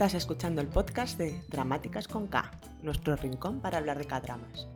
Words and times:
Estás 0.00 0.14
escuchando 0.14 0.62
el 0.62 0.66
podcast 0.66 1.18
de 1.18 1.42
Dramáticas 1.48 2.08
con 2.08 2.26
K, 2.26 2.50
nuestro 2.80 3.16
rincón 3.16 3.60
para 3.60 3.76
hablar 3.76 3.98
de 3.98 4.06
K-dramas. 4.06 4.66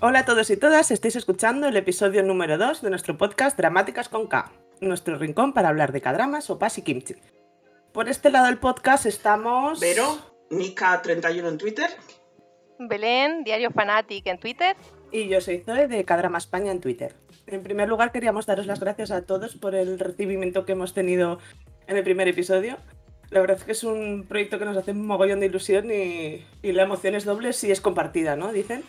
Hola 0.00 0.20
a 0.20 0.24
todos 0.24 0.48
y 0.48 0.56
todas, 0.56 0.90
estáis 0.90 1.16
escuchando 1.16 1.68
el 1.68 1.76
episodio 1.76 2.22
número 2.22 2.56
2 2.56 2.80
de 2.80 2.88
nuestro 2.88 3.18
podcast 3.18 3.58
Dramáticas 3.58 4.08
con 4.08 4.28
K, 4.28 4.50
nuestro 4.80 5.18
rincón 5.18 5.52
para 5.52 5.68
hablar 5.68 5.92
de 5.92 6.00
K-dramas, 6.00 6.44
sopas 6.46 6.78
y 6.78 6.82
kimchi. 6.82 7.16
Por 7.92 8.08
este 8.08 8.30
lado 8.30 8.46
del 8.46 8.56
podcast 8.56 9.04
estamos... 9.04 9.78
Vero, 9.78 10.16
Nika31 10.48 11.48
en 11.48 11.58
Twitter. 11.58 11.90
Belén, 12.78 13.44
Diario 13.44 13.70
Fanatic 13.70 14.26
en 14.26 14.38
Twitter. 14.38 14.76
Y 15.10 15.28
yo 15.28 15.40
soy 15.40 15.58
Zoe 15.58 15.88
de 15.88 16.04
K-Drama 16.04 16.38
España 16.38 16.70
en 16.70 16.80
Twitter. 16.80 17.14
En 17.46 17.62
primer 17.62 17.88
lugar 17.88 18.12
queríamos 18.12 18.46
daros 18.46 18.66
las 18.66 18.80
gracias 18.80 19.10
a 19.10 19.22
todos 19.22 19.56
por 19.56 19.74
el 19.74 19.98
recibimiento 19.98 20.64
que 20.64 20.72
hemos 20.72 20.94
tenido 20.94 21.38
en 21.86 21.96
el 21.96 22.04
primer 22.04 22.28
episodio. 22.28 22.76
La 23.30 23.40
verdad 23.40 23.58
es 23.58 23.64
que 23.64 23.72
es 23.72 23.84
un 23.84 24.26
proyecto 24.28 24.58
que 24.58 24.64
nos 24.64 24.76
hace 24.76 24.92
un 24.92 25.06
mogollón 25.06 25.40
de 25.40 25.46
ilusión 25.46 25.90
y, 25.90 26.46
y 26.62 26.72
la 26.72 26.82
emoción 26.84 27.14
es 27.14 27.24
doble 27.24 27.52
si 27.52 27.70
es 27.70 27.80
compartida, 27.80 28.36
¿no? 28.36 28.52
Dicen. 28.52 28.84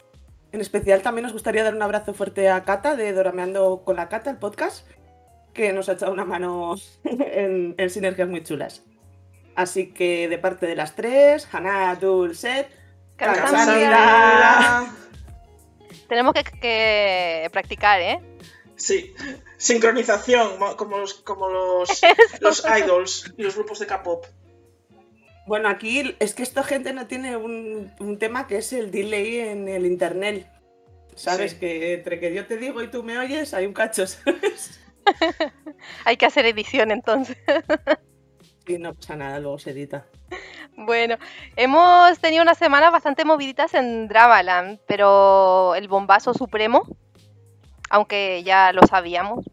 En 0.52 0.61
especial 0.61 1.03
también 1.03 1.23
nos 1.23 1.33
gustaría 1.33 1.63
dar 1.63 1.75
un 1.75 1.81
abrazo 1.83 2.13
fuerte 2.16 2.49
a 2.49 2.63
Cata 2.63 2.95
de 2.95 3.13
Dorameando 3.13 3.83
con 3.85 3.97
la 3.97 4.09
Cata, 4.09 4.31
el 4.31 4.38
podcast, 4.38 4.88
que 5.53 5.73
nos 5.73 5.89
ha 5.89 5.94
echado 5.94 6.11
una 6.11 6.25
mano 6.25 6.75
en, 7.03 7.75
en 7.77 7.89
sinergias 7.89 8.27
muy 8.27 8.44
chulas. 8.44 8.83
Así 9.55 9.91
que 9.94 10.27
de 10.27 10.38
parte 10.38 10.66
de 10.66 10.75
las 10.75 10.95
tres, 10.95 11.47
Hannah, 11.52 11.95
Dulcet, 11.95 12.67
Tenemos 16.08 16.34
que, 16.34 16.44
que 16.44 17.50
practicar, 17.52 18.02
¿eh? 18.02 18.20
Sí, 18.76 19.14
sincronización, 19.58 20.58
mo- 20.58 20.76
como 20.78 20.98
los, 20.98 21.14
como 21.16 21.50
los, 21.50 21.89
los 22.42 22.64
idols 22.84 23.34
y 23.38 23.44
los 23.44 23.56
grupos 23.56 23.80
de 23.80 23.88
K-pop. 23.88 24.26
Bueno, 25.45 25.67
aquí 25.70 26.16
es 26.20 26.34
que 26.34 26.44
esta 26.44 26.64
gente 26.64 26.94
no 26.94 27.08
tiene 27.08 27.36
un, 27.36 27.92
un 28.00 28.17
tema 28.20 28.48
que 28.48 28.58
es 28.58 28.72
el 28.73 28.92
delay 28.92 29.39
en 29.39 29.67
el 29.67 29.86
internet. 29.86 30.48
Sabes 31.16 31.52
Sí. 31.52 31.58
que 31.59 31.94
entre 31.95 32.20
que 32.20 32.33
yo 32.33 32.45
te 32.45 32.58
digo 32.58 32.81
y 32.81 32.88
tú 32.89 33.04
me 33.04 33.17
oyes 33.17 33.54
hay 33.54 33.66
un 33.66 33.73
cacho, 33.73 34.08
¿sabes? 34.08 34.80
Hay 36.06 36.17
que 36.17 36.26
hacer 36.28 36.45
edición 36.45 36.92
entonces. 36.92 37.38
Y 38.67 38.78
no 38.78 38.94
pasa 38.94 39.16
nada, 39.16 39.39
luego 39.39 39.58
se 39.58 39.72
edita. 39.72 40.06
Bueno, 40.81 41.17
hemos 41.58 42.19
tenido 42.19 42.41
unas 42.41 42.58
semanas 42.58 42.91
bastante 42.94 43.25
moviditas 43.25 43.73
en 43.73 44.08
Dramaland, 44.08 44.80
pero 44.88 45.75
el 45.75 45.89
bombazo 45.89 46.33
supremo, 46.33 46.83
aunque 47.89 48.44
ya 48.44 48.71
lo 48.71 48.88
sabíamos, 48.88 49.44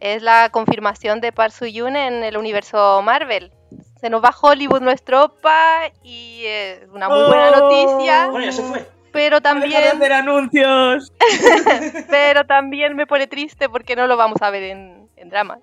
es 0.00 0.22
la 0.22 0.50
confirmación 0.50 1.22
de 1.22 1.32
Park 1.32 1.52
Soo-yoon 1.54 1.96
en 1.96 2.22
el 2.24 2.36
universo 2.36 3.00
Marvel. 3.02 3.52
Se 4.00 4.10
nos 4.10 4.22
va 4.22 4.34
Hollywood 4.38 4.82
nuestro 4.82 5.24
opa 5.24 5.90
y 6.02 6.42
es 6.44 6.80
una 6.92 7.08
muy 7.08 7.24
buena 7.24 7.50
¡Oh! 7.50 7.60
noticia, 7.60 8.26
Bueno, 8.28 8.44
ya 8.44 8.52
se 8.52 8.62
fue. 8.62 8.86
pero 9.12 9.40
¡Deja 9.40 9.54
de 9.54 9.60
también, 9.60 9.96
hacer 9.96 10.12
anuncios! 10.12 11.10
pero 12.10 12.44
también 12.44 12.96
me 12.96 13.06
pone 13.06 13.26
triste 13.26 13.70
porque 13.70 13.96
no 13.96 14.06
lo 14.06 14.18
vamos 14.18 14.42
a 14.42 14.50
ver 14.50 14.62
en, 14.64 15.08
en 15.16 15.30
dramas. 15.30 15.60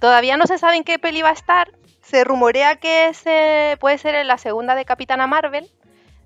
Todavía 0.00 0.36
no 0.36 0.46
se 0.48 0.58
sabe 0.58 0.76
en 0.76 0.84
qué 0.84 0.98
peli 0.98 1.22
va 1.22 1.30
a 1.30 1.32
estar. 1.32 1.70
Se 2.08 2.24
rumorea 2.24 2.76
que 2.76 3.08
es, 3.08 3.20
eh, 3.26 3.76
puede 3.80 3.98
ser 3.98 4.14
en 4.14 4.28
la 4.28 4.38
segunda 4.38 4.74
de 4.74 4.86
Capitana 4.86 5.26
Marvel. 5.26 5.70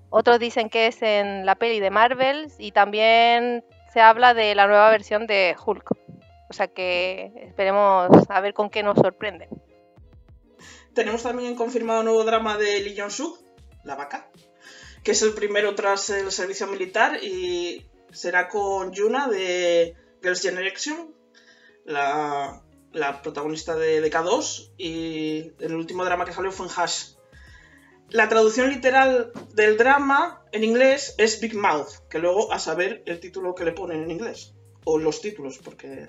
Otros 0.09 0.39
dicen 0.39 0.69
que 0.69 0.87
es 0.87 1.01
en 1.01 1.45
la 1.45 1.55
peli 1.55 1.81
de 1.81 1.89
Marvel. 1.89 2.49
Y 2.57 2.71
también 2.71 3.65
se 3.91 3.99
habla 3.99 4.33
de 4.33 4.55
la 4.55 4.65
nueva 4.65 4.89
versión 4.91 5.27
de 5.27 5.57
Hulk. 5.65 5.91
O 6.49 6.53
sea 6.53 6.67
que 6.67 7.33
esperemos 7.35 8.09
a 8.29 8.39
ver 8.39 8.53
con 8.53 8.69
qué 8.69 8.81
nos 8.81 8.97
sorprende. 8.97 9.49
Tenemos 10.93 11.23
también 11.23 11.55
confirmado 11.55 11.99
un 11.99 12.05
nuevo 12.05 12.23
drama 12.23 12.57
de 12.57 12.79
Lee 12.79 12.95
Jong-suk, 12.97 13.39
La 13.83 13.95
Vaca, 13.95 14.29
que 15.03 15.11
es 15.11 15.21
el 15.21 15.33
primero 15.33 15.75
tras 15.75 16.09
el 16.11 16.31
servicio 16.31 16.67
militar 16.67 17.21
y 17.21 17.85
será 18.11 18.47
con 18.47 18.93
Yuna 18.93 19.27
de 19.27 19.95
Girls' 20.21 20.41
Generation, 20.41 21.13
la, 21.83 22.61
la 22.93 23.21
protagonista 23.21 23.75
de, 23.75 24.01
de 24.01 24.11
K2, 24.11 24.71
y 24.77 25.51
el 25.59 25.75
último 25.75 26.05
drama 26.05 26.25
que 26.25 26.33
salió 26.33 26.51
fue 26.51 26.67
en 26.67 26.71
Hash. 26.75 27.15
La 28.09 28.29
traducción 28.29 28.69
literal 28.69 29.31
del 29.53 29.77
drama 29.77 30.43
en 30.51 30.63
inglés 30.63 31.15
es 31.17 31.39
Big 31.39 31.55
Mouth, 31.55 32.07
que 32.09 32.19
luego 32.19 32.53
a 32.53 32.59
saber 32.59 33.01
el 33.05 33.19
título 33.19 33.55
que 33.55 33.65
le 33.65 33.71
ponen 33.71 34.03
en 34.03 34.11
inglés, 34.11 34.53
o 34.85 34.99
los 34.99 35.21
títulos, 35.21 35.57
porque 35.57 36.07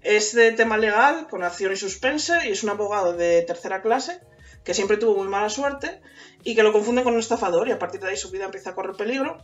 es 0.00 0.34
de 0.34 0.52
tema 0.52 0.78
legal, 0.78 1.28
con 1.28 1.44
acción 1.44 1.72
y 1.72 1.76
suspense, 1.76 2.32
y 2.46 2.52
es 2.52 2.62
un 2.62 2.70
abogado 2.70 3.12
de 3.12 3.42
tercera 3.42 3.82
clase 3.82 4.20
que 4.64 4.74
siempre 4.74 4.96
tuvo 4.96 5.16
muy 5.16 5.28
mala 5.28 5.50
suerte 5.50 6.00
y 6.42 6.54
que 6.54 6.62
lo 6.62 6.72
confunden 6.72 7.04
con 7.04 7.12
un 7.12 7.20
estafador 7.20 7.68
y 7.68 7.72
a 7.72 7.78
partir 7.78 8.00
de 8.00 8.08
ahí 8.08 8.16
su 8.16 8.30
vida 8.30 8.46
empieza 8.46 8.70
a 8.70 8.74
correr 8.74 8.96
peligro. 8.96 9.38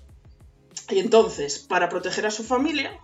Y 0.88 0.98
entonces, 0.98 1.58
para 1.58 1.88
proteger 1.88 2.26
a 2.26 2.30
su 2.30 2.42
familia, 2.42 2.98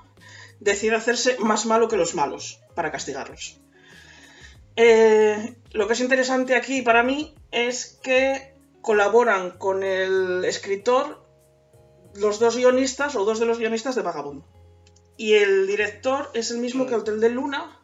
decide 0.60 0.96
hacerse 0.96 1.36
más 1.38 1.66
malo 1.66 1.88
que 1.88 1.96
los 1.96 2.14
malos, 2.14 2.60
para 2.74 2.90
castigarlos. 2.90 3.60
Eh, 4.76 5.56
lo 5.72 5.86
que 5.86 5.94
es 5.94 6.00
interesante 6.00 6.54
aquí 6.54 6.82
para 6.82 7.02
mí 7.02 7.34
es 7.50 7.98
que 8.02 8.54
colaboran 8.82 9.52
con 9.52 9.82
el 9.82 10.44
escritor 10.44 11.26
los 12.14 12.38
dos 12.38 12.56
guionistas 12.56 13.16
o 13.16 13.24
dos 13.24 13.40
de 13.40 13.46
los 13.46 13.58
guionistas 13.58 13.94
de 13.94 14.02
Vagabond. 14.02 14.42
Y 15.16 15.34
el 15.34 15.66
director 15.66 16.30
es 16.34 16.50
el 16.50 16.58
mismo 16.58 16.86
que 16.86 16.94
Hotel 16.94 17.20
de 17.20 17.30
Luna, 17.30 17.80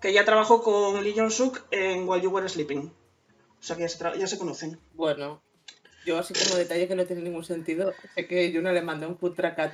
que 0.00 0.12
ya 0.12 0.24
trabajó 0.24 0.62
con 0.62 1.02
Lee 1.02 1.14
Jong-suk 1.16 1.64
en 1.72 2.08
While 2.08 2.22
You 2.22 2.30
Were 2.30 2.48
Sleeping. 2.48 2.92
O 3.58 3.62
sea 3.62 3.76
que 3.76 3.82
ya 3.82 3.88
se, 3.88 4.18
ya 4.18 4.26
se 4.26 4.38
conocen. 4.38 4.80
Bueno, 4.94 5.42
yo 6.06 6.18
así 6.18 6.34
como 6.34 6.56
detalle 6.56 6.86
que 6.86 6.94
no 6.94 7.04
tiene 7.04 7.22
ningún 7.22 7.44
sentido, 7.44 7.92
sé 8.14 8.26
que 8.26 8.52
Yuna 8.52 8.72
le 8.72 8.82
mandó 8.82 9.08
un 9.08 9.18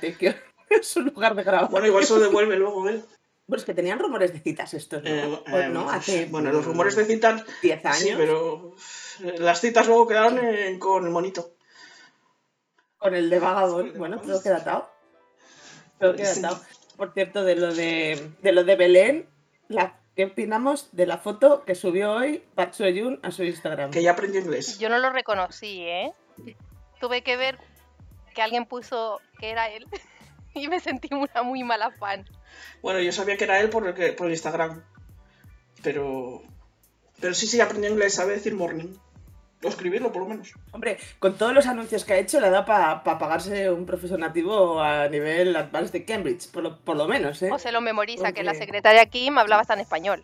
Tekio 0.01 0.33
en 0.69 0.83
su 0.83 1.01
lugar 1.01 1.35
de 1.35 1.43
grabar. 1.43 1.69
Bueno, 1.69 1.87
igual 1.87 2.05
se 2.05 2.15
lo 2.15 2.19
devuelve 2.19 2.57
luego 2.57 2.89
él. 2.89 3.05
Bueno, 3.47 3.59
es 3.59 3.65
que 3.65 3.73
tenían 3.75 3.99
rumores 3.99 4.33
de 4.33 4.39
citas 4.39 4.73
estos, 4.73 5.03
¿no? 5.03 5.09
Eh, 5.09 5.41
Pues 5.49 5.65
eh, 5.65 5.69
no, 5.69 5.89
hace 5.89 6.25
bueno, 6.25 6.51
los 6.51 6.65
rumores 6.65 6.95
de 6.95 7.05
citas 7.05 7.43
10 7.61 7.85
años 7.85 7.97
Sí, 7.99 8.13
pero 8.17 8.73
eh, 9.23 9.35
las 9.39 9.61
citas 9.61 9.85
luego 9.87 10.07
quedaron 10.07 10.39
en- 10.43 10.79
con 10.79 11.05
el 11.05 11.11
monito. 11.11 11.51
con 12.97 13.13
el 13.13 13.29
de 13.29 13.37
Vagabond. 13.39 13.97
Bueno, 13.97 14.19
creo 14.19 14.41
que 14.41 14.49
datado. 14.49 14.89
Creo 15.99 16.15
que 16.15 16.23
datado. 16.23 16.59
Por 16.97 17.13
cierto, 17.13 17.43
de 17.43 17.55
lo 17.55 17.71
de, 17.73 18.31
de 18.41 18.51
lo 18.51 18.63
de 18.63 18.75
Belén, 18.75 19.29
la, 19.67 19.99
¿qué 20.15 20.25
opinamos 20.25 20.89
de 20.93 21.05
la 21.05 21.19
foto 21.19 21.63
que 21.65 21.75
subió 21.75 22.13
hoy 22.13 22.43
Park 22.55 22.71
a 23.21 23.31
su 23.31 23.43
Instagram? 23.43 23.91
Que 23.91 24.01
ya 24.01 24.11
aprendió 24.13 24.41
inglés. 24.41 24.79
Yo 24.79 24.89
no 24.89 24.97
lo 24.97 25.11
reconocí, 25.11 25.81
¿eh? 25.83 26.13
Tuve 26.99 27.21
que 27.21 27.37
ver 27.37 27.59
que 28.33 28.41
alguien 28.41 28.65
puso 28.65 29.21
que 29.39 29.51
era 29.51 29.69
él 29.69 29.85
y 30.55 30.67
me 30.67 30.79
sentí 30.79 31.09
una 31.13 31.43
muy 31.43 31.63
mala 31.63 31.91
fan. 31.91 32.25
Bueno, 32.81 32.99
yo 32.99 33.11
sabía 33.11 33.37
que 33.37 33.43
era 33.45 33.59
él 33.59 33.69
por 33.69 33.87
el, 33.87 33.93
que- 33.93 34.13
por 34.13 34.27
el 34.27 34.33
Instagram. 34.33 34.81
Pero. 35.83 36.41
Pero 37.19 37.33
sí, 37.33 37.47
sí, 37.47 37.61
aprendió 37.61 37.89
inglés, 37.89 38.15
sabe 38.15 38.33
decir 38.33 38.53
morning. 38.55 38.93
O 39.63 39.67
escribirlo, 39.69 40.11
por 40.11 40.21
lo 40.23 40.27
menos. 40.29 40.51
Hombre, 40.73 40.97
con 41.17 41.37
todos 41.37 41.53
los 41.53 41.65
anuncios 41.65 42.03
que 42.05 42.13
ha 42.13 42.17
hecho, 42.19 42.39
le 42.39 42.49
da 42.49 42.65
para 42.65 43.03
pagarse 43.03 43.71
un 43.71 43.85
profesor 43.85 44.19
nativo 44.19 44.79
a 44.81 45.07
nivel 45.07 45.55
Advanced 45.55 45.93
de 45.93 46.05
Cambridge, 46.05 46.49
por 46.51 46.61
lo, 46.61 46.79
por 46.81 46.97
lo 46.97 47.07
menos, 47.07 47.41
¿eh? 47.41 47.49
O 47.51 47.57
se 47.57 47.71
lo 47.71 47.81
memoriza, 47.81 48.31
que 48.33 48.43
la 48.43 48.53
secretaria 48.53 49.05
Kim 49.07 49.37
hablaba 49.37 49.61
hasta 49.61 49.73
en 49.73 49.79
español. 49.79 50.23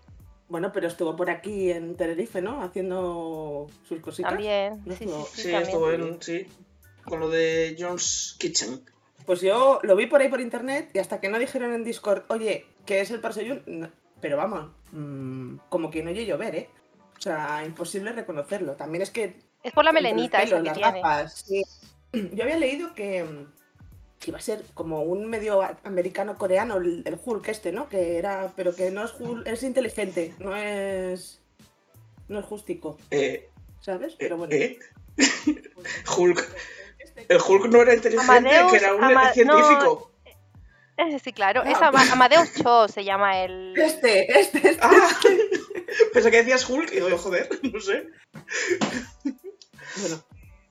Bueno, 0.49 0.71
pero 0.73 0.87
estuvo 0.87 1.15
por 1.15 1.29
aquí 1.29 1.71
en 1.71 1.95
Tenerife, 1.95 2.41
¿no? 2.41 2.61
Haciendo 2.61 3.67
sus 3.87 3.99
cositas. 4.01 4.31
También. 4.33 4.81
No 4.85 4.95
Sí, 4.95 5.05
sí, 5.05 5.11
Sí, 5.33 5.41
también. 5.43 5.61
estuvo 5.63 5.91
en. 5.91 6.21
Sí. 6.21 6.47
Con 7.05 7.21
lo 7.21 7.29
de 7.29 7.75
John's 7.79 8.35
Kitchen. 8.37 8.81
Pues 9.25 9.41
yo 9.41 9.79
lo 9.83 9.95
vi 9.95 10.07
por 10.07 10.21
ahí 10.21 10.29
por 10.29 10.41
internet 10.41 10.89
y 10.93 10.99
hasta 10.99 11.19
que 11.19 11.29
no 11.29 11.39
dijeron 11.39 11.73
en 11.73 11.83
Discord, 11.83 12.23
oye, 12.29 12.65
que 12.85 13.01
es 13.01 13.11
el 13.11 13.21
no. 13.67 13.89
pero 14.19 14.37
vamos, 14.37 14.71
mm, 14.91 15.57
como 15.69 15.89
que 15.91 16.03
no 16.03 16.09
oye 16.11 16.25
llover, 16.25 16.55
¿eh? 16.55 16.69
O 17.17 17.21
sea, 17.21 17.63
imposible 17.65 18.11
reconocerlo. 18.13 18.73
También 18.73 19.01
es 19.03 19.11
que 19.11 19.35
Es 19.63 19.73
por 19.73 19.85
la 19.85 19.91
melenita 19.91 20.39
pelo, 20.39 20.55
esa 20.57 20.63
que 20.63 20.69
las 20.69 20.77
tiene. 20.77 21.01
gafas, 21.01 21.33
sí. 21.45 21.63
Yo 22.33 22.43
había 22.43 22.57
leído 22.57 22.93
que, 22.95 23.25
que 24.19 24.31
iba 24.31 24.39
a 24.39 24.41
ser 24.41 24.63
como 24.73 25.01
un 25.03 25.27
medio 25.29 25.61
americano-coreano 25.83 26.77
el, 26.77 27.03
el 27.05 27.19
Hulk 27.23 27.47
este, 27.49 27.71
¿no? 27.71 27.87
Que 27.89 28.17
era, 28.17 28.51
pero 28.55 28.75
que 28.75 28.89
no 28.91 29.05
es 29.05 29.13
Hulk, 29.19 29.45
es 29.47 29.61
inteligente, 29.63 30.33
no 30.39 30.55
es, 30.55 31.41
no 32.27 32.39
es 32.39 32.45
justico, 32.45 32.97
Eh, 33.11 33.49
¿sabes? 33.81 34.13
eh, 34.13 34.17
Pero 34.19 34.37
bueno. 34.37 34.53
eh. 34.55 34.79
Hulk. 36.17 36.47
El 37.27 37.39
Hulk 37.45 37.67
no 37.71 37.81
era 37.81 37.93
inteligente, 37.93 38.31
Amadeus, 38.37 38.71
que 38.71 38.77
era 38.77 38.95
un 38.95 39.03
Ama- 39.03 39.33
científico. 39.33 40.11
Eh, 40.97 41.19
Sí, 41.23 41.33
claro. 41.33 41.63
Es 41.63 41.77
Ah. 41.81 41.87
Ama- 41.87 42.11
Amadeus 42.11 42.53
Cho 42.53 42.87
se 42.87 43.03
llama 43.03 43.43
el. 43.43 43.73
Este, 43.77 44.39
este, 44.39 44.57
este. 44.69 44.79
Ah, 44.81 44.91
pensé 46.13 46.29
que 46.31 46.37
decías 46.37 46.69
Hulk 46.69 46.91
y 46.91 46.95
digo, 47.01 47.17
joder, 47.17 47.49
no 47.73 47.79
sé. 47.79 48.07
Bueno, 49.99 50.23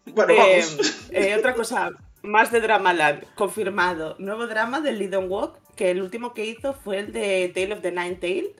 Bueno, 0.06 0.32
Eh, 0.34 0.64
vamos. 0.68 1.08
eh, 1.10 1.34
otra 1.36 1.54
cosa, 1.54 1.90
Más 2.22 2.52
de 2.52 2.60
Dramaland, 2.60 3.24
confirmado. 3.34 4.14
Nuevo 4.18 4.46
drama 4.46 4.80
de 4.82 4.92
Lee 4.92 5.06
Dong 5.06 5.30
Walk, 5.30 5.56
que 5.74 5.90
el 5.90 6.02
último 6.02 6.34
que 6.34 6.44
hizo 6.44 6.74
fue 6.74 6.98
el 6.98 7.12
de 7.12 7.50
Tale 7.54 7.72
of 7.72 7.80
the 7.80 7.90
Nine 7.92 8.16
Tail, 8.16 8.54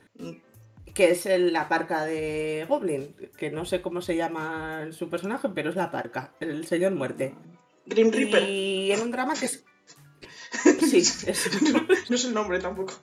que 0.95 1.11
es 1.11 1.27
el- 1.27 1.53
la 1.53 1.69
parca 1.69 2.05
de 2.07 2.65
Goblin, 2.69 3.15
que 3.37 3.51
no 3.51 3.65
sé 3.67 3.83
cómo 3.83 4.01
se 4.01 4.17
llama 4.17 4.87
su 4.93 5.11
personaje, 5.11 5.49
pero 5.55 5.69
es 5.71 5.77
la 5.77 5.91
parca, 5.91 6.33
el 6.41 6.67
señor 6.67 6.93
muerte. 6.93 7.35
Grim 7.91 8.11
Reaper. 8.11 8.49
Y 8.49 8.93
en 8.93 9.01
un 9.01 9.11
drama 9.11 9.35
que 9.35 9.47
es... 9.47 9.65
Sí, 10.81 10.99
es 10.99 11.51
No 12.09 12.17
es 12.17 12.25
el 12.25 12.35
nombre 12.35 12.59
tampoco. 12.61 12.95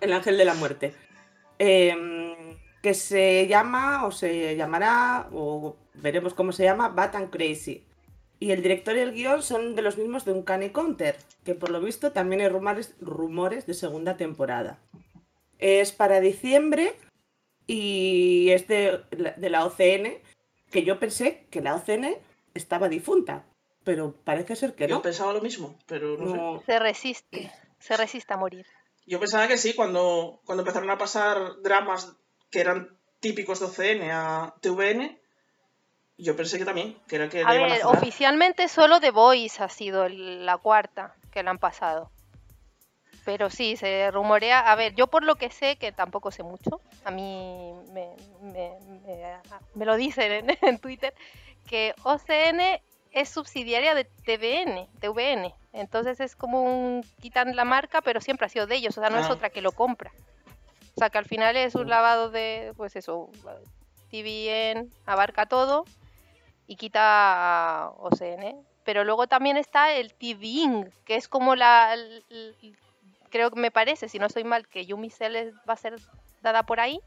el 0.00 0.12
ángel 0.12 0.36
de 0.38 0.44
la 0.44 0.54
muerte. 0.54 0.94
Em, 1.58 2.56
que 2.82 2.94
se 2.94 3.46
llama, 3.46 4.06
o 4.06 4.10
se 4.10 4.56
llamará, 4.56 5.28
o 5.32 5.76
veremos 5.94 6.34
cómo 6.34 6.52
se 6.52 6.64
llama, 6.64 6.88
Bat 6.88 7.14
and 7.16 7.30
Crazy. 7.30 7.84
Y 8.38 8.50
el 8.50 8.62
director 8.62 8.96
y 8.96 9.00
el 9.00 9.12
guion 9.12 9.42
son 9.42 9.74
de 9.74 9.82
los 9.82 9.96
mismos 9.96 10.24
de 10.24 10.32
un 10.32 10.38
Uncanny 10.38 10.70
Counter, 10.70 11.16
que 11.44 11.54
por 11.54 11.70
lo 11.70 11.80
visto 11.80 12.12
también 12.12 12.42
hay 12.42 12.48
rumores, 12.48 12.94
rumores 13.00 13.66
de 13.66 13.74
segunda 13.74 14.16
temporada. 14.16 14.78
Es 15.58 15.92
para 15.92 16.20
diciembre 16.20 16.94
y 17.66 18.50
es 18.50 18.68
de, 18.68 19.00
de 19.36 19.50
la 19.50 19.64
OCN, 19.64 20.18
que 20.70 20.82
yo 20.84 20.98
pensé 20.98 21.46
que 21.50 21.62
la 21.62 21.74
OCN 21.76 22.16
estaba 22.52 22.90
difunta, 22.90 23.46
pero 23.86 24.12
parece 24.24 24.56
ser 24.56 24.74
que 24.74 24.88
Yo 24.88 24.96
no. 24.96 25.02
pensaba 25.02 25.32
lo 25.32 25.40
mismo, 25.40 25.78
pero 25.86 26.16
no, 26.18 26.58
sé. 26.58 26.66
Se 26.66 26.78
resiste, 26.80 27.52
se 27.78 27.96
resiste 27.96 28.34
a 28.34 28.36
morir. 28.36 28.66
Yo 29.06 29.20
pensaba 29.20 29.46
que 29.46 29.56
sí, 29.56 29.74
cuando, 29.74 30.40
cuando 30.44 30.62
empezaron 30.62 30.90
a 30.90 30.98
pasar 30.98 31.62
dramas 31.62 32.16
que 32.50 32.60
eran 32.60 32.98
típicos 33.20 33.60
de 33.60 33.66
OCN 33.66 34.10
a 34.10 34.54
TVN, 34.60 35.20
yo 36.18 36.34
pensé 36.34 36.58
que 36.58 36.64
también, 36.64 36.98
que 37.06 37.14
era 37.14 37.28
que 37.28 37.44
A 37.44 37.50
le 37.52 37.58
iban 37.60 37.70
a 37.70 37.74
ver, 37.74 37.84
oficialmente 37.86 38.66
solo 38.66 38.98
The 38.98 39.12
Voice 39.12 39.62
ha 39.62 39.68
sido 39.68 40.04
el- 40.04 40.44
la 40.44 40.58
cuarta 40.58 41.14
que 41.30 41.44
la 41.44 41.52
han 41.52 41.58
pasado. 41.58 42.10
Pero 43.24 43.50
sí, 43.50 43.76
se 43.76 44.10
rumorea. 44.10 44.60
A 44.60 44.74
ver, 44.74 44.94
yo 44.96 45.06
por 45.06 45.22
lo 45.24 45.36
que 45.36 45.50
sé, 45.50 45.76
que 45.76 45.92
tampoco 45.92 46.32
sé 46.32 46.42
mucho, 46.42 46.80
a 47.04 47.12
mí 47.12 47.72
me, 47.92 48.16
me- 48.42 48.78
me- 48.80 49.38
me 49.74 49.84
lo 49.84 49.94
dicen 49.96 50.32
en, 50.32 50.46
en 50.62 50.78
Twitter, 50.80 51.14
que 51.68 51.94
OCN 52.02 52.80
es 53.16 53.28
subsidiaria 53.30 53.94
de 53.94 54.04
TVN, 54.04 54.86
TVN. 55.00 55.52
Entonces 55.72 56.20
es 56.20 56.36
como 56.36 56.62
un. 56.62 57.04
quitan 57.20 57.56
la 57.56 57.64
marca, 57.64 58.00
pero 58.02 58.20
siempre 58.20 58.46
ha 58.46 58.48
sido 58.48 58.66
de 58.66 58.76
ellos, 58.76 58.96
o 58.96 59.00
sea, 59.00 59.10
no 59.10 59.18
es 59.18 59.26
Ah. 59.26 59.32
otra 59.32 59.50
que 59.50 59.60
lo 59.62 59.72
compra. 59.72 60.12
O 60.94 60.98
sea, 60.98 61.10
que 61.10 61.18
al 61.18 61.24
final 61.26 61.56
es 61.56 61.74
un 61.74 61.88
lavado 61.88 62.30
de. 62.30 62.72
Pues 62.76 62.94
eso, 62.96 63.28
TVN 64.10 64.88
abarca 65.06 65.46
todo 65.46 65.84
y 66.66 66.76
quita 66.76 67.90
OCN. 67.98 68.56
Pero 68.84 69.02
luego 69.04 69.26
también 69.26 69.56
está 69.56 69.92
el 69.92 70.14
TVing, 70.14 70.90
que 71.04 71.16
es 71.16 71.28
como 71.28 71.56
la. 71.56 71.92
el- 71.94 72.24
el- 72.30 72.76
creo 73.30 73.50
que 73.50 73.60
me 73.60 73.70
parece, 73.70 74.08
si 74.08 74.18
no 74.18 74.26
estoy 74.26 74.44
mal, 74.44 74.66
que 74.68 74.86
Yumi 74.86 75.10
Cell 75.10 75.52
va 75.68 75.74
a 75.74 75.76
ser 75.76 75.96
dada 76.42 76.62
por 76.62 76.80
ahí. 76.80 77.00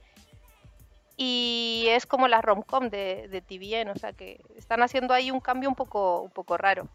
Y 1.21 1.87
es 1.89 2.05
como 2.05 2.29
la 2.29 2.41
romcom 2.41 2.89
de, 2.89 3.27
de 3.27 3.41
TVN, 3.41 3.89
o 3.89 3.95
sea 3.95 4.13
que 4.13 4.39
están 4.55 4.81
haciendo 4.81 5.13
ahí 5.13 5.31
un 5.31 5.41
cambio 5.41 5.67
un 5.67 5.75
poco, 5.75 6.21
un 6.21 6.31
poco 6.31 6.55
raro. 6.55 6.87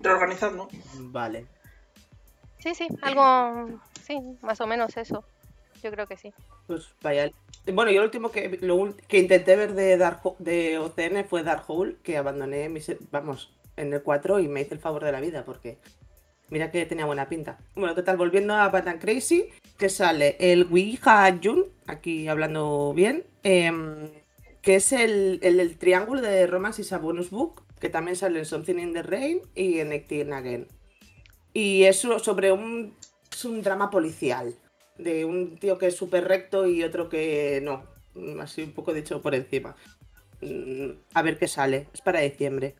Reorganizando. 0.00 0.68
Vale. 0.94 1.44
Sí, 2.58 2.74
sí, 2.74 2.88
algo. 3.02 3.78
Sí, 4.02 4.18
más 4.40 4.62
o 4.62 4.66
menos 4.66 4.96
eso. 4.96 5.22
Yo 5.82 5.90
creo 5.90 6.06
que 6.06 6.16
sí. 6.16 6.32
Pues 6.66 6.88
vaya. 7.02 7.30
Bueno, 7.70 7.90
yo 7.90 7.98
lo 7.98 8.06
último 8.06 8.30
que, 8.30 8.58
lo 8.62 8.94
que 9.06 9.18
intenté 9.18 9.54
ver 9.54 9.74
de, 9.74 9.98
Dark, 9.98 10.22
de 10.38 10.78
OCN 10.78 11.26
fue 11.28 11.42
Dark 11.42 11.64
Hole, 11.66 11.96
que 12.02 12.16
abandoné 12.16 12.70
mis, 12.70 12.90
vamos, 13.10 13.52
en 13.76 13.92
el 13.92 14.02
4 14.02 14.40
y 14.40 14.48
me 14.48 14.62
hice 14.62 14.72
el 14.72 14.80
favor 14.80 15.04
de 15.04 15.12
la 15.12 15.20
vida, 15.20 15.44
porque 15.44 15.76
mira 16.50 16.70
que 16.70 16.86
tenía 16.86 17.04
buena 17.06 17.28
pinta. 17.28 17.58
Bueno, 17.74 17.94
total, 17.94 18.16
volviendo 18.16 18.54
a 18.54 18.68
Batman 18.68 18.98
Crazy, 18.98 19.48
que 19.78 19.88
sale 19.88 20.36
el 20.40 20.66
Ouija 20.70 21.38
Jun, 21.42 21.64
aquí 21.86 22.28
hablando 22.28 22.92
bien, 22.94 23.24
em, 23.42 24.10
que 24.62 24.76
es 24.76 24.92
el, 24.92 25.38
el, 25.42 25.76
triángulo 25.78 26.20
de 26.20 26.46
Romance 26.46 26.82
is 26.82 26.92
a 26.92 26.98
Bonus 26.98 27.30
Book, 27.30 27.62
que 27.80 27.88
también 27.88 28.16
sale 28.16 28.38
en 28.40 28.44
Something 28.44 28.76
in 28.78 28.92
the 28.92 29.02
Rain 29.02 29.40
y 29.54 29.78
en 29.78 29.90
18 29.90 30.34
Again. 30.34 30.66
Y 31.54 31.84
es 31.84 31.96
so- 32.00 32.18
sobre 32.18 32.52
un, 32.52 32.94
es 33.32 33.44
un 33.44 33.62
drama 33.62 33.90
policial 33.90 34.54
de 34.98 35.24
un 35.24 35.56
tío 35.58 35.78
que 35.78 35.86
es 35.86 35.96
súper 35.96 36.26
recto 36.26 36.66
y 36.66 36.82
otro 36.82 37.08
que 37.08 37.60
no. 37.62 37.84
Así 38.40 38.62
un 38.62 38.72
poco 38.72 38.92
dicho 38.92 39.22
por 39.22 39.34
encima. 39.34 39.76
Mm, 40.40 40.90
A 41.14 41.22
ver 41.22 41.38
qué 41.38 41.46
sale. 41.46 41.86
Es 41.94 42.00
para 42.00 42.20
diciembre. 42.20 42.74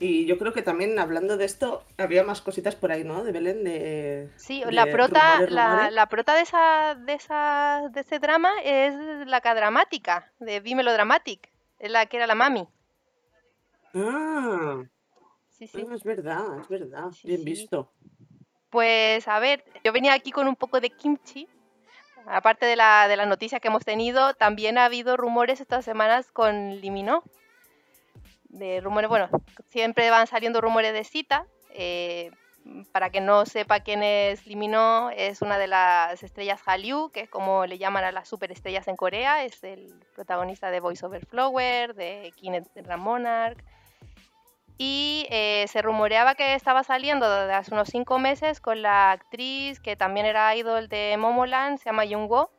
Y 0.00 0.26
yo 0.26 0.38
creo 0.38 0.52
que 0.52 0.62
también 0.62 0.98
hablando 0.98 1.36
de 1.36 1.44
esto, 1.44 1.84
había 1.98 2.24
más 2.24 2.40
cositas 2.40 2.74
por 2.74 2.90
ahí, 2.90 3.04
¿no? 3.04 3.22
De 3.22 3.32
Belén, 3.32 3.64
de... 3.64 4.28
Sí, 4.36 4.62
de 4.64 4.72
la 4.72 4.86
prota, 4.86 5.34
rumores, 5.34 5.52
la, 5.52 5.68
rumores. 5.70 5.92
la 5.92 6.08
prota 6.08 6.34
de 6.34 6.42
esa, 6.42 6.94
de 6.94 7.12
esa, 7.14 7.88
de 7.92 8.00
ese 8.00 8.18
drama 8.18 8.50
es 8.64 8.94
la 9.26 9.40
cadramática, 9.40 10.32
de 10.40 10.60
Vimelo 10.60 10.92
Dramatic, 10.92 11.48
es 11.78 11.90
la 11.90 12.06
que 12.06 12.16
era 12.16 12.26
la 12.26 12.34
mami. 12.34 12.66
Ah, 13.94 14.82
Sí, 15.48 15.68
sí. 15.68 15.86
ah, 15.88 15.94
es 15.94 16.02
verdad, 16.02 16.60
es 16.60 16.68
verdad. 16.68 17.10
Sí, 17.12 17.28
Bien 17.28 17.44
visto. 17.44 17.92
Pues 18.70 19.28
a 19.28 19.38
ver, 19.38 19.64
yo 19.84 19.92
venía 19.92 20.12
aquí 20.12 20.32
con 20.32 20.48
un 20.48 20.56
poco 20.56 20.80
de 20.80 20.90
kimchi. 20.90 21.48
Aparte 22.26 22.66
de 22.66 22.74
la, 22.74 23.06
de 23.06 23.16
la 23.16 23.26
noticia 23.26 23.60
que 23.60 23.68
hemos 23.68 23.84
tenido, 23.84 24.34
también 24.34 24.78
ha 24.78 24.86
habido 24.86 25.16
rumores 25.16 25.60
estas 25.60 25.84
semanas 25.84 26.32
con 26.32 26.80
Limino. 26.80 27.22
De 28.54 28.80
rumores, 28.80 29.10
bueno, 29.10 29.28
siempre 29.68 30.10
van 30.10 30.26
saliendo 30.26 30.60
rumores 30.60 30.92
de 30.92 31.04
cita. 31.04 31.46
eh, 31.70 32.30
para 32.92 33.10
que 33.10 33.20
no 33.20 33.44
sepa 33.44 33.80
quién 33.80 34.02
es 34.02 34.46
Limino, 34.46 35.10
es 35.10 35.42
una 35.42 35.58
de 35.58 35.66
las 35.66 36.22
estrellas 36.22 36.62
Hallyu, 36.64 37.10
que 37.10 37.20
es 37.20 37.28
como 37.28 37.66
le 37.66 37.76
llaman 37.78 38.04
a 38.04 38.12
las 38.12 38.28
superestrellas 38.28 38.88
en 38.88 38.96
Corea. 38.96 39.44
Es 39.44 39.62
el 39.64 39.92
protagonista 40.14 40.70
de 40.70 40.80
Voice 40.80 41.04
Over 41.04 41.26
Flower, 41.26 41.94
de 41.94 42.32
King 42.36 42.62
Ram 42.76 43.00
Monarch. 43.00 43.62
Y 44.78 45.26
eh, 45.30 45.66
se 45.68 45.82
rumoreaba 45.82 46.34
que 46.34 46.54
estaba 46.54 46.82
saliendo 46.84 47.30
desde 47.30 47.52
hace 47.52 47.74
unos 47.74 47.88
cinco 47.88 48.18
meses 48.18 48.60
con 48.60 48.82
la 48.82 49.12
actriz 49.12 49.78
que 49.78 49.94
también 49.94 50.26
era 50.26 50.56
idol 50.56 50.88
de 50.88 51.16
Momoland, 51.18 51.78
se 51.78 51.84
llama 51.84 52.06
Jungwoo. 52.06 52.50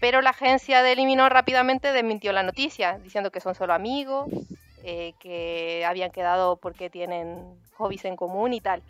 Pero 0.00 0.22
la 0.22 0.30
agencia 0.30 0.82
de 0.82 0.92
eliminó 0.92 1.28
rápidamente 1.28 1.92
desmintió 1.92 2.32
la 2.32 2.42
noticia, 2.42 2.98
diciendo 2.98 3.30
que 3.30 3.40
son 3.40 3.54
solo 3.54 3.74
amigos, 3.74 4.28
eh, 4.84 5.14
que 5.20 5.84
habían 5.86 6.10
quedado 6.10 6.56
porque 6.56 6.90
tienen 6.90 7.58
hobbies 7.76 8.04
en 8.04 8.16
común 8.16 8.52
y 8.52 8.60
tal. 8.60 8.82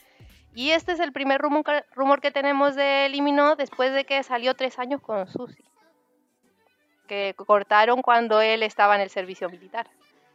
Y 0.54 0.70
este 0.72 0.92
es 0.92 1.00
el 1.00 1.12
primer 1.12 1.40
rumor 1.40 1.64
rumor 1.94 2.20
que 2.20 2.30
tenemos 2.32 2.74
de 2.74 3.06
Eliminó 3.06 3.54
después 3.56 3.92
de 3.92 4.04
que 4.04 4.22
salió 4.22 4.54
tres 4.54 4.78
años 4.78 5.00
con 5.00 5.26
Susi. 5.28 5.62
Que 7.08 7.34
cortaron 7.36 8.02
cuando 8.02 8.40
él 8.40 8.62
estaba 8.62 8.94
en 8.94 9.00
el 9.00 9.10
servicio 9.10 9.48
militar. 9.48 9.88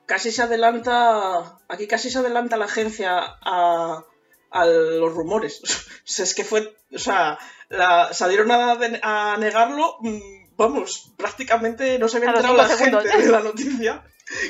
Casi 0.06 0.32
se 0.32 0.44
adelanta. 0.44 1.58
Aquí 1.70 1.88
casi 1.88 2.10
se 2.10 2.20
adelanta 2.20 2.58
la 2.58 2.66
agencia 2.66 3.18
a, 3.42 4.04
a 4.52 4.66
los 4.66 5.14
rumores. 5.14 5.62
O 6.06 6.08
sea, 6.08 6.24
es 6.24 6.36
que 6.36 6.44
fue. 6.44 6.72
O 6.94 7.00
sea, 7.00 7.40
la- 7.70 8.14
salieron 8.14 8.52
a, 8.52 8.74
a 9.02 9.38
negarlo. 9.38 9.98
mm, 10.02 10.20
Vamos, 10.56 11.12
prácticamente 11.18 11.98
no 12.00 12.08
se 12.08 12.18
había 12.18 12.30
enterado 12.30 12.56
la 12.56 12.68
cinco 12.68 12.78
gente 12.78 13.10
segundos. 13.10 13.26
de 13.26 13.32
la 13.32 13.40
noticia. 13.42 14.04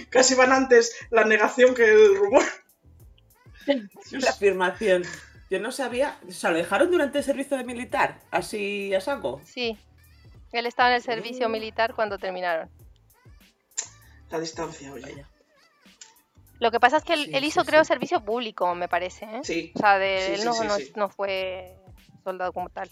Casi 0.10 0.36
van 0.36 0.51
antes 0.51 0.96
la 1.10 1.24
negación 1.25 1.74
que 1.75 1.86
el 1.91 2.15
rumor. 2.17 2.44
La 4.12 4.29
afirmación. 4.29 5.03
Yo 5.50 5.60
no 5.60 5.72
sabía. 5.72 6.17
O 6.27 6.32
sea, 6.32 6.51
lo 6.51 6.58
dejaron 6.58 6.91
durante 6.91 7.17
el 7.20 7.24
servicio 7.24 7.58
de 7.58 7.63
militar. 7.63 8.20
Así 8.32 8.94
a 8.94 9.01
saco. 9.01 9.41
Sí, 9.46 9.77
él 10.51 10.65
estaba 10.65 10.89
en 10.89 10.96
el 10.96 11.01
servicio 11.03 11.50
Mm. 11.50 11.51
militar 11.51 11.94
cuando 11.96 12.17
terminaron. 12.17 12.70
La 14.29 14.39
distancia, 14.39 14.91
oye. 14.94 15.01
Vaya. 15.03 15.29
Lo 16.60 16.72
que 16.72 16.79
pasa 16.79 16.98
es 16.98 17.03
que 17.03 17.13
él, 17.13 17.25
Sí, 17.25 17.32
él 17.34 17.41
sí, 17.41 17.48
hizo, 17.48 17.62
sí. 17.62 17.67
creo, 17.67 17.84
servicio 17.84 18.24
público, 18.24 18.74
me 18.75 18.88
parece. 18.88 19.25
¿eh? 19.25 19.39
Sí. 19.44 19.72
O 19.75 19.79
sea, 19.79 19.98
de, 20.00 20.20
Sí, 20.22 20.32
él 20.34 20.39
sí, 20.39 20.46
no, 20.46 20.53
sí, 20.53 20.67
no, 20.67 20.75
sí. 20.77 20.94
no 20.96 21.10
fue 21.10 21.75
soldado 22.24 22.53
como 22.53 22.70
tal. 22.70 22.89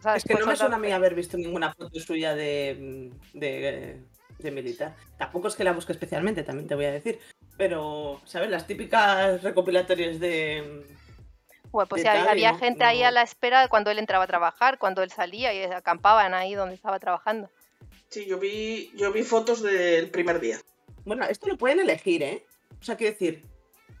O 0.00 0.02
sea, 0.02 0.16
Es 0.16 0.24
que 0.24 0.34
no 0.34 0.46
me 0.46 0.56
suena 0.56 0.76
a 0.76 0.78
mí 0.78 0.90
haber 0.92 1.14
visto 1.14 1.36
ninguna 1.36 1.72
foto 1.74 2.00
suya 2.00 2.34
de, 2.34 3.10
de, 3.34 4.02
de 4.42 4.50
militar. 4.50 4.94
Tampoco 5.18 5.48
es 5.48 5.56
que 5.56 5.64
la 5.64 5.72
busque 5.72 5.92
especialmente, 5.92 6.42
también 6.42 6.68
te 6.68 6.74
voy 6.74 6.84
a 6.86 6.92
decir. 6.92 7.18
Pero, 7.56 8.20
¿sabes? 8.24 8.50
Las 8.50 8.66
típicas 8.66 9.42
recopilatorias 9.42 10.18
de. 10.20 10.84
Bueno, 11.72 11.88
pues 11.88 12.02
de 12.02 12.08
había, 12.08 12.52
no- 12.52 12.58
gente 12.58 12.84
ahí 12.84 13.02
a 13.02 13.10
la 13.10 13.22
espera 13.22 13.60
de 13.62 13.68
cuando 13.68 13.90
él 13.90 13.98
entraba 13.98 14.24
a 14.24 14.26
trabajar, 14.26 14.78
cuando 14.78 15.02
él 15.02 15.10
salía 15.10 15.52
y 15.54 15.62
acampaban 15.64 16.34
ahí 16.34 16.54
donde 16.54 16.74
estaba 16.74 16.98
trabajando. 16.98 17.48
Sí, 18.08 18.26
yo 18.26 18.38
vi, 18.38 18.90
yo 18.96 19.12
vi 19.12 19.22
fotos 19.22 19.62
del 19.62 20.10
primer 20.10 20.40
día. 20.40 20.58
Bueno, 21.04 21.24
esto 21.26 21.46
lo 21.48 21.56
pueden 21.56 21.78
elegir, 21.80 22.22
¿eh? 22.24 22.44
O 22.80 22.82
sea, 22.84 22.96
quiero 22.96 23.12
decir, 23.12 23.44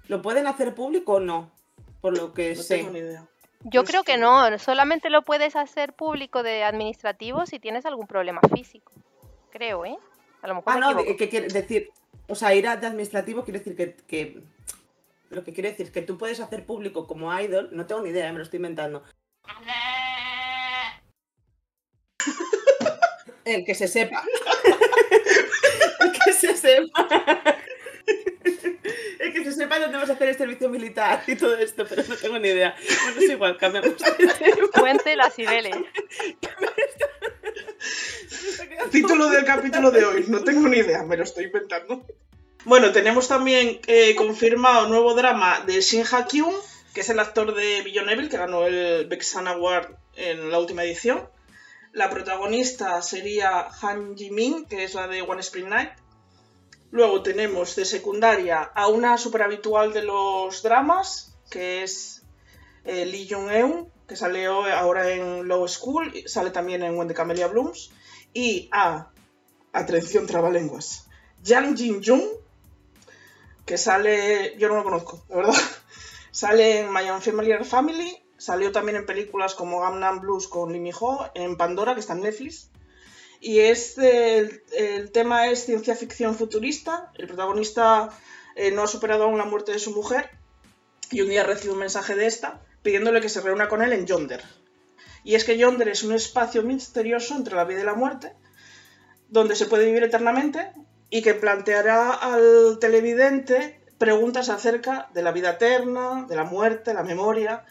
¿lo 0.08 0.20
pueden 0.20 0.46
hacer 0.48 0.74
público 0.74 1.14
o 1.14 1.20
no? 1.20 1.50
Por 2.00 2.16
lo 2.18 2.32
que 2.34 2.54
No 2.56 2.62
sé. 2.62 2.78
tengo 2.78 2.90
ni 2.90 2.98
idea. 2.98 3.26
Yo 3.62 3.82
Pues 3.82 3.90
creo 3.90 4.02
que 4.04 4.12
que- 4.14 4.18
no, 4.18 4.58
solamente 4.58 5.10
lo 5.10 5.22
puedes 5.22 5.54
hacer 5.54 5.92
público 5.92 6.42
de 6.42 6.64
administrativo 6.64 7.46
si 7.46 7.58
tienes 7.60 7.84
algún 7.86 8.06
problema 8.08 8.40
físico. 8.52 8.90
Creo, 9.50 9.84
¿eh? 9.84 9.96
A 10.42 10.48
lo 10.48 10.54
mejor 10.56 10.72
Ah, 10.72 10.78
no, 10.78 11.04
¿qué 11.16 11.28
quiere 11.28 11.48
decir? 11.48 11.90
O 12.28 12.34
sea, 12.34 12.54
ir 12.54 12.66
a 12.68 12.76
de 12.76 12.86
administrativo 12.86 13.44
quiere 13.44 13.58
decir 13.58 13.76
que, 13.76 13.94
que, 14.06 14.40
Lo 15.30 15.44
que 15.44 15.52
quiere 15.52 15.70
decir 15.70 15.86
es 15.86 15.92
que 15.92 16.02
tú 16.02 16.16
puedes 16.16 16.40
hacer 16.40 16.64
público 16.64 17.06
como 17.06 17.36
idol, 17.38 17.68
no 17.72 17.86
tengo 17.86 18.02
ni 18.02 18.10
idea, 18.10 18.32
me 18.32 18.38
lo 18.38 18.44
estoy 18.44 18.58
inventando. 18.58 19.02
El 23.44 23.64
que 23.64 23.74
se 23.74 23.88
sepa. 23.88 24.22
El 26.00 26.12
que 26.12 26.32
se 26.32 26.56
sepa. 26.56 27.08
El 29.18 29.32
que 29.32 29.44
se 29.44 29.52
sepa 29.52 29.78
dónde 29.78 29.98
vas 29.98 30.10
a 30.10 30.14
hacer 30.14 30.28
el 30.28 30.36
servicio 30.36 30.68
militar 30.68 31.22
y 31.26 31.36
todo 31.36 31.56
esto, 31.56 31.84
pero 31.88 32.02
no 32.08 32.16
tengo 32.16 32.38
ni 32.38 32.48
idea. 32.48 32.74
Bueno, 33.02 33.20
es 33.20 33.30
igual, 33.30 33.56
cambiamos 33.58 33.96
de 33.98 34.10
tema. 34.12 34.32
Puente 34.74 35.16
Las 35.16 35.34
Cibeles. 35.34 35.76
Título 38.90 39.28
del 39.28 39.44
capítulo 39.44 39.90
de 39.90 40.04
hoy, 40.04 40.24
no 40.28 40.42
tengo 40.42 40.68
ni 40.68 40.78
idea, 40.78 41.02
me 41.02 41.16
lo 41.16 41.24
estoy 41.24 41.44
inventando. 41.44 42.04
Bueno, 42.64 42.92
tenemos 42.92 43.28
también 43.28 43.80
eh, 43.86 44.14
confirmado 44.16 44.88
nuevo 44.88 45.14
drama 45.14 45.62
de 45.66 45.80
Shin 45.80 46.04
Ha-kyun, 46.10 46.54
que 46.94 47.00
es 47.00 47.08
el 47.10 47.18
actor 47.18 47.54
de 47.54 47.82
Billion 47.82 48.08
Evil, 48.08 48.28
que 48.28 48.36
ganó 48.36 48.66
el 48.66 49.06
Vexan 49.06 49.48
Award 49.48 49.96
en 50.16 50.50
la 50.50 50.58
última 50.58 50.84
edición. 50.84 51.28
La 51.92 52.10
protagonista 52.10 53.02
sería 53.02 53.66
Han 53.82 54.16
Ji-min, 54.16 54.66
que 54.66 54.84
es 54.84 54.94
la 54.94 55.08
de 55.08 55.22
One 55.22 55.40
Spring 55.40 55.68
Night. 55.68 55.90
Luego 56.90 57.22
tenemos 57.22 57.76
de 57.76 57.84
secundaria 57.84 58.62
a 58.62 58.88
una 58.88 59.16
super 59.18 59.42
habitual 59.42 59.92
de 59.92 60.02
los 60.02 60.62
dramas, 60.62 61.36
que 61.50 61.82
es 61.82 62.22
eh, 62.84 63.04
Lee 63.06 63.28
Jung-eun, 63.30 63.88
que 64.08 64.16
sale 64.16 64.46
ahora 64.46 65.10
en 65.10 65.46
Low 65.46 65.66
School, 65.68 66.12
sale 66.26 66.50
también 66.50 66.82
en 66.82 66.96
When 66.96 67.08
the 67.08 67.14
Camellia 67.14 67.46
Blooms. 67.46 67.90
Y 68.32 68.68
a, 68.72 69.10
atención 69.72 70.26
trabalenguas, 70.26 71.08
Yang 71.42 71.76
Jin-jung, 71.76 72.22
que 73.66 73.78
sale, 73.78 74.56
yo 74.58 74.68
no 74.68 74.76
lo 74.76 74.84
conozco, 74.84 75.22
la 75.28 75.36
verdad. 75.36 75.54
Sale 76.32 76.80
en 76.80 76.92
My 76.92 77.10
Unfamiliar 77.10 77.64
Family, 77.64 78.16
salió 78.36 78.70
también 78.70 78.96
en 78.96 79.06
películas 79.06 79.54
como 79.54 79.80
Gangnam 79.80 80.20
Blues 80.20 80.46
con 80.46 80.72
Lee 80.72 80.78
Mi-ho, 80.78 81.28
en 81.34 81.56
Pandora, 81.56 81.94
que 81.94 82.00
está 82.00 82.12
en 82.12 82.20
Netflix. 82.20 82.70
Y 83.40 83.58
es 83.58 83.98
el, 83.98 84.62
el 84.76 85.10
tema 85.10 85.48
es 85.48 85.64
ciencia 85.64 85.96
ficción 85.96 86.36
futurista. 86.36 87.10
El 87.16 87.26
protagonista 87.26 88.10
eh, 88.54 88.70
no 88.70 88.82
ha 88.82 88.86
superado 88.86 89.24
aún 89.24 89.38
la 89.38 89.44
muerte 89.44 89.72
de 89.72 89.78
su 89.78 89.92
mujer 89.92 90.30
y 91.10 91.22
un 91.22 91.28
día 91.28 91.42
recibe 91.42 91.72
un 91.72 91.80
mensaje 91.80 92.14
de 92.14 92.26
esta 92.26 92.60
pidiéndole 92.82 93.20
que 93.20 93.28
se 93.28 93.40
reúna 93.40 93.68
con 93.68 93.82
él 93.82 93.92
en 93.92 94.06
Yonder. 94.06 94.42
Y 95.24 95.34
es 95.34 95.44
que 95.44 95.58
Yonder 95.58 95.88
es 95.88 96.02
un 96.02 96.12
espacio 96.12 96.62
misterioso 96.62 97.34
entre 97.34 97.56
la 97.56 97.64
vida 97.64 97.80
y 97.80 97.84
la 97.84 97.94
muerte, 97.94 98.32
donde 99.28 99.56
se 99.56 99.66
puede 99.66 99.86
vivir 99.86 100.02
eternamente 100.02 100.72
y 101.10 101.22
que 101.22 101.34
planteará 101.34 102.12
al 102.12 102.78
televidente 102.80 103.80
preguntas 103.98 104.48
acerca 104.48 105.10
de 105.12 105.22
la 105.22 105.32
vida 105.32 105.50
eterna, 105.50 106.24
de 106.28 106.36
la 106.36 106.44
muerte, 106.44 106.94
la 106.94 107.02
memoria. 107.02 107.64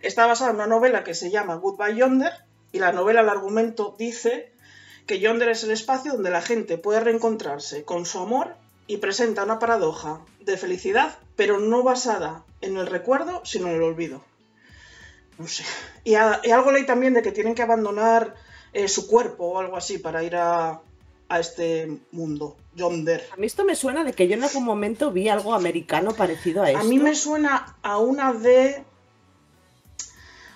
Está 0.00 0.26
basada 0.26 0.50
en 0.50 0.56
una 0.56 0.66
novela 0.66 1.04
que 1.04 1.14
se 1.14 1.30
llama 1.30 1.56
Goodbye 1.56 1.96
Yonder 1.96 2.32
y 2.72 2.78
la 2.78 2.92
novela, 2.92 3.20
el 3.20 3.28
argumento 3.28 3.94
dice 3.98 4.52
que 5.06 5.20
Yonder 5.20 5.50
es 5.50 5.62
el 5.64 5.70
espacio 5.70 6.12
donde 6.12 6.30
la 6.30 6.40
gente 6.42 6.78
puede 6.78 7.00
reencontrarse 7.00 7.84
con 7.84 8.06
su 8.06 8.18
amor 8.18 8.56
y 8.86 8.96
presenta 8.96 9.44
una 9.44 9.58
paradoja 9.58 10.20
de 10.40 10.56
felicidad, 10.56 11.18
pero 11.36 11.60
no 11.60 11.82
basada 11.82 12.44
en 12.60 12.76
el 12.76 12.86
recuerdo, 12.86 13.44
sino 13.44 13.68
en 13.68 13.74
el 13.76 13.82
olvido. 13.82 14.24
No 15.38 15.48
sé. 15.48 15.64
Y, 16.04 16.14
a- 16.14 16.40
y 16.44 16.50
algo 16.50 16.70
leí 16.72 16.86
también 16.86 17.14
de 17.14 17.22
que 17.22 17.32
tienen 17.32 17.54
que 17.54 17.62
abandonar 17.62 18.34
eh, 18.72 18.88
su 18.88 19.06
cuerpo 19.08 19.44
o 19.46 19.58
algo 19.58 19.76
así 19.76 19.98
para 19.98 20.22
ir 20.22 20.36
a, 20.36 20.80
a 21.28 21.40
este 21.40 21.98
mundo, 22.12 22.56
Yonder. 22.74 23.26
A 23.32 23.36
mí 23.36 23.46
esto 23.46 23.64
me 23.64 23.74
suena 23.74 24.04
de 24.04 24.12
que 24.12 24.28
yo 24.28 24.34
en 24.34 24.44
algún 24.44 24.64
momento 24.64 25.10
vi 25.10 25.28
algo 25.28 25.54
americano 25.54 26.12
parecido 26.14 26.62
a 26.62 26.70
esto. 26.70 26.80
A 26.80 26.84
mí 26.84 26.98
me 26.98 27.14
suena 27.14 27.76
a 27.82 27.98
una 27.98 28.32
de. 28.32 28.84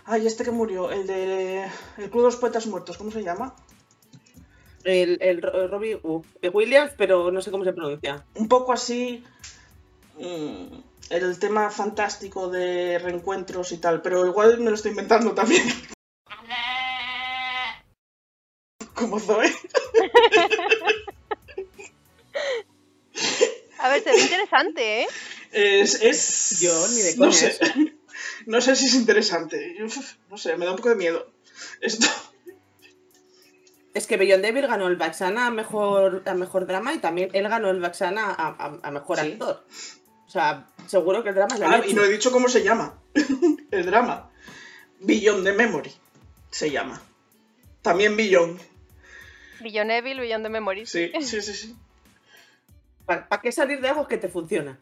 Ay, 0.04 0.26
este 0.26 0.44
que 0.44 0.50
murió, 0.50 0.90
el 0.90 1.06
de. 1.06 1.64
El 1.99 2.11
Club 2.11 2.23
de 2.23 2.26
los 2.28 2.37
Poetas 2.37 2.66
Muertos, 2.66 2.97
¿cómo 2.97 3.11
se 3.11 3.23
llama? 3.23 3.54
El, 4.85 5.18
el 5.20 5.42
Robbie 5.42 5.97
uh, 6.02 6.23
Williams, 6.52 6.92
pero 6.97 7.30
no 7.30 7.42
sé 7.42 7.50
cómo 7.50 7.64
se 7.64 7.73
pronuncia. 7.75 8.25
Un 8.37 8.49
poco 8.49 8.73
así. 8.73 9.23
mm, 10.18 10.78
el 11.11 11.38
tema 11.38 11.71
fantástico 11.71 12.49
de 12.50 12.99
reencuentros 12.99 13.73
y 13.73 13.79
tal, 13.79 14.00
pero 14.03 14.27
igual 14.27 14.59
me 14.61 14.71
lo 14.71 14.77
estoy 14.77 14.91
inventando 14.93 15.33
también. 15.35 15.62
Como 18.95 19.19
Zoe. 19.21 19.53
A 23.81 23.88
ver, 23.91 24.03
se 24.03 24.11
ve 24.11 24.21
interesante, 24.21 25.03
¿eh? 25.03 25.07
Es. 25.53 26.03
es... 26.03 26.61
Yo 26.61 26.73
ni 26.88 27.00
de 27.03 27.17
no 27.17 27.33
sé. 27.33 27.49
eso. 27.49 27.65
No 28.47 28.61
sé 28.61 28.75
si 28.77 28.87
es 28.87 28.95
interesante. 28.95 29.77
Uf, 29.85 30.15
No 30.31 30.37
sé, 30.38 30.57
me 30.57 30.65
da 30.65 30.73
un 30.73 30.77
poco 30.77 30.88
de 30.88 30.95
miedo. 30.97 31.31
Esto. 31.81 32.07
Es 33.95 34.07
que 34.07 34.17
Beyond 34.17 34.43
Devil 34.43 34.67
ganó 34.67 34.87
el 34.88 34.97
Baxana 34.97 35.47
a 35.47 35.50
mejor, 35.50 36.23
a 36.27 36.35
mejor 36.35 36.67
drama 36.67 36.95
y 36.95 36.99
también 36.99 37.31
él 37.33 37.49
ganó 37.49 37.71
el 37.71 37.81
Baxana 37.81 38.27
a, 38.31 38.49
a- 38.49 38.79
a 38.83 38.91
mejor 38.91 39.19
Sí. 39.21 39.33
actor. 39.33 39.65
O 40.27 40.31
sea, 40.31 40.67
seguro 40.88 41.23
que 41.23 41.28
el 41.30 41.35
drama 41.35 41.54
es 41.54 41.61
la 41.61 41.71
Ah, 41.71 41.76
leche. 41.78 41.90
y 41.90 41.95
no 41.95 42.02
he 42.04 42.09
dicho 42.11 42.30
cómo 42.33 42.49
se 42.49 42.62
llama. 42.64 43.00
el 43.71 43.87
drama. 43.87 44.30
Beyond 45.00 45.45
the 45.45 45.52
Memory. 45.52 45.92
Se 46.50 46.71
llama. 46.71 47.00
También 47.83 48.16
Beyond. 48.16 48.61
Billion 49.61 49.90
Evil, 49.90 50.21
Billion 50.21 50.42
de 50.42 50.49
Memory. 50.49 50.87
Sí, 50.87 51.12
sí, 51.21 51.42
sí, 51.42 51.54
sí. 51.54 51.76
¿Para 53.07 53.28
qué 53.42 53.52
salir 53.52 53.80
de 53.80 53.88
algo 53.88 54.07
que 54.09 54.18
te 54.18 54.28
funciona? 54.28 54.78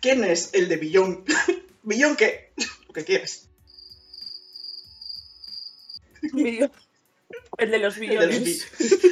¿Quién 0.00 0.24
es 0.24 0.54
el 0.54 0.68
de 0.68 0.76
Beyond? 0.76 1.28
¿Beyond 1.82 2.16
qué? 2.16 2.52
Lo 2.88 2.92
que 2.94 3.04
quieras. 3.04 3.48
Billion- 6.32 6.70
El 7.58 7.70
de 7.70 7.78
los 7.78 7.98
billones. 7.98 8.44
bi- 8.44 8.58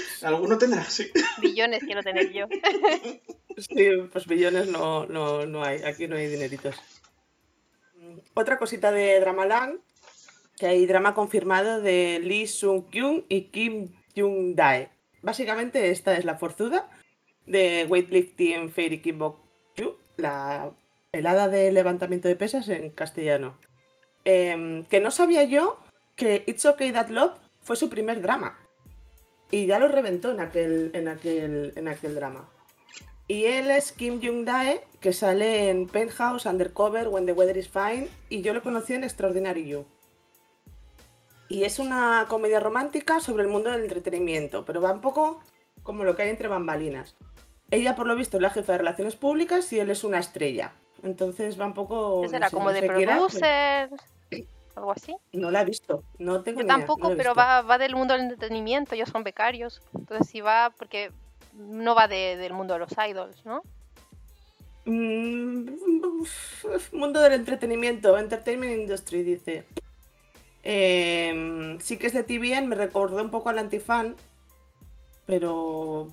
Alguno 0.22 0.56
tendrá, 0.58 0.84
sí. 0.84 1.10
Billones 1.40 1.82
quiero 1.84 2.02
tener 2.02 2.32
yo. 2.32 2.46
Sí, 3.58 3.88
pues 4.12 4.26
billones 4.26 4.68
no, 4.68 5.06
no, 5.06 5.44
no 5.46 5.62
hay. 5.64 5.82
Aquí 5.82 6.08
no 6.08 6.16
hay 6.16 6.28
dineritos. 6.28 6.76
Otra 8.34 8.58
cosita 8.58 8.90
de 8.92 9.20
Dramaland, 9.20 9.80
que 10.58 10.66
hay 10.66 10.86
drama 10.86 11.14
confirmado 11.14 11.80
de 11.82 12.20
Lee 12.22 12.46
Sung 12.46 12.84
Kyung 12.90 13.24
y 13.28 13.42
Kim 13.50 13.92
Jung 14.16 14.54
Dae. 14.54 14.90
Básicamente 15.22 15.90
esta 15.90 16.16
es 16.16 16.24
la 16.24 16.36
forzuda 16.36 16.88
de 17.46 17.86
Weightlifting 17.88 18.70
Fairy 18.70 19.00
Kickbox 19.00 19.40
Kyu, 19.76 19.96
la 20.16 20.70
helada 21.12 21.48
de 21.48 21.70
levantamiento 21.72 22.28
de 22.28 22.36
pesas 22.36 22.68
en 22.68 22.90
castellano. 22.90 23.58
Em, 24.24 24.84
que 24.84 25.00
no 25.00 25.10
sabía 25.10 25.44
yo 25.44 25.78
que 26.16 26.44
It's 26.46 26.64
Okay 26.64 26.92
That 26.92 27.08
Love 27.08 27.38
fue 27.64 27.76
su 27.76 27.90
primer 27.90 28.22
drama. 28.22 28.58
Y 29.50 29.66
ya 29.66 29.78
lo 29.78 29.88
reventó 29.88 30.30
en 30.30 30.40
aquel, 30.40 30.90
en 30.94 31.08
aquel, 31.08 31.72
en 31.76 31.88
aquel 31.88 32.14
drama. 32.14 32.48
Y 33.26 33.46
él 33.46 33.70
es 33.70 33.92
Kim 33.92 34.20
Jung-dae, 34.20 34.82
que 35.00 35.12
sale 35.12 35.70
en 35.70 35.86
Penthouse, 35.88 36.46
Undercover, 36.46 37.08
When 37.08 37.26
the 37.26 37.32
Weather 37.32 37.56
is 37.56 37.68
Fine, 37.68 38.08
y 38.28 38.42
yo 38.42 38.52
lo 38.52 38.62
conocí 38.62 38.92
en 38.92 39.04
Extraordinary 39.04 39.66
You. 39.66 39.86
Y 41.48 41.64
es 41.64 41.78
una 41.78 42.26
comedia 42.28 42.60
romántica 42.60 43.20
sobre 43.20 43.44
el 43.44 43.48
mundo 43.48 43.70
del 43.70 43.82
entretenimiento, 43.82 44.64
pero 44.64 44.80
va 44.80 44.92
un 44.92 45.00
poco 45.00 45.40
como 45.82 46.04
lo 46.04 46.16
que 46.16 46.22
hay 46.22 46.30
entre 46.30 46.48
bambalinas. 46.48 47.16
Ella, 47.70 47.96
por 47.96 48.06
lo 48.06 48.16
visto, 48.16 48.36
es 48.36 48.42
la 48.42 48.50
jefa 48.50 48.72
de 48.72 48.78
relaciones 48.78 49.16
públicas 49.16 49.72
y 49.72 49.78
él 49.80 49.90
es 49.90 50.04
una 50.04 50.18
estrella. 50.18 50.72
Entonces 51.02 51.58
va 51.60 51.66
un 51.66 51.74
poco... 51.74 52.22
¿Qué 52.22 52.26
no 52.26 52.30
será? 52.30 52.48
sé, 52.48 52.54
Como 52.54 52.68
no 52.68 52.72
de 52.72 52.80
pero 52.80 52.94
producer, 52.94 53.90
algo 54.76 54.92
así. 54.92 55.14
No 55.32 55.50
la 55.50 55.62
he 55.62 55.64
visto, 55.64 56.02
no 56.18 56.42
tengo 56.42 56.60
Yo 56.60 56.64
idea, 56.66 56.76
tampoco, 56.76 57.10
no 57.10 57.16
pero 57.16 57.34
va, 57.34 57.62
va 57.62 57.78
del 57.78 57.94
mundo 57.94 58.14
del 58.14 58.24
entretenimiento, 58.24 58.94
ellos 58.94 59.08
son 59.08 59.24
becarios. 59.24 59.80
Entonces 59.94 60.28
sí 60.28 60.40
va, 60.40 60.72
porque 60.76 61.10
no 61.54 61.94
va 61.94 62.08
de- 62.08 62.36
del 62.36 62.52
mundo 62.52 62.74
de 62.74 62.80
los 62.80 62.92
idols, 63.08 63.44
¿no? 63.44 63.62
Mm, 64.86 65.66
mundo 66.92 67.20
del 67.20 67.32
entretenimiento, 67.34 68.18
Entertainment 68.18 68.80
Industry, 68.82 69.22
dice. 69.22 69.64
Em, 70.62 71.78
sí 71.80 71.96
que 71.98 72.06
es 72.06 72.12
de 72.12 72.22
TVN, 72.22 72.66
me 72.66 72.74
recordó 72.76 73.22
un 73.22 73.30
poco 73.30 73.48
al 73.50 73.58
antifan, 73.58 74.16
pero 75.26 76.08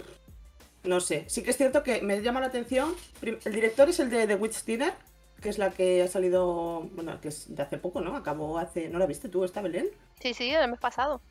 no 0.84 1.00
sé. 1.00 1.26
Sí 1.28 1.44
que 1.44 1.52
es 1.52 1.58
cierto 1.58 1.84
que 1.84 2.02
me 2.02 2.22
llama 2.22 2.40
la 2.42 2.48
atención. 2.48 2.94
El 3.22 3.54
director 3.54 3.90
es 3.90 4.00
el 4.00 4.10
de 4.10 4.28
The 4.28 4.36
Witch 4.36 4.64
Dinner, 4.66 4.94
que 5.42 5.50
es 5.50 5.58
la 5.58 5.72
que 5.72 6.04
ha 6.04 6.08
salido, 6.08 6.82
bueno, 6.94 7.20
que 7.20 7.30
es 7.30 7.54
de 7.54 7.64
hace 7.64 7.78
poco, 7.78 8.00
¿no? 8.02 8.16
Acabó 8.16 8.60
hace, 8.60 8.90
¿no 8.90 9.00
la 9.00 9.08
viste 9.08 9.28
tú, 9.28 9.44
esta 9.44 9.62
Belén? 9.62 9.90
Sí, 10.22 10.34
sí, 10.34 10.50
el 10.52 10.70
mes 10.70 10.80
pasado. 10.80 11.22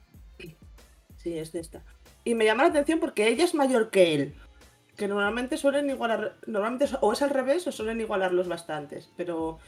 Sí, 1.17 1.38
es 1.38 1.52
de 1.52 1.61
esta. 1.61 1.83
Y 2.25 2.35
me 2.35 2.45
llama 2.45 2.64
la 2.64 2.71
atención 2.71 2.99
porque 2.99 3.29
ella 3.29 3.45
es 3.45 3.55
mayor 3.55 3.90
que 3.90 4.14
él. 4.14 4.35
Que 4.97 5.07
normalmente 5.07 5.57
suelen 5.57 5.90
igualar. 5.90 6.37
Normalmente 6.47 6.87
o 7.00 7.12
es 7.12 7.23
al 7.23 7.31
revés 7.31 7.67
o 7.67 7.73
suelen 7.73 8.00
igualarlos 8.00 8.49
bastantes. 8.49 9.11
Pero. 9.17 9.59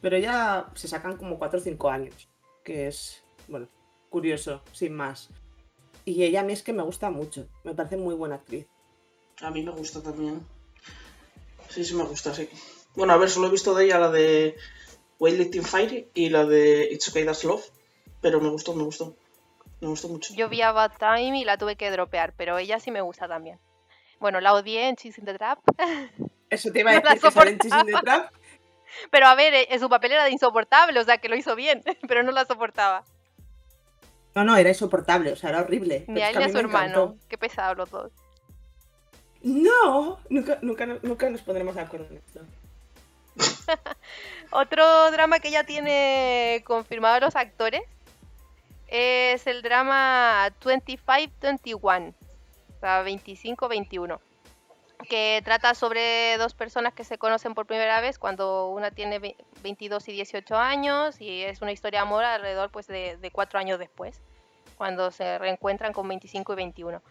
Pero 0.00 0.18
ya 0.18 0.70
se 0.74 0.88
sacan 0.88 1.16
como 1.16 1.38
4 1.38 1.58
o 1.58 1.62
5 1.62 1.90
años. 1.90 2.28
Que 2.62 2.88
es. 2.88 3.22
Bueno, 3.48 3.68
curioso, 4.10 4.62
sin 4.72 4.94
más. 4.94 5.28
Y 6.06 6.22
ella 6.22 6.40
a 6.40 6.44
mí 6.44 6.52
es 6.52 6.62
que 6.62 6.72
me 6.72 6.82
gusta 6.82 7.10
mucho. 7.10 7.48
Me 7.64 7.74
parece 7.74 7.96
muy 7.96 8.14
buena 8.14 8.36
actriz. 8.36 8.66
A 9.42 9.50
mí 9.50 9.62
me 9.62 9.72
gusta 9.72 10.02
también. 10.02 10.40
Sí, 11.68 11.84
sí 11.84 11.94
me 11.94 12.04
gusta, 12.04 12.34
sí. 12.34 12.48
Bueno, 12.96 13.12
a 13.12 13.16
ver, 13.16 13.30
solo 13.30 13.48
he 13.48 13.50
visto 13.50 13.74
de 13.74 13.86
ella 13.86 13.98
la 13.98 14.10
de 14.10 14.56
Weightlifting 15.18 15.64
Fire 15.64 16.08
y 16.14 16.28
la 16.28 16.44
de 16.44 16.88
It's 16.92 17.08
Okay 17.08 17.24
That's 17.24 17.44
Love, 17.44 17.64
pero 18.20 18.40
me 18.40 18.48
gustó, 18.48 18.74
me 18.74 18.84
gustó. 18.84 19.16
Me 19.80 19.88
gustó 19.88 20.08
mucho. 20.08 20.32
Yo 20.34 20.48
vi 20.48 20.62
a 20.62 20.72
Bad 20.72 20.92
Time 20.98 21.38
y 21.38 21.44
la 21.44 21.58
tuve 21.58 21.76
que 21.76 21.90
dropear, 21.90 22.32
pero 22.36 22.56
ella 22.58 22.78
sí 22.80 22.90
me 22.90 23.00
gusta 23.00 23.28
también. 23.28 23.58
Bueno, 24.20 24.40
la 24.40 24.54
odié 24.54 24.88
en 24.88 24.96
Cheese 24.96 25.18
in 25.18 25.26
the 25.26 25.34
Trap. 25.34 25.58
Eso 26.50 26.70
te 26.70 26.80
iba 26.80 26.92
a 26.92 26.94
No 26.94 27.00
decir 27.02 27.20
que 27.20 27.30
sale 27.30 27.50
en. 27.50 27.58
Cheese 27.58 27.76
in 27.80 27.86
the 27.86 27.92
Trap. 27.92 28.32
Pero 29.10 29.26
a 29.26 29.34
ver, 29.34 29.54
eh, 29.54 29.78
su 29.80 29.88
papel 29.88 30.12
era 30.12 30.24
de 30.24 30.30
insoportable, 30.30 31.00
o 31.00 31.04
sea 31.04 31.18
que 31.18 31.28
lo 31.28 31.34
hizo 31.34 31.56
bien, 31.56 31.82
pero 32.06 32.22
no 32.22 32.30
la 32.30 32.44
soportaba. 32.44 33.04
No, 34.36 34.44
no, 34.44 34.56
era 34.56 34.68
insoportable, 34.68 35.32
o 35.32 35.36
sea, 35.36 35.50
era 35.50 35.62
horrible. 35.62 36.04
Ni 36.06 36.20
a 36.22 36.30
él 36.30 36.38
ni 36.38 36.44
a 36.44 36.48
su 36.48 36.58
encantó. 36.58 36.58
hermano. 36.58 37.18
Qué 37.28 37.36
pesados 37.36 37.76
los 37.76 37.90
dos. 37.90 38.12
No, 39.42 40.20
nunca, 40.28 40.58
nunca, 40.62 40.86
nunca 41.02 41.28
nos 41.28 41.42
pondremos 41.42 41.74
de 41.74 41.80
acuerdo 41.80 42.06
en 42.10 42.18
esto. 42.18 42.40
Otro 44.50 45.10
drama 45.10 45.38
que 45.40 45.50
ya 45.50 45.64
tiene 45.64 46.62
confirmado 46.66 47.20
los 47.20 47.36
actores 47.36 47.82
es 48.88 49.46
el 49.46 49.62
drama 49.62 50.50
25-21, 50.60 52.14
o 52.14 52.80
sea, 52.80 53.04
25-21, 53.04 54.20
que 55.08 55.42
trata 55.44 55.74
sobre 55.74 56.36
dos 56.38 56.54
personas 56.54 56.94
que 56.94 57.04
se 57.04 57.18
conocen 57.18 57.54
por 57.54 57.66
primera 57.66 58.00
vez 58.00 58.18
cuando 58.18 58.68
una 58.68 58.90
tiene 58.90 59.18
ve- 59.18 59.36
22 59.62 60.08
y 60.08 60.12
18 60.12 60.56
años 60.56 61.20
y 61.20 61.42
es 61.42 61.60
una 61.62 61.72
historia 61.72 62.00
de 62.00 62.06
amor 62.06 62.24
alrededor 62.24 62.70
pues, 62.70 62.86
de, 62.86 63.16
de 63.16 63.30
cuatro 63.30 63.58
años 63.58 63.78
después, 63.78 64.20
cuando 64.76 65.10
se 65.10 65.38
reencuentran 65.38 65.92
con 65.92 66.06
25 66.06 66.52
y 66.52 66.56
21. 66.56 67.02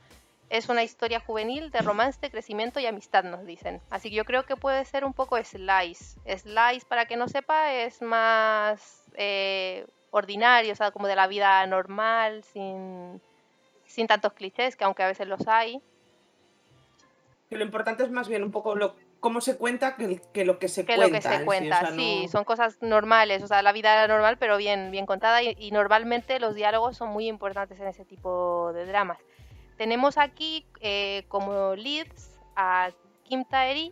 Es 0.50 0.69
una 0.69 0.83
historia 0.83 1.19
juvenil 1.19 1.71
de 1.71 1.79
romance, 1.79 2.29
crecimiento 2.29 2.79
y 2.79 2.85
amistad, 2.85 3.23
nos 3.23 3.45
dicen. 3.45 3.81
Así 3.89 4.09
que 4.09 4.15
yo 4.17 4.25
creo 4.25 4.45
que 4.45 4.55
puede 4.55 4.85
ser 4.85 5.03
un 5.03 5.13
poco 5.13 5.38
slice. 5.43 6.19
Slice, 6.38 6.85
para 6.88 7.05
que 7.05 7.15
no 7.15 7.27
sepa, 7.27 7.73
es 7.73 8.01
más 8.03 9.03
eh, 9.15 9.88
ordinario, 10.12 10.73
o 10.73 10.75
sea, 10.75 10.91
como 10.91 11.07
de 11.07 11.15
la 11.15 11.25
vida 11.27 11.65
normal, 11.65 12.43
sin, 12.43 13.19
sin 13.88 14.05
tantos 14.05 14.33
clichés, 14.33 14.75
que 14.75 14.83
aunque 14.83 15.01
a 15.01 15.07
veces 15.07 15.27
los 15.27 15.47
hay. 15.47 15.81
Que 17.50 17.57
lo 17.57 17.63
importante 17.65 18.03
es 18.03 18.12
más 18.12 18.27
bien 18.27 18.43
un 18.43 18.51
poco 18.51 18.75
lo, 18.75 18.95
cómo 19.19 19.41
se 19.41 19.57
cuenta 19.57 19.95
que, 19.95 20.21
que 20.33 20.45
lo 20.45 20.59
que 20.59 20.67
se 20.67 20.85
que 20.85 20.95
cuenta. 20.97 21.07
lo 21.07 21.13
que 21.13 21.21
se 21.21 21.29
sí, 21.38 21.41
o 21.41 21.45
cuenta, 21.45 21.79
sea, 21.79 21.91
sí, 21.93 22.21
no- 22.23 22.27
son 22.29 22.43
cosas 22.43 22.77
normales, 22.81 23.41
o 23.41 23.47
sea, 23.47 23.62
la 23.63 23.71
vida 23.71 24.07
normal, 24.07 24.38
pero 24.38 24.57
bien, 24.57 24.91
bien 24.91 25.05
contada 25.07 25.41
y, 25.41 25.55
y 25.57 25.71
normalmente 25.71 26.39
los 26.39 26.53
diálogos 26.53 26.95
son 26.97 27.09
muy 27.09 27.27
importantes 27.27 27.79
en 27.79 27.88
ese 27.88 28.05
tipo 28.05 28.71
de 28.73 28.85
dramas. 28.85 29.17
Tenemos 29.84 30.18
aquí 30.18 30.66
eh, 30.80 31.25
como 31.28 31.75
leads 31.75 32.40
a 32.56 32.92
Kim 33.25 33.44
Tae-ri, 33.44 33.92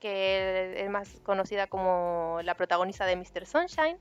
que 0.00 0.82
es 0.82 0.90
más 0.90 1.20
conocida 1.22 1.68
como 1.68 2.40
la 2.42 2.56
protagonista 2.56 3.06
de 3.06 3.14
Mr. 3.14 3.46
Sunshine. 3.46 3.98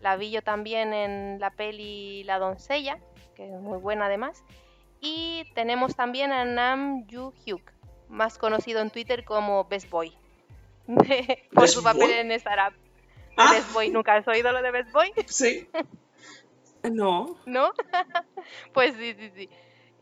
La 0.00 0.16
vi 0.16 0.32
yo 0.32 0.42
también 0.42 0.92
en 0.92 1.38
la 1.38 1.50
peli 1.50 2.24
La 2.24 2.40
doncella, 2.40 2.98
que 3.36 3.44
es 3.44 3.60
muy 3.60 3.78
buena 3.78 4.06
además. 4.06 4.42
Y 5.00 5.44
tenemos 5.54 5.94
también 5.94 6.32
a 6.32 6.44
Nam 6.44 7.06
Yoo 7.06 7.32
Hyuk, 7.44 7.62
más 8.08 8.36
conocido 8.36 8.80
en 8.80 8.90
Twitter 8.90 9.24
como 9.24 9.66
Best 9.66 9.88
Boy, 9.88 10.12
por 10.86 11.06
¿Best 11.62 11.74
su 11.74 11.84
papel 11.84 12.08
Boy? 12.08 12.12
en 12.12 12.32
Startup. 12.32 12.76
Ah. 13.36 13.52
Best 13.52 13.72
Boy, 13.72 13.90
¿nunca 13.90 14.16
has 14.16 14.26
oído 14.26 14.50
lo 14.50 14.60
de 14.60 14.72
Best 14.72 14.90
Boy? 14.90 15.12
Sí. 15.26 15.68
No, 16.90 17.36
¿No? 17.46 17.70
pues 18.74 18.96
sí, 18.96 19.14
sí, 19.14 19.30
sí. 19.36 19.48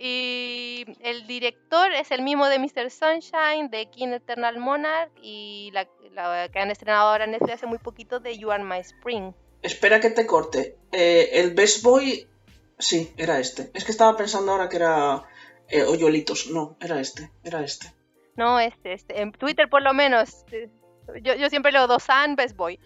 Y 0.03 0.87
el 1.01 1.27
director 1.27 1.93
es 1.93 2.11
el 2.11 2.23
mismo 2.23 2.47
de 2.47 2.59
Mr. 2.59 2.91
Sunshine, 2.91 3.69
de 3.69 3.91
King 3.91 4.09
Eternal 4.09 4.59
Monarch 4.59 5.13
y 5.21 5.71
la, 5.75 5.87
la 6.13 6.49
que 6.49 6.59
han 6.59 6.71
estrenado 6.71 7.11
ahora 7.11 7.25
en 7.25 7.33
Netflix 7.33 7.53
hace 7.53 7.67
muy 7.67 7.77
poquito 7.77 8.19
de 8.19 8.39
You 8.39 8.51
Are 8.51 8.65
My 8.65 8.79
Spring. 8.79 9.35
Espera 9.61 10.01
que 10.01 10.09
te 10.09 10.25
corte. 10.25 10.79
Eh, 10.91 11.29
el 11.35 11.53
Best 11.53 11.83
Boy. 11.83 12.27
Sí, 12.79 13.13
era 13.19 13.41
este. 13.41 13.71
Es 13.75 13.85
que 13.85 13.93
estaba 13.93 14.17
pensando 14.17 14.53
ahora 14.53 14.71
que 14.71 14.77
era. 14.77 15.25
Eh, 15.69 15.83
Hoyolitos. 15.83 16.51
No, 16.51 16.79
era 16.81 16.99
este. 16.99 17.31
Era 17.45 17.63
este. 17.63 17.93
No, 18.37 18.59
este, 18.59 18.95
este. 18.95 19.21
En 19.21 19.33
Twitter 19.33 19.69
por 19.69 19.83
lo 19.83 19.93
menos. 19.93 20.47
Yo, 21.21 21.35
yo 21.35 21.51
siempre 21.51 21.73
leo 21.73 21.87
Dosan 21.87 22.37
Best 22.37 22.57
Boy. 22.57 22.81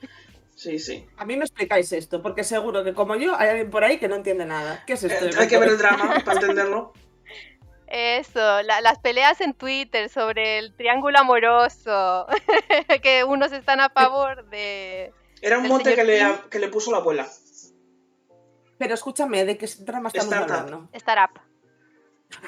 Sí, 0.57 0.79
sí. 0.79 1.05
a 1.17 1.25
mí 1.25 1.37
me 1.37 1.45
explicáis 1.45 1.91
esto, 1.93 2.23
porque 2.23 2.45
seguro 2.45 2.85
que 2.85 2.95
como 2.95 3.17
yo 3.17 3.35
hay 3.37 3.49
alguien 3.49 3.71
por 3.71 3.83
ahí 3.85 3.99
que 3.99 4.09
no 4.09 4.15
entiende 4.15 4.45
nada. 4.47 4.85
¿Qué 4.87 4.93
es 4.95 5.03
esto? 5.05 5.27
Eh, 5.27 5.31
hay 5.39 5.49
que 5.49 5.59
ver 5.59 5.69
el 5.71 5.79
drama 5.79 6.15
para 6.25 6.41
entenderlo. 6.41 6.93
Eso, 7.87 8.63
la- 8.63 8.81
las 8.81 8.99
peleas 8.99 9.41
en 9.41 9.53
Twitter 9.55 10.09
sobre 10.09 10.59
el 10.59 10.75
triángulo 10.75 11.19
amoroso. 11.19 12.27
que 13.03 13.25
unos 13.25 13.53
están 13.53 13.81
a 13.81 13.91
favor 13.91 14.49
de. 14.49 15.13
Era 15.43 15.59
un 15.59 15.65
señor 15.65 15.83
que 15.83 16.05
le, 16.05 16.23
que 16.51 16.59
le 16.59 16.69
puso 16.69 16.91
la 16.91 16.99
abuela. 16.99 17.29
Pero 18.79 18.95
escúchame, 18.95 19.45
¿de 19.45 19.59
qué 19.59 19.69
drama 19.81 20.09
estamos 20.09 20.33
Startup. 20.33 20.57
hablando? 20.57 20.89
Startup. 20.93 21.41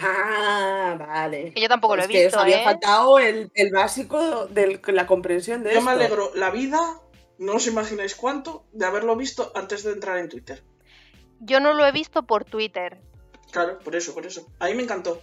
Ah, 0.00 0.96
vale. 0.98 1.52
Que 1.52 1.60
yo 1.60 1.68
tampoco 1.68 1.96
lo 1.96 2.02
he 2.02 2.04
Es 2.06 2.10
que 2.10 2.18
os 2.18 2.24
visto, 2.24 2.40
había 2.40 2.60
¿eh? 2.62 2.64
faltado 2.64 3.18
el, 3.18 3.50
el 3.54 3.70
básico 3.72 4.46
de 4.46 4.80
la 4.86 5.06
comprensión 5.06 5.62
de 5.62 5.70
Yo 5.72 5.78
esto. 5.78 5.84
me 5.90 5.92
alegro 5.92 6.30
la 6.34 6.50
vida, 6.50 6.80
no 7.38 7.56
os 7.56 7.66
imagináis 7.66 8.14
cuánto, 8.14 8.64
de 8.72 8.86
haberlo 8.86 9.16
visto 9.16 9.52
antes 9.54 9.82
de 9.82 9.92
entrar 9.92 10.18
en 10.18 10.28
Twitter. 10.28 10.62
Yo 11.40 11.60
no 11.60 11.74
lo 11.74 11.86
he 11.86 11.92
visto 11.92 12.26
por 12.26 12.44
Twitter. 12.44 13.00
Claro, 13.50 13.78
por 13.78 13.94
eso, 13.96 14.14
por 14.14 14.26
eso. 14.26 14.46
A 14.58 14.66
mí 14.66 14.74
me 14.74 14.82
encantó. 14.82 15.22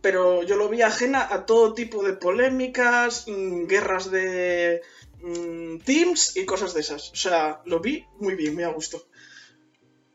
Pero 0.00 0.42
yo 0.42 0.56
lo 0.56 0.68
vi 0.68 0.82
ajena 0.82 1.26
a 1.30 1.46
todo 1.46 1.74
tipo 1.74 2.02
de 2.02 2.12
polémicas, 2.12 3.26
mm, 3.26 3.66
guerras 3.66 4.10
de 4.10 4.82
mm, 5.20 5.78
teams 5.78 6.36
y 6.36 6.44
cosas 6.44 6.74
de 6.74 6.80
esas. 6.80 7.10
O 7.12 7.16
sea, 7.16 7.60
lo 7.64 7.80
vi 7.80 8.06
muy 8.18 8.34
bien, 8.34 8.54
muy 8.54 8.64
a 8.64 8.68
gusto. 8.68 9.06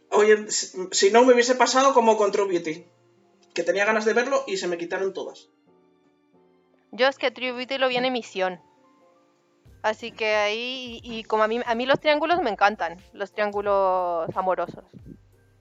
Oye, 0.09 0.45
si 0.49 1.11
no 1.11 1.23
me 1.23 1.33
hubiese 1.33 1.55
pasado 1.55 1.93
como 1.93 2.17
con 2.17 2.31
True 2.31 2.47
Beauty, 2.47 2.85
que 3.53 3.63
tenía 3.63 3.85
ganas 3.85 4.05
de 4.05 4.13
verlo 4.13 4.43
y 4.47 4.57
se 4.57 4.67
me 4.67 4.77
quitaron 4.77 5.13
todas. 5.13 5.49
Yo 6.91 7.07
es 7.07 7.17
que 7.17 7.31
Tribute 7.31 7.79
lo 7.79 7.87
vi 7.87 7.95
en 7.95 8.05
emisión. 8.05 8.59
Así 9.81 10.11
que 10.11 10.35
ahí, 10.35 10.99
y, 11.03 11.19
y 11.19 11.23
como 11.23 11.43
a 11.43 11.47
mí, 11.47 11.59
a 11.65 11.75
mí 11.75 11.85
los 11.85 11.99
triángulos 11.99 12.41
me 12.41 12.51
encantan, 12.51 12.97
los 13.13 13.31
triángulos 13.31 14.29
amorosos. 14.35 14.85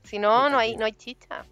Si 0.03 0.19
no, 0.19 0.51
no 0.51 0.59
hay, 0.59 0.77
no 0.77 0.85
hay 0.85 0.93
chicha. 0.93 1.47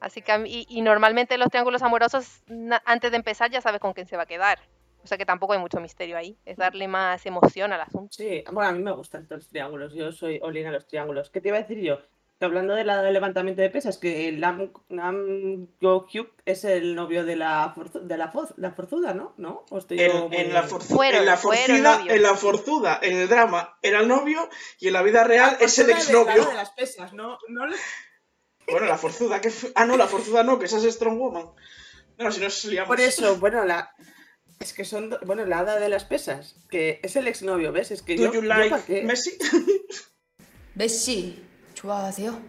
Así 0.00 0.22
que 0.22 0.32
y, 0.46 0.66
y 0.68 0.80
normalmente 0.80 1.38
los 1.38 1.48
triángulos 1.48 1.82
amorosos, 1.82 2.42
antes 2.84 3.10
de 3.10 3.16
empezar, 3.16 3.50
ya 3.50 3.60
sabes 3.60 3.80
con 3.80 3.92
quién 3.92 4.06
se 4.06 4.16
va 4.16 4.24
a 4.24 4.26
quedar. 4.26 4.58
O 5.02 5.06
sea 5.06 5.16
que 5.16 5.24
tampoco 5.24 5.52
hay 5.52 5.58
mucho 5.58 5.80
misterio 5.80 6.16
ahí. 6.16 6.38
Es 6.44 6.56
darle 6.56 6.88
más 6.88 7.24
emoción 7.24 7.72
al 7.72 7.80
asunto. 7.80 8.12
Sí, 8.12 8.44
bueno, 8.52 8.70
a 8.70 8.72
mí 8.72 8.82
me 8.82 8.92
gustan 8.92 9.26
los 9.30 9.48
triángulos. 9.48 9.94
Yo 9.94 10.12
soy 10.12 10.38
Olin 10.42 10.66
a 10.66 10.72
los 10.72 10.86
triángulos. 10.86 11.30
¿Qué 11.30 11.40
te 11.40 11.48
iba 11.48 11.58
a 11.58 11.62
decir 11.62 11.80
yo? 11.80 11.98
Hablando 12.42 12.74
de 12.74 12.84
la 12.84 13.02
del 13.02 13.12
levantamiento 13.12 13.60
de 13.60 13.68
pesas, 13.68 13.98
que 13.98 14.32
Nam, 14.32 14.72
Nam 14.88 15.66
Go 15.80 16.06
Hyuk 16.06 16.30
es 16.46 16.64
el 16.64 16.94
novio 16.94 17.24
de 17.26 17.36
la, 17.36 17.74
forzu- 17.74 18.00
de 18.00 18.16
la, 18.16 18.32
foz- 18.32 18.54
la 18.56 18.70
forzuda, 18.72 19.12
¿no? 19.12 19.34
¿No? 19.36 19.66
¿O 19.70 19.76
estoy 19.78 19.98
yo 19.98 20.04
En, 20.04 20.28
muy- 20.30 20.44
la 20.52 20.66
forzu- 20.66 20.94
Fueron- 20.96 21.20
en 21.20 21.26
la 21.26 21.34
en 21.34 21.40
forzuda, 22.38 22.98
en 23.02 23.16
el 23.18 23.28
drama 23.28 23.76
era 23.82 24.00
el 24.00 24.08
novio 24.08 24.48
y 24.78 24.86
en 24.86 24.94
la 24.94 25.02
vida 25.02 25.24
real 25.24 25.58
es 25.60 25.78
el 25.78 25.86
forzuda 25.86 25.86
de- 25.86 25.94
la 26.24 26.32
exnovio. 26.32 26.48
de 26.50 26.54
las 26.56 26.70
pesas, 26.70 27.12
¿no? 27.12 27.38
Bueno, 28.66 28.86
la 28.86 28.96
forzuda, 28.96 29.40
que 29.40 29.50
Ah, 29.74 29.84
no, 29.84 29.96
la 29.96 30.06
forzuda 30.06 30.42
no, 30.42 30.58
que 30.58 30.66
esa 30.66 30.78
es 30.78 30.94
Strong 30.94 31.18
Woman. 31.18 31.46
No, 32.18 32.32
si 32.32 32.40
no 32.40 32.48
se 32.48 32.68
liamos. 32.68 32.88
Por 32.88 33.00
eso, 33.00 33.36
bueno, 33.36 33.64
la... 33.64 33.90
Es 34.60 34.72
que 34.72 34.84
son, 34.84 35.16
bueno, 35.26 35.44
la 35.46 35.60
hada 35.60 35.78
de 35.80 35.88
las 35.88 36.04
pesas, 36.04 36.54
que 36.70 37.00
es 37.02 37.16
el 37.16 37.26
exnovio, 37.28 37.72
¿ves? 37.72 37.90
Es 37.90 38.02
que 38.02 38.14
Do 38.16 38.24
yo, 38.24 38.32
you 38.34 38.42
yo 38.42 38.48
like 38.48 38.70
¿pa' 38.70 38.84
qué? 38.84 39.02
Messi? 39.02 39.36
메시 41.79 41.79
좋아하세요? 41.79 42.41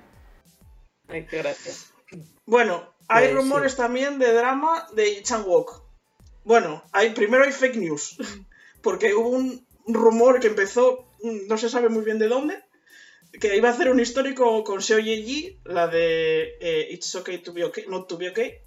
Ay, 1.09 1.27
qué 1.27 1.39
gracia. 1.39 1.73
Bueno, 2.47 2.93
hay 3.09 3.29
Pues, 3.29 3.35
rumores 3.37 3.73
sí. 3.73 3.79
también 3.79 4.19
de 4.19 4.33
drama 4.33 4.87
de 4.95 5.23
Chan 5.23 5.45
Wook. 5.47 5.83
Bueno, 6.45 6.83
hay, 6.93 7.11
primero 7.11 7.45
hay 7.45 7.53
fake 7.53 7.77
news. 7.77 8.17
Porque 8.83 9.15
hubo 9.15 9.31
un 9.31 9.67
rumor 9.87 10.41
que 10.41 10.49
empezó, 10.49 11.09
mm, 11.23 11.47
no 11.49 11.59
se 11.59 11.69
sabe 11.69 11.89
muy 11.89 12.05
bien 12.05 12.19
de 12.19 12.29
dónde, 12.29 12.63
que 13.41 13.57
iba 13.57 13.69
a 13.69 13.73
hacer 13.73 13.91
un 13.91 14.01
histórico 14.01 14.63
con 14.65 14.81
Seo 14.83 14.99
Ye-ji, 14.99 15.61
la 15.65 15.89
de 15.89 16.57
eh, 16.61 16.89
It's 16.91 17.15
okay 17.15 17.39
to 17.39 17.53
be 17.53 17.65
okay, 17.65 17.85
not 17.89 18.09
to 18.09 18.17
be 18.17 18.31
okay. 18.31 18.59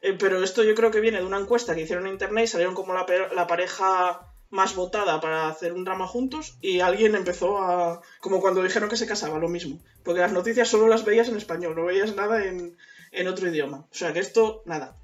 Eh, 0.00 0.14
pero 0.18 0.42
esto 0.44 0.62
yo 0.62 0.74
creo 0.74 0.90
que 0.90 1.00
viene 1.00 1.18
de 1.18 1.24
una 1.26 1.38
encuesta 1.40 1.74
que 1.74 1.80
hicieron 1.82 2.06
en 2.06 2.12
internet 2.12 2.44
y 2.44 2.48
salieron 2.48 2.74
como 2.74 2.94
la, 2.94 3.04
pe- 3.04 3.34
la 3.34 3.46
pareja 3.46 4.31
más 4.53 4.75
votada 4.75 5.19
para 5.19 5.47
hacer 5.47 5.73
un 5.73 5.83
drama 5.83 6.05
juntos 6.05 6.57
y 6.61 6.79
alguien 6.79 7.15
empezó 7.15 7.57
a... 7.57 8.01
como 8.21 8.39
cuando 8.39 8.61
dijeron 8.61 8.87
que 8.87 8.97
se 8.97 9.07
casaba, 9.07 9.39
lo 9.39 9.49
mismo. 9.49 9.79
Porque 10.03 10.21
las 10.21 10.31
noticias 10.31 10.69
solo 10.69 10.87
las 10.87 11.03
veías 11.03 11.27
en 11.27 11.37
español, 11.37 11.75
no 11.75 11.85
veías 11.85 12.15
nada 12.15 12.45
en, 12.45 12.77
en 13.11 13.27
otro 13.27 13.49
idioma. 13.49 13.87
O 13.91 13.95
sea 13.95 14.13
que 14.13 14.19
esto, 14.19 14.61
nada. 14.65 14.95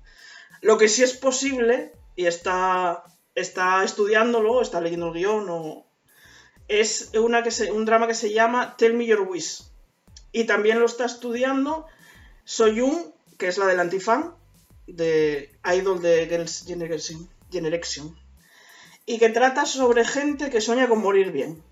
Lo 0.61 0.77
que 0.77 0.87
sí 0.87 1.01
es 1.01 1.13
posible, 1.13 1.93
y 2.15 2.27
está, 2.27 3.03
está 3.33 3.83
estudiándolo, 3.83 4.61
está 4.61 4.81
leyendo 4.81 5.07
el 5.07 5.13
guion, 5.13 5.47
o, 5.49 5.87
es 6.67 7.09
una 7.15 7.41
que 7.41 7.49
se, 7.49 7.71
un 7.71 7.85
drama 7.85 8.05
que 8.05 8.13
se 8.13 8.31
llama 8.31 8.77
Tell 8.77 8.93
Me 8.93 9.07
Your 9.07 9.21
Wish. 9.21 9.63
Y 10.31 10.43
también 10.43 10.79
lo 10.79 10.85
está 10.85 11.05
estudiando 11.05 11.87
Soyun, 12.43 13.15
que 13.39 13.47
es 13.47 13.57
la 13.57 13.65
del 13.65 13.79
antifan, 13.79 14.35
de 14.85 15.51
Idol 15.75 16.03
de 16.03 16.27
Girls' 16.27 16.65
Generation. 16.67 17.27
Generation. 17.51 18.15
Y 19.11 19.17
que 19.17 19.29
trata 19.29 19.65
sobre 19.65 20.05
gente 20.05 20.49
que 20.51 20.61
sueña 20.61 20.87
con 20.87 20.99
morir 21.01 21.31
bien. 21.31 21.63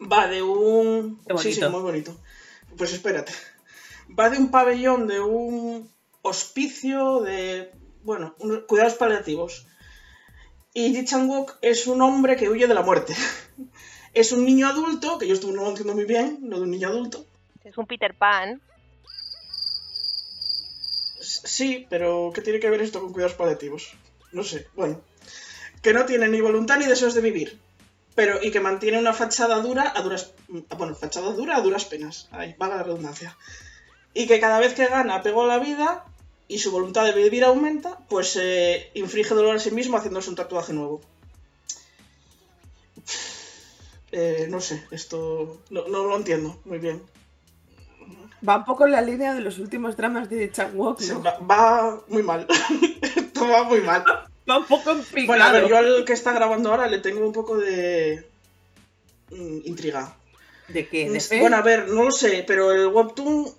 Va 0.00 0.26
de 0.28 0.40
un... 0.42 1.20
Qué 1.26 1.36
Sí, 1.38 1.52
sí, 1.52 1.60
bonito. 1.60 1.70
muy 1.70 1.82
bonito. 1.82 2.10
Pues 2.78 2.92
espérate. 2.92 3.32
Va 4.18 4.30
de 4.30 4.38
un 4.38 4.50
pabellón 4.50 5.06
de 5.06 5.20
un 5.20 5.90
hospicio 6.22 7.20
de... 7.20 7.70
Bueno, 8.02 8.34
un- 8.38 8.62
cuidados 8.66 8.94
paliativos. 8.94 9.66
Y 10.74 10.94
Ji 10.94 11.04
Chang-wook 11.04 11.58
es 11.60 11.86
un 11.86 12.00
hombre 12.00 12.36
que 12.36 12.48
huye 12.48 12.66
de 12.66 12.74
la 12.74 12.82
muerte. 12.82 13.14
Es 14.14 14.30
un 14.32 14.44
niño 14.44 14.66
adulto, 14.68 15.16
que 15.18 15.26
yo 15.26 15.32
esto 15.32 15.50
no 15.52 15.62
lo 15.64 15.68
entiendo 15.70 15.94
muy 15.94 16.04
bien, 16.04 16.38
lo 16.42 16.56
de 16.58 16.62
un 16.64 16.70
niño 16.70 16.88
adulto. 16.88 17.24
Es 17.64 17.78
un 17.78 17.86
Peter 17.86 18.14
Pan. 18.14 18.60
Sí, 21.20 21.86
pero 21.88 22.30
¿qué 22.34 22.42
tiene 22.42 22.60
que 22.60 22.68
ver 22.68 22.82
esto 22.82 23.00
con 23.00 23.12
cuidados 23.14 23.36
paliativos? 23.36 23.94
No 24.32 24.42
sé, 24.44 24.66
bueno. 24.74 25.00
Que 25.82 25.92
no 25.92 26.06
tiene 26.06 26.28
ni 26.28 26.40
voluntad 26.40 26.78
ni 26.78 26.86
deseos 26.86 27.14
de 27.14 27.20
vivir. 27.20 27.58
Pero, 28.14 28.42
y 28.42 28.50
que 28.50 28.60
mantiene 28.60 28.98
una 28.98 29.12
fachada 29.12 29.60
dura 29.60 29.92
a 29.94 30.02
duras... 30.02 30.32
Bueno, 30.76 30.94
fachada 30.94 31.32
dura 31.32 31.56
a 31.56 31.60
duras 31.60 31.84
penas. 31.84 32.28
Ahí, 32.30 32.54
vaga 32.58 32.76
la 32.76 32.82
redundancia. 32.82 33.36
Y 34.14 34.26
que 34.26 34.40
cada 34.40 34.60
vez 34.60 34.74
que 34.74 34.86
gana 34.86 35.16
apego 35.16 35.42
a 35.42 35.46
la 35.46 35.58
vida 35.58 36.04
y 36.48 36.58
su 36.58 36.70
voluntad 36.70 37.04
de 37.04 37.12
vivir 37.12 37.44
aumenta, 37.44 37.98
pues 38.08 38.28
se 38.28 38.90
inflige 38.94 39.34
dolor 39.34 39.56
a 39.56 39.60
sí 39.60 39.70
mismo 39.70 39.96
haciéndose 39.96 40.30
un 40.30 40.36
tatuaje 40.36 40.72
nuevo. 40.72 41.00
Eh, 44.12 44.46
no 44.50 44.60
sé, 44.60 44.84
esto 44.90 45.62
no, 45.70 45.88
no 45.88 46.04
lo 46.04 46.16
entiendo 46.16 46.60
muy 46.66 46.78
bien. 46.78 47.02
Va 48.46 48.56
un 48.56 48.64
poco 48.64 48.84
en 48.84 48.92
la 48.92 49.00
línea 49.00 49.34
de 49.34 49.40
los 49.40 49.58
últimos 49.58 49.96
dramas 49.96 50.28
de 50.28 50.52
Se 50.52 50.68
¿no? 50.68 51.22
Va, 51.22 51.38
va 51.38 52.00
muy 52.08 52.22
mal. 52.22 52.46
Esto 53.02 53.48
va 53.48 53.62
muy 53.64 53.80
mal. 53.80 54.04
Va 54.48 54.58
un 54.58 54.66
poco 54.66 54.90
en 54.90 55.02
picado. 55.04 55.26
Bueno, 55.26 55.44
a 55.44 55.52
ver, 55.52 55.68
yo 55.68 55.76
al 55.76 56.04
que 56.04 56.12
está 56.12 56.32
grabando 56.32 56.70
ahora 56.70 56.86
le 56.88 56.98
tengo 56.98 57.24
un 57.24 57.32
poco 57.32 57.56
de 57.58 58.26
mm, 59.30 59.58
intriga. 59.64 60.16
¿De 60.68 60.88
qué? 60.88 61.08
¿De 61.10 61.20
fe? 61.20 61.40
Bueno, 61.40 61.56
a 61.56 61.62
ver, 61.62 61.88
no 61.88 62.04
lo 62.04 62.10
sé, 62.10 62.44
pero 62.46 62.72
el 62.72 62.86
webtoon 62.88 63.54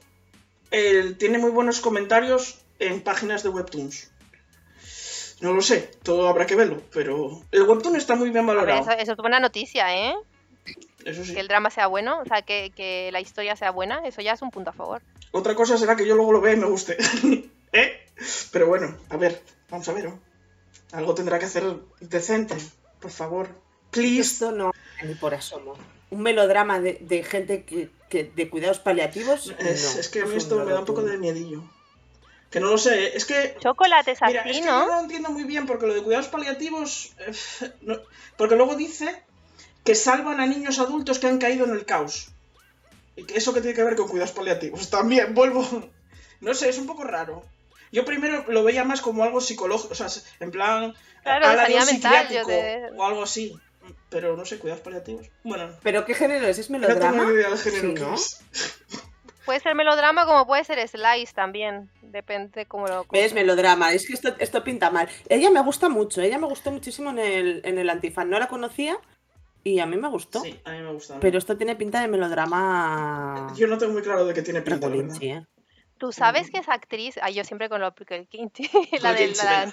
el- 0.71 1.17
tiene 1.17 1.37
muy 1.37 1.51
buenos 1.51 1.79
comentarios 1.81 2.59
en 2.79 3.01
páginas 3.01 3.43
de 3.43 3.49
webtoons. 3.49 4.09
No 5.41 5.53
lo 5.53 5.61
sé, 5.61 5.91
todo 6.03 6.27
habrá 6.29 6.45
que 6.45 6.55
verlo, 6.55 6.81
pero 6.93 7.41
el 7.51 7.63
webtoon 7.63 7.95
está 7.95 8.15
muy 8.15 8.29
bien 8.29 8.45
ver, 8.45 8.55
valorado. 8.55 8.81
eso, 8.81 8.91
eso 8.91 9.11
es 9.11 9.17
buena 9.17 9.39
noticia, 9.39 9.93
¿eh? 9.95 10.15
Eso 11.03 11.25
sí. 11.25 11.33
Que 11.33 11.41
el 11.41 11.49
drama 11.49 11.69
sea 11.69 11.87
bueno, 11.87 12.19
o 12.21 12.25
sea, 12.25 12.41
que, 12.43 12.71
que 12.75 13.09
la 13.11 13.19
historia 13.19 13.55
sea 13.57 13.71
buena, 13.71 13.99
eso 14.07 14.21
ya 14.21 14.31
es 14.33 14.41
un 14.41 14.51
punto 14.51 14.69
a 14.69 14.73
favor. 14.73 15.01
Otra 15.31 15.53
cosa 15.53 15.77
será 15.77 15.95
que 15.97 16.05
yo 16.07 16.15
luego 16.15 16.31
lo 16.31 16.39
vea 16.41 16.53
y 16.53 16.57
me 16.57 16.67
guste. 16.67 16.97
¿Eh? 17.73 18.05
Pero 18.51 18.67
bueno, 18.67 18.95
a 19.09 19.17
ver, 19.17 19.41
vamos 19.69 19.87
a 19.89 19.93
ver. 19.93 20.05
¿no? 20.05 20.19
Algo 20.93 21.13
tendrá 21.13 21.39
que 21.39 21.45
hacer 21.45 21.63
decente, 21.99 22.55
por 23.01 23.11
favor. 23.11 23.49
Please. 23.91 24.21
Esto 24.21 24.51
no 24.53 24.71
ni 25.03 25.15
por 25.15 25.33
asomo. 25.33 25.73
Un 26.11 26.21
melodrama 26.21 26.79
de, 26.79 26.99
de 27.01 27.23
gente 27.23 27.63
que, 27.65 27.89
que- 28.09 28.23
de 28.23 28.49
cuidados 28.49 28.79
paliativos. 28.79 29.53
Es, 29.59 29.83
no. 29.95 29.99
es 29.99 30.07
que 30.09 30.21
a 30.21 30.25
mí 30.25 30.35
esto 30.35 30.63
me 30.63 30.71
da 30.71 30.79
un 30.79 30.85
poco 30.85 31.01
de 31.01 31.17
miedillo. 31.17 31.61
Que 32.49 32.59
no 32.59 32.67
lo 32.67 32.77
sé, 32.77 33.17
es 33.17 33.25
que 33.25 33.57
Chocolate 33.59 34.11
es 34.11 34.19
Mira, 34.25 34.41
así, 34.41 34.51
es 34.51 34.59
que 34.59 34.65
¿no? 34.65 34.81
yo 34.81 34.87
no 34.87 34.95
lo 34.95 35.01
entiendo 35.01 35.29
muy 35.31 35.43
bien 35.43 35.65
porque 35.65 35.87
lo 35.87 35.93
de 35.95 36.03
cuidados 36.03 36.27
paliativos. 36.27 37.13
eh, 37.17 37.71
no- 37.81 37.99
porque 38.37 38.55
luego 38.55 38.75
dice 38.75 39.23
que 39.83 39.95
salvan 39.95 40.39
a 40.39 40.45
niños 40.45 40.77
adultos 40.79 41.17
que 41.19 41.27
han 41.27 41.39
caído 41.39 41.65
en 41.65 41.71
el 41.71 41.85
caos. 41.85 42.29
¿Y 43.15 43.25
que 43.25 43.37
eso 43.37 43.53
que 43.53 43.61
tiene 43.61 43.75
que 43.75 43.83
ver 43.83 43.95
con 43.95 44.07
cuidados 44.07 44.31
paliativos? 44.33 44.89
También, 44.89 45.33
vuelvo. 45.33 45.65
No 46.41 46.53
sé, 46.53 46.67
es 46.69 46.77
un 46.77 46.87
poco 46.87 47.03
raro. 47.05 47.41
Yo 47.93 48.03
primero 48.03 48.43
lo 48.49 48.63
veía 48.65 48.83
más 48.83 48.99
como 49.01 49.23
algo 49.23 49.39
psicológico, 49.39 49.93
o 49.93 49.95
sea, 49.95 50.07
en 50.41 50.51
plan. 50.51 50.93
Claro, 51.23 51.47
de 51.47 51.53
un 51.55 51.85
mental, 51.85 51.85
psiquiátrico 51.85 52.49
de- 52.49 52.89
O 52.97 53.05
algo 53.05 53.23
así. 53.23 53.55
Pero 54.09 54.35
no 54.35 54.45
sé, 54.45 54.57
cuidados 54.59 54.81
paliativos. 54.81 55.29
Bueno, 55.43 55.69
¿Pero 55.83 56.03
qué 56.05 56.13
género 56.13 56.47
es? 56.47 56.57
¿Es 56.57 56.69
no 56.69 56.79
melodrama? 56.79 57.11
tengo 57.17 57.25
ni 57.31 57.33
idea 57.35 57.49
del 57.49 57.57
género 57.59 57.87
Sí, 57.89 57.93
que 57.93 58.01
¿no? 58.01 58.13
es. 58.15 58.43
Puede 59.45 59.59
ser 59.59 59.75
melodrama 59.75 60.25
como 60.25 60.47
puede 60.47 60.63
ser 60.63 60.79
slice 60.87 61.33
también, 61.35 61.89
depende 62.01 62.51
de 62.61 62.65
cómo 62.65 62.87
lo... 62.87 63.05
Es 63.11 63.33
melodrama, 63.33 63.91
es 63.91 64.07
que 64.07 64.13
esto, 64.13 64.33
esto 64.39 64.63
pinta 64.63 64.89
mal. 64.89 65.09
Ella 65.27 65.51
me 65.51 65.61
gusta 65.61 65.89
mucho, 65.89 66.21
ella 66.21 66.37
me 66.39 66.47
gustó 66.47 66.71
muchísimo 66.71 67.09
en 67.09 67.19
el, 67.19 67.61
en 67.65 67.77
el 67.77 67.89
antifan. 67.89 68.29
No 68.29 68.39
la 68.39 68.47
conocía 68.47 68.97
y 69.65 69.79
a 69.79 69.85
mí 69.85 69.97
me 69.97 70.07
gustó. 70.07 70.39
Sí, 70.39 70.57
a 70.63 70.71
mí 70.71 70.79
me 70.79 70.93
gusta. 70.93 71.19
Pero 71.19 71.37
esto 71.37 71.57
tiene 71.57 71.75
pinta 71.75 71.99
de 72.01 72.07
melodrama. 72.07 73.53
Yo 73.57 73.67
no 73.67 73.77
tengo 73.77 73.91
muy 73.93 74.01
claro 74.01 74.25
de 74.25 74.33
qué 74.33 74.41
tiene 74.41 74.61
pinta, 74.61 74.87
sí, 75.19 75.27
¿eh? 75.29 75.45
Tú 76.03 76.11
sabes 76.11 76.51
que 76.51 76.57
esa 76.57 76.73
actriz, 76.73 77.17
ay, 77.21 77.33
yo 77.35 77.45
siempre 77.45 77.69
con 77.69 77.79
lo 77.79 77.93
el 78.09 78.27
Quinti, 78.27 78.63
la 79.01 79.11
el 79.11 79.15
del 79.15 79.37
la 79.37 79.63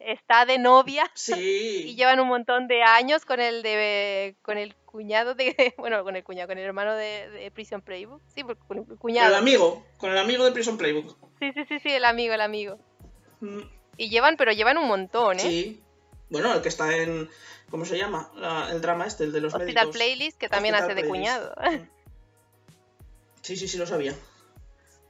está 0.00 0.46
de 0.46 0.56
novia 0.56 1.04
y 1.14 1.18
Sí. 1.20 1.94
llevan 1.94 2.20
un 2.20 2.28
montón 2.28 2.68
de 2.68 2.82
años 2.82 3.26
con 3.26 3.38
el 3.38 3.62
de 3.62 4.34
con 4.40 4.56
el 4.56 4.74
cuñado 4.86 5.34
de 5.34 5.74
bueno 5.76 6.02
con 6.04 6.16
el 6.16 6.24
cuñado 6.24 6.48
con 6.48 6.56
el 6.56 6.64
hermano 6.64 6.94
de, 6.94 7.28
de 7.28 7.50
Prison 7.50 7.82
Playbook 7.82 8.22
sí 8.34 8.42
con 8.44 8.54
el 8.54 8.56
Con 8.66 8.78
el 8.92 8.96
cuñado 8.98 9.36
amigo, 9.36 9.84
con 9.98 10.10
el 10.10 10.16
amigo 10.16 10.46
de 10.46 10.52
Prison 10.52 10.78
Playbook. 10.78 11.18
sí 11.38 11.52
sí 11.52 11.62
sí 11.68 11.78
sí 11.80 11.90
el 11.90 12.06
amigo 12.06 12.32
el 12.32 12.40
amigo 12.40 12.78
Mm, 13.40 13.60
y 13.98 14.08
llevan 14.08 14.38
pero 14.38 14.52
llevan 14.52 14.78
un 14.78 14.88
montón 14.88 15.36
eh 15.38 15.42
Sí. 15.42 15.82
Bueno, 16.30 16.52
el 16.54 16.62
que 16.62 16.68
está 16.70 16.96
en. 16.96 17.28
¿Cómo 17.70 17.84
se 17.84 17.98
llama? 17.98 18.30
La- 18.36 18.70
el 18.70 18.80
drama 18.80 19.06
este, 19.06 19.24
el 19.24 19.32
de 19.32 19.40
los 19.42 19.52
Hospital 19.52 19.74
médicos. 19.74 19.96
Playlist 19.96 20.38
que 20.38 20.48
también 20.48 20.74
Hospital 20.74 20.90
hace 20.92 21.02
de 21.02 21.08
cuñado 21.08 21.54
Mm. 21.60 21.88
Sí, 23.42 23.56
sí, 23.58 23.68
sí, 23.68 23.76
lo 23.78 23.86
sabía. 23.86 24.14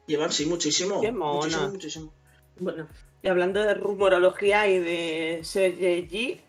Llevan, 0.08 0.32
sí, 0.32 0.46
muchísimo. 0.46 1.00
Qué 1.00 1.12
mona. 1.12 1.36
Muchísimo, 1.36 1.68
muchísimo. 1.68 2.12
Bueno, 2.58 2.88
y 3.22 3.28
hablando 3.28 3.62
de 3.62 3.74
rumorología 3.74 4.66
y 4.68 4.80
de 4.80 5.40
Sergei 5.44 6.40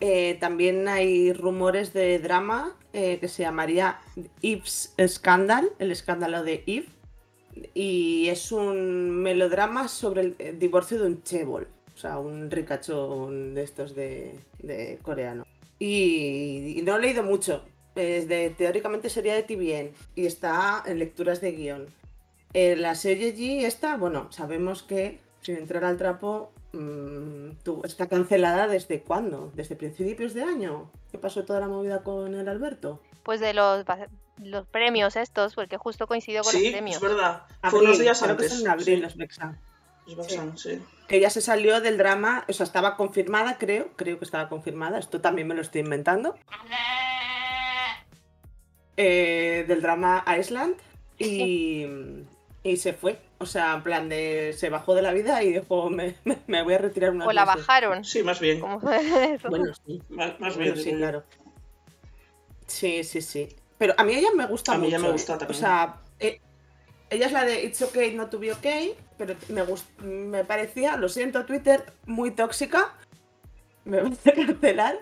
eh, 0.00 0.36
también 0.40 0.88
hay 0.88 1.32
rumores 1.32 1.92
de 1.92 2.18
drama 2.18 2.76
eh, 2.92 3.18
que 3.20 3.28
se 3.28 3.44
llamaría 3.44 4.00
Eve's 4.42 4.94
Scandal, 5.06 5.70
el 5.78 5.92
escándalo 5.92 6.42
de 6.42 6.64
Eve. 6.66 6.86
Y 7.74 8.28
es 8.28 8.50
un 8.50 9.10
melodrama 9.22 9.86
sobre 9.86 10.22
el 10.22 10.36
eh, 10.38 10.54
divorcio 10.58 10.98
de 10.98 11.06
un 11.06 11.22
chebol, 11.22 11.68
o 11.94 11.98
sea, 11.98 12.18
un 12.18 12.50
ricachón 12.50 13.54
de 13.54 13.62
estos 13.62 13.94
de, 13.94 14.34
de 14.58 14.98
coreano. 15.02 15.44
Y, 15.78 16.78
y 16.78 16.82
no 16.82 16.96
he 16.96 17.00
leído 17.00 17.22
mucho, 17.22 17.62
es 17.94 18.26
de- 18.26 18.50
teóricamente 18.50 19.10
sería 19.10 19.34
de 19.34 19.42
TVN 19.42 19.90
y 20.16 20.24
está 20.26 20.82
en 20.86 20.98
lecturas 20.98 21.40
de 21.42 21.52
guion. 21.52 21.86
Eh, 22.54 22.76
la 22.76 22.94
serie 22.94 23.34
G 23.34 23.64
esta, 23.64 23.96
bueno, 23.96 24.30
sabemos 24.30 24.82
que 24.82 25.20
sin 25.40 25.56
entrar 25.56 25.84
al 25.84 25.96
trapo 25.96 26.52
mm, 26.72 27.52
tu- 27.62 27.82
está 27.84 28.08
cancelada 28.08 28.68
desde 28.68 29.00
cuándo, 29.02 29.50
desde 29.54 29.74
principios 29.76 30.34
de 30.34 30.42
año. 30.42 30.90
¿Qué 31.10 31.18
pasó 31.18 31.44
toda 31.44 31.60
la 31.60 31.68
movida 31.68 32.02
con 32.02 32.34
el 32.34 32.48
Alberto? 32.48 33.00
pues 33.22 33.38
de 33.38 33.54
los 33.54 34.66
premios 34.66 35.14
estos 35.14 35.54
porque 35.54 35.76
justo 35.76 36.08
coincidió 36.08 36.42
con 36.42 36.50
Sí, 36.52 36.62
los 36.64 36.72
premios 36.72 36.96
es 36.96 37.02
verdad. 37.02 37.42
Fue 37.70 37.80
unos 37.80 37.98
días 38.00 38.20
creo 38.20 38.36
que 38.36 38.42
antes. 38.44 38.56
es 38.58 38.62
en 38.64 38.68
abril 38.68 38.96
sí. 38.96 38.96
los 38.96 39.16
bastante, 40.16 40.58
sí. 40.58 40.82
Que 41.06 41.20
ya 41.20 41.30
se 41.30 41.40
salió 41.40 41.80
del 41.80 41.96
drama, 41.98 42.44
o 42.48 42.52
sea, 42.52 42.64
estaba 42.64 42.96
confirmada, 42.96 43.58
creo, 43.58 43.90
creo 43.94 44.18
que 44.18 44.24
estaba 44.24 44.48
confirmada, 44.48 44.98
esto 44.98 45.20
también 45.20 45.46
me 45.46 45.54
lo 45.54 45.60
estoy 45.62 45.82
inventando. 45.82 46.34
Eh, 48.96 49.64
del 49.68 49.80
drama 49.80 50.24
Iceland 50.38 50.74
y, 51.18 51.86
y 52.62 52.76
se 52.76 52.92
fue. 52.92 53.18
O 53.38 53.46
sea, 53.46 53.74
en 53.74 53.82
plan 53.82 54.08
de 54.08 54.54
se 54.56 54.70
bajó 54.70 54.94
de 54.94 55.02
la 55.02 55.12
vida 55.12 55.42
y 55.42 55.52
dijo, 55.52 55.90
me, 55.90 56.16
me- 56.24 56.38
me 56.46 56.62
voy 56.62 56.74
a 56.74 56.78
retirar 56.78 57.10
una 57.10 57.26
o 57.26 57.32
la 57.32 57.44
bajaron 57.44 58.04
Sí, 58.04 58.22
más 58.22 58.38
bien. 58.40 58.60
Bueno, 58.60 59.72
sí. 59.86 60.00
Más, 60.08 60.38
más 60.40 60.56
Bueno, 60.56 60.72
bien. 60.74 60.76
sí, 60.84 60.92
claro. 60.94 61.24
Sí, 62.66 63.04
sí, 63.04 63.20
sí. 63.22 63.48
Pero 63.78 63.94
a 63.96 64.04
mí 64.04 64.14
ella 64.14 64.28
me 64.34 64.46
gusta 64.46 64.72
A 64.72 64.76
mí 64.76 64.84
mucho. 64.84 64.96
ella 64.96 65.06
me 65.06 65.12
gusta 65.12 65.38
también. 65.38 65.56
O 65.56 65.58
sea, 65.60 65.96
eh, 66.20 66.40
ella 67.10 67.26
es 67.26 67.32
la 67.32 67.44
de 67.44 67.64
It's 67.64 67.82
okay 67.82 68.14
not 68.14 68.30
to 68.30 68.38
be 68.38 68.52
okay, 68.52 68.94
pero 69.18 69.34
me, 69.48 69.62
gust- 69.66 69.98
me 70.00 70.44
parecía, 70.44 70.96
lo 70.96 71.08
siento 71.08 71.44
Twitter, 71.44 71.92
muy 72.06 72.30
tóxica. 72.30 72.94
Me 73.84 74.00
voy 74.02 74.16
a 74.24 74.32
cancelar, 74.32 74.98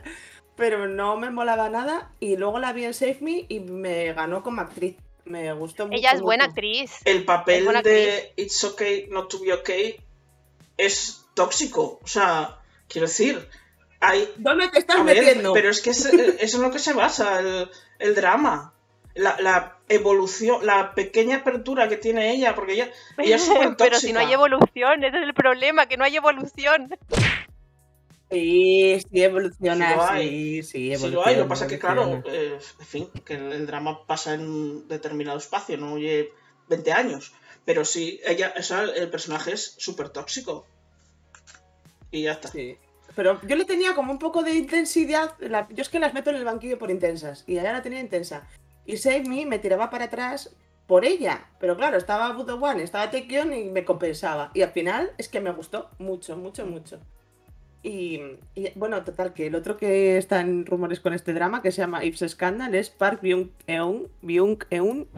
pero 0.57 0.88
no 0.88 1.16
me 1.18 1.31
molaba 1.31 1.68
nada. 1.68 2.11
Y 2.20 2.37
luego 2.37 2.59
la 2.59 2.73
vi 2.73 2.85
en 2.85 2.94
Save 2.94 3.18
Me 3.20 3.44
y 3.49 3.61
me 3.61 4.12
ganó 4.14 4.42
como 4.42 4.62
actriz. 4.62 4.96
Me 5.31 5.53
gustó 5.53 5.87
mucho. 5.87 5.97
ella 5.97 6.11
es 6.11 6.21
buena 6.21 6.45
mucho. 6.45 6.51
actriz 6.53 6.90
El 7.05 7.25
papel 7.25 7.66
de 7.83 8.33
It's 8.37 8.64
okay 8.64 9.07
not 9.09 9.31
to 9.31 9.38
be 9.40 9.53
okay 9.53 9.97
es 10.77 11.25
tóxico. 11.35 12.01
O 12.03 12.07
sea, 12.07 12.59
quiero 12.88 13.07
decir, 13.07 13.49
hay. 14.01 14.33
¿Dónde 14.37 14.69
te 14.69 14.79
estás 14.81 15.05
ver, 15.05 15.16
metiendo? 15.19 15.53
pero 15.53 15.71
es 15.71 15.81
que 15.81 15.90
es, 15.90 16.05
eso 16.07 16.35
es 16.38 16.55
en 16.55 16.62
lo 16.62 16.71
que 16.71 16.79
se 16.79 16.93
basa 16.93 17.38
el, 17.40 17.71
el 17.99 18.14
drama. 18.14 18.75
La, 19.14 19.37
la 19.40 19.79
evolución, 19.88 20.64
la 20.64 20.95
pequeña 20.95 21.38
apertura 21.38 21.88
que 21.88 21.97
tiene 21.97 22.33
ella, 22.33 22.55
porque 22.55 22.75
ella, 22.75 22.90
ella 23.19 23.37
es 23.37 23.45
súper 23.45 23.77
pero 23.79 23.99
si 23.99 24.12
no 24.12 24.21
hay 24.21 24.27
tóxica. 24.27 24.35
evolución 24.35 25.03
ese 25.05 25.16
es 25.19 25.25
el 25.25 25.35
problema 25.35 25.87
que 25.87 25.97
no 25.97 26.05
hay 26.05 26.16
evolución 26.16 26.97
Sí, 28.31 29.01
sí 29.11 29.23
evoluciona, 29.25 29.90
Sí 29.90 29.97
lo 29.97 30.03
sí, 30.03 30.09
hay. 30.11 30.62
sí, 30.62 30.62
Sí 30.62 30.93
evoluciona. 30.93 31.14
lo 31.14 31.27
hay, 31.27 31.37
lo 31.37 31.43
que 31.45 31.49
pasa 31.49 31.64
es 31.64 31.71
que, 31.73 31.79
claro, 31.79 32.23
eh, 32.27 32.59
en 32.79 32.87
fin, 32.87 33.09
que 33.25 33.35
el, 33.35 33.53
el 33.53 33.66
drama 33.66 34.07
pasa 34.07 34.35
en 34.35 34.43
un 34.43 34.88
determinado 34.88 35.38
espacio, 35.38 35.77
no 35.77 35.95
oye 35.95 36.31
20 36.69 36.93
años. 36.93 37.33
Pero 37.64 37.85
sí, 37.85 38.21
ella, 38.25 38.55
o 38.59 38.62
sea, 38.62 38.83
el 38.85 39.11
personaje 39.11 39.53
es 39.53 39.75
súper 39.79 40.09
tóxico. 40.11 40.66
Y 42.11 42.23
ya 42.23 42.33
está. 42.33 42.49
Sí. 42.49 42.77
Pero 43.16 43.40
yo 43.43 43.57
le 43.57 43.64
tenía 43.64 43.95
como 43.95 44.12
un 44.12 44.19
poco 44.19 44.43
de 44.43 44.55
intensidad. 44.55 45.35
la- 45.40 45.69
yo 45.71 45.83
es 45.83 45.88
que 45.88 45.99
las 45.99 46.14
meto 46.14 46.31
en 46.31 46.37
el 46.37 46.45
banquillo 46.45 46.79
por 46.79 46.90
intensas. 46.90 47.45
Y 47.47 47.59
allá 47.59 47.73
la 47.73 47.83
tenía 47.83 48.01
intensa. 48.01 48.47
Y 48.87 48.97
Save 48.97 49.25
Me 49.25 49.45
me 49.47 49.59
tiraba 49.59 49.90
para 49.90 50.05
atrás 50.07 50.55
por 50.87 51.05
ella. 51.05 51.49
Pero 51.61 51.77
claro, 51.77 51.99
estaba 51.99 52.33
Budo 52.33 52.57
One, 52.61 52.83
estaba 52.83 53.11
Taekyon 53.11 53.53
y 53.53 53.64
me 53.64 53.85
compensaba. 53.85 54.51
Y 54.55 54.62
al 54.62 54.71
final 54.73 55.12
es 55.19 55.29
que 55.29 55.40
me 55.40 55.51
gustó 55.53 55.90
mucho, 55.99 56.37
mucho, 56.37 56.64
mucho. 56.66 57.01
Y, 57.83 58.21
y, 58.55 58.71
bueno, 58.75 59.03
total, 59.05 59.33
que 59.33 59.47
el 59.47 59.55
otro 59.55 59.77
que 59.77 60.19
está 60.19 60.40
en 60.40 60.66
rumores 60.66 61.01
con 61.01 61.14
este 61.14 61.33
drama, 61.33 61.62
que 61.62 61.73
se 61.73 61.81
llama 61.81 62.05
Ips 62.05 62.25
Scandal, 62.29 62.75
es 62.75 62.90
Park 62.90 63.23
Byung-eun. 63.23 64.09
Byung-eun. 64.23 65.09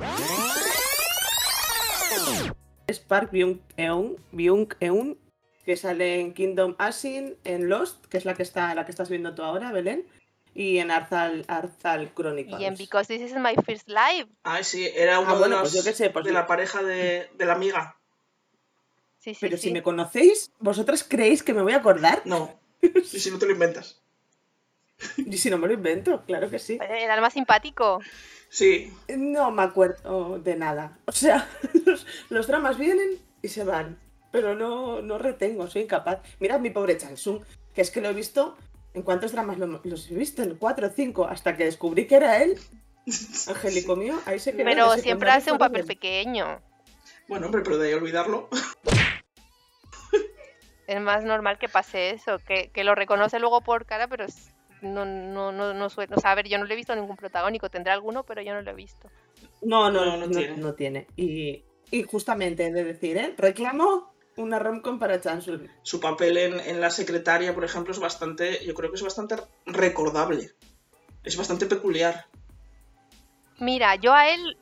Es 2.86 3.00
Park 3.00 3.32
Byung-eun. 3.32 4.16
Byung-eun 4.32 5.18
que 5.64 5.76
sale 5.76 6.20
en 6.20 6.34
Kingdom 6.34 6.74
Asin, 6.78 7.36
en 7.44 7.68
Lost, 7.68 8.06
que 8.06 8.16
es 8.18 8.24
la 8.24 8.34
que 8.34 8.42
está 8.42 8.74
la 8.74 8.84
que 8.84 8.90
estás 8.90 9.08
viendo 9.08 9.34
tú 9.34 9.42
ahora, 9.42 9.70
Belén, 9.72 10.06
y 10.54 10.78
en 10.78 10.90
Arzal, 10.90 11.44
Arzal 11.48 12.12
Chronicles. 12.14 12.60
Y 12.60 12.64
en 12.64 12.74
Because 12.76 13.06
This 13.06 13.30
Is 13.30 13.36
My 13.36 13.54
First 13.64 13.88
Live. 13.88 14.28
Ay, 14.42 14.64
sí, 14.64 14.88
era 14.94 15.20
uno 15.20 15.30
Ah, 15.30 15.38
bueno, 15.38 15.56
de, 15.56 15.62
pues 15.62 15.72
yo 15.72 15.84
qué 15.84 15.92
sé, 15.92 16.10
pues 16.10 16.24
de 16.24 16.30
sí. 16.30 16.34
la 16.34 16.46
pareja 16.46 16.82
de, 16.82 17.30
de 17.36 17.46
la 17.46 17.52
amiga. 17.54 17.96
Sí, 19.22 19.34
sí, 19.34 19.38
Pero 19.40 19.56
sí. 19.56 19.68
si 19.68 19.72
me 19.72 19.82
conocéis, 19.84 20.50
¿vosotras 20.58 21.04
creéis 21.08 21.42
que 21.44 21.54
me 21.54 21.62
voy 21.62 21.72
a 21.74 21.76
acordar? 21.76 22.22
No. 22.24 22.58
Y 22.82 23.18
si 23.20 23.30
no 23.30 23.38
te 23.38 23.46
lo 23.46 23.52
inventas. 23.52 24.00
Y 25.16 25.38
si 25.38 25.48
no 25.50 25.58
me 25.58 25.68
lo 25.68 25.74
invento, 25.74 26.22
claro 26.26 26.50
que 26.50 26.58
sí. 26.58 26.78
Era 26.82 27.14
el 27.14 27.20
más 27.20 27.32
simpático. 27.32 28.00
Sí. 28.48 28.92
No 29.16 29.50
me 29.52 29.62
acuerdo 29.62 30.38
de 30.40 30.56
nada. 30.56 30.98
O 31.06 31.12
sea, 31.12 31.48
los, 31.86 32.06
los 32.30 32.46
dramas 32.48 32.78
vienen 32.78 33.20
y 33.40 33.48
se 33.48 33.62
van. 33.64 33.98
Pero 34.32 34.54
no, 34.56 35.00
no 35.02 35.18
retengo, 35.18 35.68
soy 35.68 35.82
incapaz. 35.82 36.20
Mira 36.40 36.58
mi 36.58 36.70
pobre 36.70 36.96
Chansung, 36.98 37.42
que 37.74 37.82
es 37.82 37.90
que 37.92 38.00
lo 38.00 38.08
he 38.08 38.14
visto. 38.14 38.56
¿En 38.94 39.02
cuántos 39.02 39.30
dramas 39.32 39.58
lo- 39.58 39.80
los 39.84 40.10
he 40.10 40.14
visto? 40.14 40.42
En 40.42 40.56
cuatro 40.56 40.88
o 40.88 40.90
cinco, 40.90 41.26
hasta 41.26 41.56
que 41.56 41.64
descubrí 41.66 42.06
que 42.08 42.16
era 42.16 42.42
él. 42.42 42.58
Angélico 43.48 43.94
mío, 43.94 44.20
ahí 44.26 44.38
se 44.40 44.52
quedó. 44.52 44.64
Pero 44.64 44.96
siempre 44.96 45.30
hace 45.30 45.52
un 45.52 45.58
papel 45.58 45.84
pequeño. 45.84 46.60
Bueno, 47.28 47.46
hombre, 47.46 47.62
pero 47.62 47.78
de 47.78 47.88
ahí 47.88 47.94
olvidarlo. 47.94 48.48
Es 50.86 51.00
más 51.00 51.24
normal 51.24 51.58
que 51.58 51.68
pase 51.68 52.10
eso, 52.10 52.38
que, 52.40 52.70
que 52.72 52.84
lo 52.84 52.94
reconoce 52.94 53.38
luego 53.38 53.60
por 53.60 53.86
cara, 53.86 54.08
pero 54.08 54.24
es- 54.24 54.52
no, 54.80 55.04
no, 55.04 55.52
no, 55.52 55.72
no 55.74 55.90
suele. 55.90 56.14
O 56.16 56.20
sea, 56.20 56.32
a 56.32 56.34
ver, 56.34 56.48
yo 56.48 56.58
no 56.58 56.64
le 56.64 56.74
he 56.74 56.76
visto 56.76 56.94
ningún 56.96 57.16
protagónico, 57.16 57.70
tendrá 57.70 57.92
alguno, 57.92 58.24
pero 58.24 58.42
yo 58.42 58.52
no 58.52 58.62
lo 58.62 58.70
he 58.70 58.74
visto. 58.74 59.08
No, 59.62 59.90
no, 59.90 60.04
No, 60.04 60.16
no, 60.16 60.26
no 60.26 60.32
tiene. 60.32 60.56
no 60.56 60.74
tiene. 60.74 61.06
Y, 61.16 61.62
y 61.92 62.02
justamente 62.02 62.66
he 62.66 62.72
de 62.72 62.82
decir, 62.84 63.16
¿eh? 63.16 63.34
Reclamo 63.38 64.12
una 64.36 64.58
romcom 64.58 64.98
para 64.98 65.20
Chansung. 65.20 65.68
Su 65.82 66.00
papel 66.00 66.36
en, 66.36 66.58
en 66.58 66.80
La 66.80 66.90
secretaria, 66.90 67.54
por 67.54 67.62
ejemplo, 67.64 67.92
es 67.92 68.00
bastante. 68.00 68.64
Yo 68.66 68.74
creo 68.74 68.90
que 68.90 68.96
es 68.96 69.02
bastante 69.02 69.36
recordable. 69.66 70.50
Es 71.22 71.36
bastante 71.36 71.66
peculiar. 71.66 72.26
Mira, 73.60 73.94
yo 73.96 74.12
a 74.12 74.28
él 74.30 74.56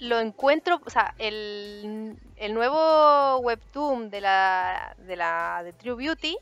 lo 0.00 0.18
encuentro, 0.18 0.80
o 0.84 0.90
sea, 0.90 1.14
el, 1.18 2.16
el 2.36 2.54
nuevo 2.54 3.38
webtoon 3.38 4.10
de 4.10 4.20
la, 4.20 4.94
de 4.98 5.16
la 5.16 5.62
de 5.62 5.72
True 5.72 5.94
Beauty, 5.94 6.36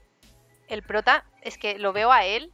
el 0.69 0.83
prota, 0.83 1.25
es 1.43 1.59
que 1.59 1.79
lo 1.79 1.93
veo 1.93 2.11
a 2.13 2.25
él. 2.25 2.51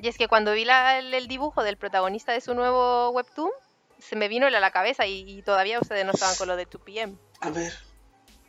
Y 0.00 0.08
es 0.08 0.16
que 0.16 0.28
cuando 0.28 0.52
vi 0.52 0.64
la- 0.64 0.98
el, 0.98 1.12
el 1.12 1.26
dibujo 1.28 1.62
del 1.64 1.76
protagonista 1.76 2.32
de 2.32 2.40
su 2.40 2.54
nuevo 2.54 3.10
webtoon, 3.10 3.50
se 3.98 4.14
me 4.16 4.28
vino 4.28 4.46
él 4.46 4.54
a 4.54 4.60
la 4.60 4.70
cabeza 4.70 5.06
y, 5.06 5.28
y 5.28 5.42
todavía 5.42 5.80
ustedes 5.80 6.04
no 6.04 6.12
estaban 6.12 6.36
con 6.36 6.46
lo 6.48 6.54
de 6.56 6.66
2PM. 6.70 7.16
A 7.40 7.50
ver, 7.50 7.72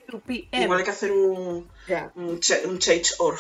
2PM. 0.08 0.48
igual 0.64 0.80
hay 0.80 0.86
que 0.86 0.92
hacer 0.92 1.12
un, 1.12 1.68
Ya. 1.88 2.12
un, 2.16 2.40
cha- 2.40 2.60
un 2.66 2.80
change.org. 2.80 3.40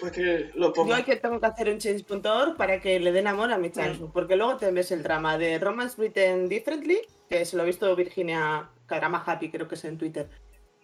Porque 0.00 0.50
lo 0.54 0.66
Yo 0.68 0.72
pongo. 0.72 0.94
hay 0.94 1.04
que 1.04 1.14
tengo 1.16 1.38
que 1.40 1.46
hacer 1.46 1.68
un 1.68 1.78
change.org 1.78 2.56
para 2.56 2.80
que 2.80 2.98
le 2.98 3.12
den 3.12 3.28
amor 3.28 3.52
a 3.52 3.58
mi 3.58 3.70
Chansung, 3.70 4.10
porque 4.12 4.34
luego 4.34 4.56
te 4.56 4.70
ves 4.72 4.90
el 4.90 5.04
drama 5.04 5.38
de 5.38 5.58
Romance 5.60 5.94
Written 5.96 6.48
Differently, 6.48 7.00
que 7.28 7.44
se 7.44 7.56
lo 7.56 7.62
ha 7.62 7.66
visto 7.66 7.94
Virginia 7.96 8.70
Carama 8.86 9.22
Happy, 9.24 9.50
creo 9.50 9.68
que 9.68 9.74
es 9.74 9.84
en 9.84 9.98
Twitter, 9.98 10.28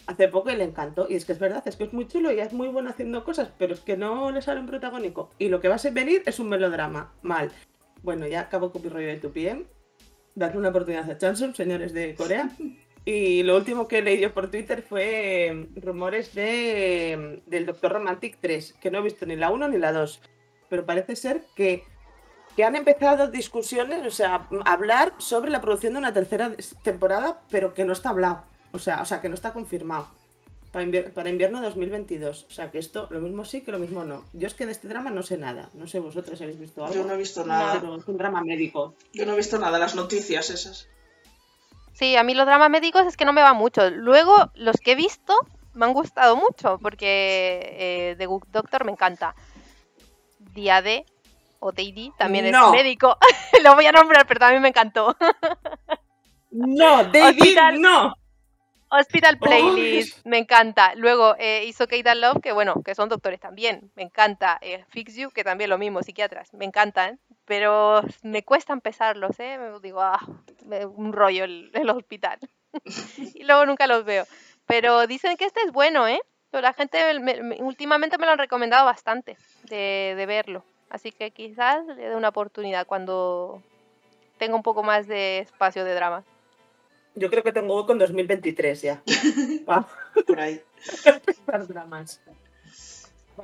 hace 0.07 0.29
poco 0.29 0.51
y 0.51 0.57
le 0.57 0.65
encantó. 0.65 1.07
Y 1.09 1.17
es 1.17 1.25
que 1.25 1.33
es 1.33 1.39
verdad, 1.39 1.63
es 1.67 1.77
que 1.77 1.85
es 1.85 1.93
muy 1.93 2.07
chulo 2.07 2.33
y 2.33 2.41
es 2.41 2.53
muy 2.53 2.69
bueno 2.69 2.91
haciendo 2.91 3.25
cosas, 3.25 3.51
pero 3.59 3.75
es 3.75 3.81
que 3.81 3.97
no 3.97 4.31
le 4.31 4.43
sale 4.43 4.61
un 4.61 4.67
protagónico. 4.67 5.31
Y 5.39 5.49
lo 5.49 5.61
que 5.61 5.69
va 5.69 5.77
a 5.77 5.91
venir 5.91 6.23
es 6.27 6.39
un 6.39 6.49
melodrama, 6.49 7.15
mal. 7.23 7.51
Bueno, 8.03 8.27
ya 8.27 8.41
acabo 8.41 8.73
con 8.73 8.83
mi 8.83 8.89
rollo 8.89 9.09
de 9.09 9.21
2PM. 9.21 9.67
Darle 10.35 10.59
una 10.59 10.69
oportunidad 10.71 11.11
a 11.11 11.19
Chansung, 11.19 11.55
señores 11.55 11.93
de 11.93 12.15
Corea. 12.15 12.51
Y 13.05 13.43
lo 13.43 13.57
último 13.57 13.89
que 13.89 14.03
leí 14.03 14.21
yo 14.21 14.33
por 14.33 14.51
Twitter 14.51 14.83
fue 14.83 15.47
eh, 15.47 15.69
rumores 15.77 16.35
de, 16.35 17.43
del 17.47 17.67
Doctor 17.67 17.93
Romantic 17.93 18.39
3, 18.41 18.75
que 18.75 18.91
no 18.91 18.99
he 18.99 19.03
visto 19.03 19.27
ni 19.27 19.37
la 19.37 19.51
1 19.51 19.69
ni 19.69 19.79
la 19.79 19.93
2. 19.93 20.21
Pero 20.69 20.87
parece 20.87 21.17
ser 21.17 21.43
que, 21.57 21.85
que 22.61 22.65
han 22.67 22.77
empezado 22.77 23.29
discusiones, 23.29 24.07
o 24.07 24.11
sea, 24.11 24.47
a 24.67 24.73
hablar 24.73 25.15
sobre 25.17 25.51
la 25.51 25.63
producción 25.63 25.95
de 25.95 25.99
una 26.01 26.13
tercera 26.13 26.53
temporada, 26.83 27.41
pero 27.51 27.73
que 27.73 27.87
no 27.87 27.95
está 27.95 28.11
hablado. 28.11 28.43
O 28.73 28.79
sea, 28.79 29.01
o 29.01 29.07
sea 29.07 29.23
que 29.23 29.31
no 29.31 29.35
está 29.35 29.55
confirmado. 29.55 30.09
Para, 30.71 30.85
invier- 30.85 31.11
para 31.15 31.31
invierno 31.31 31.63
2022. 31.63 32.47
O 32.49 32.53
sea 32.53 32.71
que 32.71 32.79
esto, 32.79 33.07
lo 33.09 33.21
mismo 33.21 33.47
sí 33.47 33.63
que 33.63 33.73
lo 33.73 33.79
mismo 33.79 34.05
no. 34.05 34.27
Yo 34.35 34.47
es 34.47 34.53
que 34.53 34.67
de 34.67 34.73
este 34.73 34.89
drama 34.89 35.09
no 35.09 35.23
sé 35.23 35.39
nada. 35.39 35.71
No 35.73 35.87
sé 35.89 36.01
vosotros 36.01 36.37
si 36.37 36.45
habéis 36.45 36.61
visto 36.61 36.85
algo. 36.85 36.95
Yo 36.95 37.05
no 37.05 37.15
he 37.15 37.17
visto 37.17 37.47
nada. 37.47 37.81
Pero 37.81 37.97
es 37.97 38.07
un 38.07 38.19
drama 38.19 38.43
médico. 38.43 38.95
Yo 39.15 39.25
no 39.25 39.33
he 39.33 39.37
visto 39.37 39.59
nada, 39.59 39.79
las 39.79 39.95
noticias 39.95 40.51
esas. 40.51 40.87
Sí, 41.95 42.15
a 42.17 42.23
mí 42.25 42.35
los 42.35 42.45
dramas 42.45 42.69
médicos 42.69 43.07
es 43.07 43.17
que 43.17 43.25
no 43.25 43.33
me 43.33 43.41
va 43.41 43.55
mucho. 43.55 43.89
Luego, 43.89 44.51
los 44.55 44.77
que 44.77 44.93
he 44.93 44.97
visto 44.97 45.33
me 45.73 45.87
han 45.87 45.95
gustado 45.95 46.37
mucho, 46.37 46.79
porque 46.83 47.59
eh, 48.11 48.15
The 48.19 48.27
Good 48.27 48.43
Doctor 48.53 48.85
me 48.85 48.93
encanta. 48.93 49.35
Día 50.55 50.83
D 50.83 51.07
o 51.61 51.73
Daily 51.73 52.13
también 52.19 52.51
No. 52.51 52.67
es 52.75 52.83
médico. 52.83 53.17
Lo 53.63 53.75
voy 53.75 53.87
a 53.87 53.93
nombrar, 53.93 54.27
pero 54.27 54.41
también 54.41 54.63
me 54.63 54.69
encantó. 54.69 55.17
No, 56.53 57.01
Hospital. 57.01 57.81
no. 57.81 58.13
Hospital 58.93 59.37
Oh, 59.41 59.45
Playlist, 59.45 60.27
me 60.27 60.39
encanta. 60.39 60.95
Luego, 60.97 61.37
eh, 61.39 61.63
hizo 61.65 61.85
and 61.85 62.21
Love, 62.21 62.41
que 62.43 62.51
bueno, 62.51 62.83
que 62.85 62.97
son 62.97 63.09
doctores 63.09 63.39
también, 63.39 63.93
me 63.95 64.03
encanta. 64.03 64.59
Eh, 64.61 64.85
Fix 64.89 65.15
You, 65.15 65.31
que 65.31 65.45
también 65.45 65.71
lo 65.71 65.79
mismo, 65.79 66.03
psiquiatras, 66.03 66.53
me 66.55 66.65
encantan. 66.65 67.21
Pero 67.45 68.03
me 68.23 68.43
cuesta 68.43 68.73
empezarlos, 68.73 69.39
¿eh? 69.39 69.59
Me 69.59 69.79
digo, 69.79 70.01
ah, 70.03 70.19
un 70.97 71.13
rollo 71.13 71.45
el, 71.45 71.71
el 71.73 71.89
hospital. 71.91 72.41
y 73.35 73.45
luego 73.45 73.65
nunca 73.67 73.87
los 73.87 74.05
veo. 74.05 74.25
Pero 74.67 75.07
dicen 75.07 75.37
que 75.37 75.45
este 75.45 75.61
es 75.65 75.71
bueno, 75.71 76.09
¿eh? 76.09 76.21
Pero 76.51 76.63
la 76.63 76.73
gente 76.73 77.17
me- 77.21 77.43
me- 77.43 77.63
últimamente 77.63 78.19
me 78.19 78.27
lo 78.27 78.33
han 78.33 78.39
recomendado 78.39 78.85
bastante 78.87 79.37
de, 79.69 80.15
de 80.17 80.27
verlo. 80.27 80.65
Así 80.91 81.13
que 81.13 81.31
quizás 81.31 81.87
le 81.87 82.09
dé 82.09 82.17
una 82.17 82.29
oportunidad 82.29 82.87
cuando 82.87 83.63
tenga 84.39 84.57
un 84.57 84.63
poco 84.63 84.83
más 84.83 85.07
de 85.07 85.39
espacio 85.39 85.85
de 85.85 85.95
drama. 85.95 86.25
Yo 87.15 87.31
creo 87.31 87.43
que 87.43 87.53
tengo 87.53 87.87
con 87.87 87.99
2023 87.99 88.83
ya. 88.83 89.03
Va. 89.69 89.87
Por 90.27 90.41
ahí. 90.41 90.61
Para 91.47 91.65
dramas. 91.65 92.21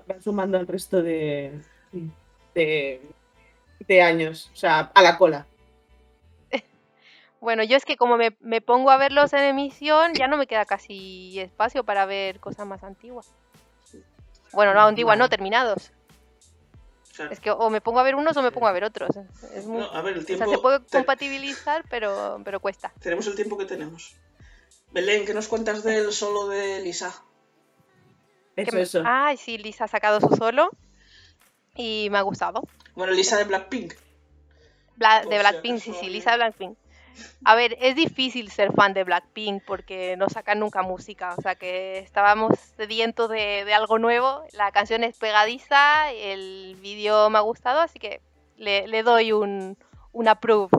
Van 0.07 0.23
sumando 0.23 0.59
al 0.59 0.67
resto 0.67 1.03
de, 1.03 1.61
de, 2.55 3.01
de 3.87 4.03
años. 4.03 4.51
O 4.53 4.57
sea, 4.57 4.91
a 4.93 5.03
la 5.03 5.17
cola. 5.17 5.47
Bueno, 7.41 7.63
yo 7.63 7.77
es 7.77 7.85
que 7.85 7.97
como 7.97 8.17
me, 8.17 8.37
me 8.41 8.61
pongo 8.61 8.91
a 8.91 8.97
verlos 8.97 9.33
en 9.33 9.45
emisión, 9.45 10.15
ya 10.15 10.27
no 10.27 10.37
me 10.37 10.47
queda 10.47 10.65
casi 10.65 11.39
espacio 11.39 11.85
para 11.85 12.07
ver 12.07 12.41
cosas 12.41 12.67
más 12.67 12.83
antiguas. 12.83 13.31
Bueno, 14.53 14.75
no 14.75 14.81
antiguas, 14.81 15.19
no, 15.19 15.29
terminados. 15.29 15.93
Claro. 17.17 17.33
Es 17.33 17.41
que 17.41 17.51
o 17.51 17.71
me 17.71 17.81
pongo 17.81 17.99
a 17.99 18.03
ver 18.03 18.15
unos 18.15 18.37
o 18.37 18.43
me 18.43 18.53
pongo 18.53 18.67
a 18.67 18.73
ver 18.73 18.85
otros. 18.85 19.11
Es 19.55 19.65
muy- 19.67 19.81
No, 19.81 19.87
a 19.91 20.03
ver, 20.03 20.13
el 20.15 20.19
o 20.19 20.27
sea, 20.27 20.37
tiempo. 20.37 20.51
se 20.51 20.59
puede 20.59 20.81
compatibilizar, 20.85 21.83
pero, 21.89 22.41
pero 22.45 22.61
cuesta. 22.61 22.93
tenemos 23.01 23.27
el 23.27 23.35
tiempo 23.35 23.57
que 23.57 23.65
tenemos. 23.65 24.15
Belén, 24.93 25.25
¿qué 25.25 25.33
nos 25.35 25.49
cuentas 25.49 25.83
del 25.83 26.13
solo 26.13 26.49
de 26.49 26.81
Lisa? 26.83 27.23
Eso, 28.55 28.77
me- 28.77 28.83
eso. 28.83 29.03
Ay, 29.05 29.37
sí, 29.37 29.57
Lisa 29.59 29.85
ha 29.85 29.89
sacado 29.89 30.21
su 30.21 30.35
solo 30.37 30.71
y 31.75 32.09
me 32.11 32.19
ha 32.19 32.23
gustado. 32.23 32.63
Bueno, 32.95 33.13
Lisa 33.13 33.37
de 33.37 33.45
Blackpink. 33.45 33.95
Bla- 34.97 35.25
de 35.27 35.39
Blackpink, 35.39 35.79
sí, 35.79 35.93
sí, 35.99 36.09
Lisa 36.09 36.31
de 36.33 36.37
Blackpink. 36.37 36.79
A 37.45 37.55
ver, 37.55 37.77
es 37.81 37.95
difícil 37.95 38.51
ser 38.51 38.73
fan 38.73 38.93
de 38.93 39.05
Blackpink 39.05 39.63
porque 39.65 40.17
no 40.17 40.29
sacan 40.29 40.59
nunca 40.59 40.83
música. 40.83 41.35
O 41.37 41.43
sea 41.43 41.55
que 41.55 41.99
estábamos 41.99 42.59
sedientos 42.77 43.31
de, 43.31 43.65
de 43.65 43.75
algo 43.75 43.99
nuevo. 43.99 44.43
La 44.53 44.73
canción 44.73 45.05
es 45.05 45.17
pegadiza, 45.17 46.13
el 46.13 46.77
vídeo 46.81 47.31
me 47.31 47.39
ha 47.39 47.43
gustado, 47.43 47.81
así 47.81 47.99
que 47.99 48.21
le, 48.57 49.03
doy 49.03 49.33
un, 49.33 49.77
un 50.13 50.29
approve. 50.29 50.71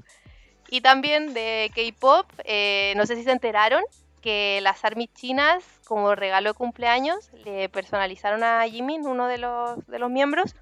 Y 0.69 0.82
también 0.82 1.34
de 1.34 1.71
K-pop, 1.73 2.30
eh, 2.43 2.93
no 2.97 3.06
sé 3.06 3.15
si 3.15 3.23
se 3.23 3.32
enteraron 3.32 3.84
que 4.21 4.60
las 4.62 4.84
ARMY 4.84 5.08
chinas, 5.08 5.63
como 5.86 6.15
regalo 6.15 6.50
de 6.50 6.58
cumpleaños, 6.58 7.32
le 7.45 7.69
personalizaron 7.69 8.43
a 8.43 8.67
Jimin, 8.67 9.08
uno 9.08 9.28
de 9.28 9.38
los, 9.38 9.86
de 9.88 10.00
los 10.00 10.10
miembros, 10.10 10.56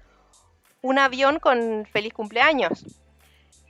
un 0.82 0.98
avión 0.98 1.40
con 1.40 1.84
feliz 1.86 2.12
cumpleaños 2.12 2.84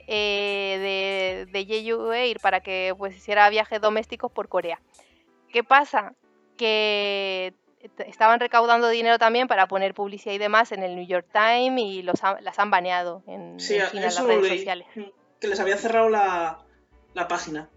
eh, 0.07 1.45
de, 1.47 1.51
de 1.51 1.65
Jeju 1.65 2.11
Air 2.11 2.39
para 2.39 2.61
que 2.61 2.95
pues 2.97 3.15
hiciera 3.15 3.49
viajes 3.49 3.79
domésticos 3.81 4.31
por 4.31 4.47
Corea. 4.47 4.79
¿Qué 5.51 5.63
pasa? 5.63 6.13
Que 6.57 7.53
est- 7.81 7.99
estaban 8.01 8.39
recaudando 8.39 8.89
dinero 8.89 9.19
también 9.19 9.47
para 9.47 9.67
poner 9.67 9.93
publicidad 9.93 10.33
y 10.33 10.37
demás 10.37 10.71
en 10.71 10.83
el 10.83 10.95
New 10.95 11.05
York 11.05 11.27
Times 11.31 11.83
y 11.83 12.01
los 12.01 12.23
ha- 12.23 12.39
las 12.41 12.57
han 12.59 12.71
baneado 12.71 13.23
en, 13.27 13.59
Sí, 13.59 13.75
en 13.75 13.87
China 13.89 14.01
en 14.01 14.07
eso 14.07 14.19
las 14.19 14.27
redes 14.35 14.49
leí. 14.49 14.57
sociales. 14.59 14.87
Que 15.39 15.47
les 15.47 15.59
había 15.59 15.77
cerrado 15.77 16.09
la, 16.09 16.59
la 17.13 17.27
página. 17.27 17.69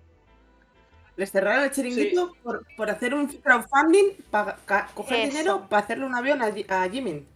Les 1.16 1.30
cerraron 1.30 1.64
el 1.64 1.70
chiringuito 1.70 2.32
por, 2.42 2.64
por 2.76 2.88
hacer 2.88 3.12
un 3.12 3.26
crowdfunding 3.26 4.14
para 4.30 4.56
coger 4.94 5.18
Eso. 5.20 5.30
dinero 5.30 5.66
para 5.68 5.82
hacerle 5.82 6.06
un 6.06 6.14
avión 6.14 6.40
a, 6.40 6.46
a 6.46 6.88
Jimin. 6.88 7.28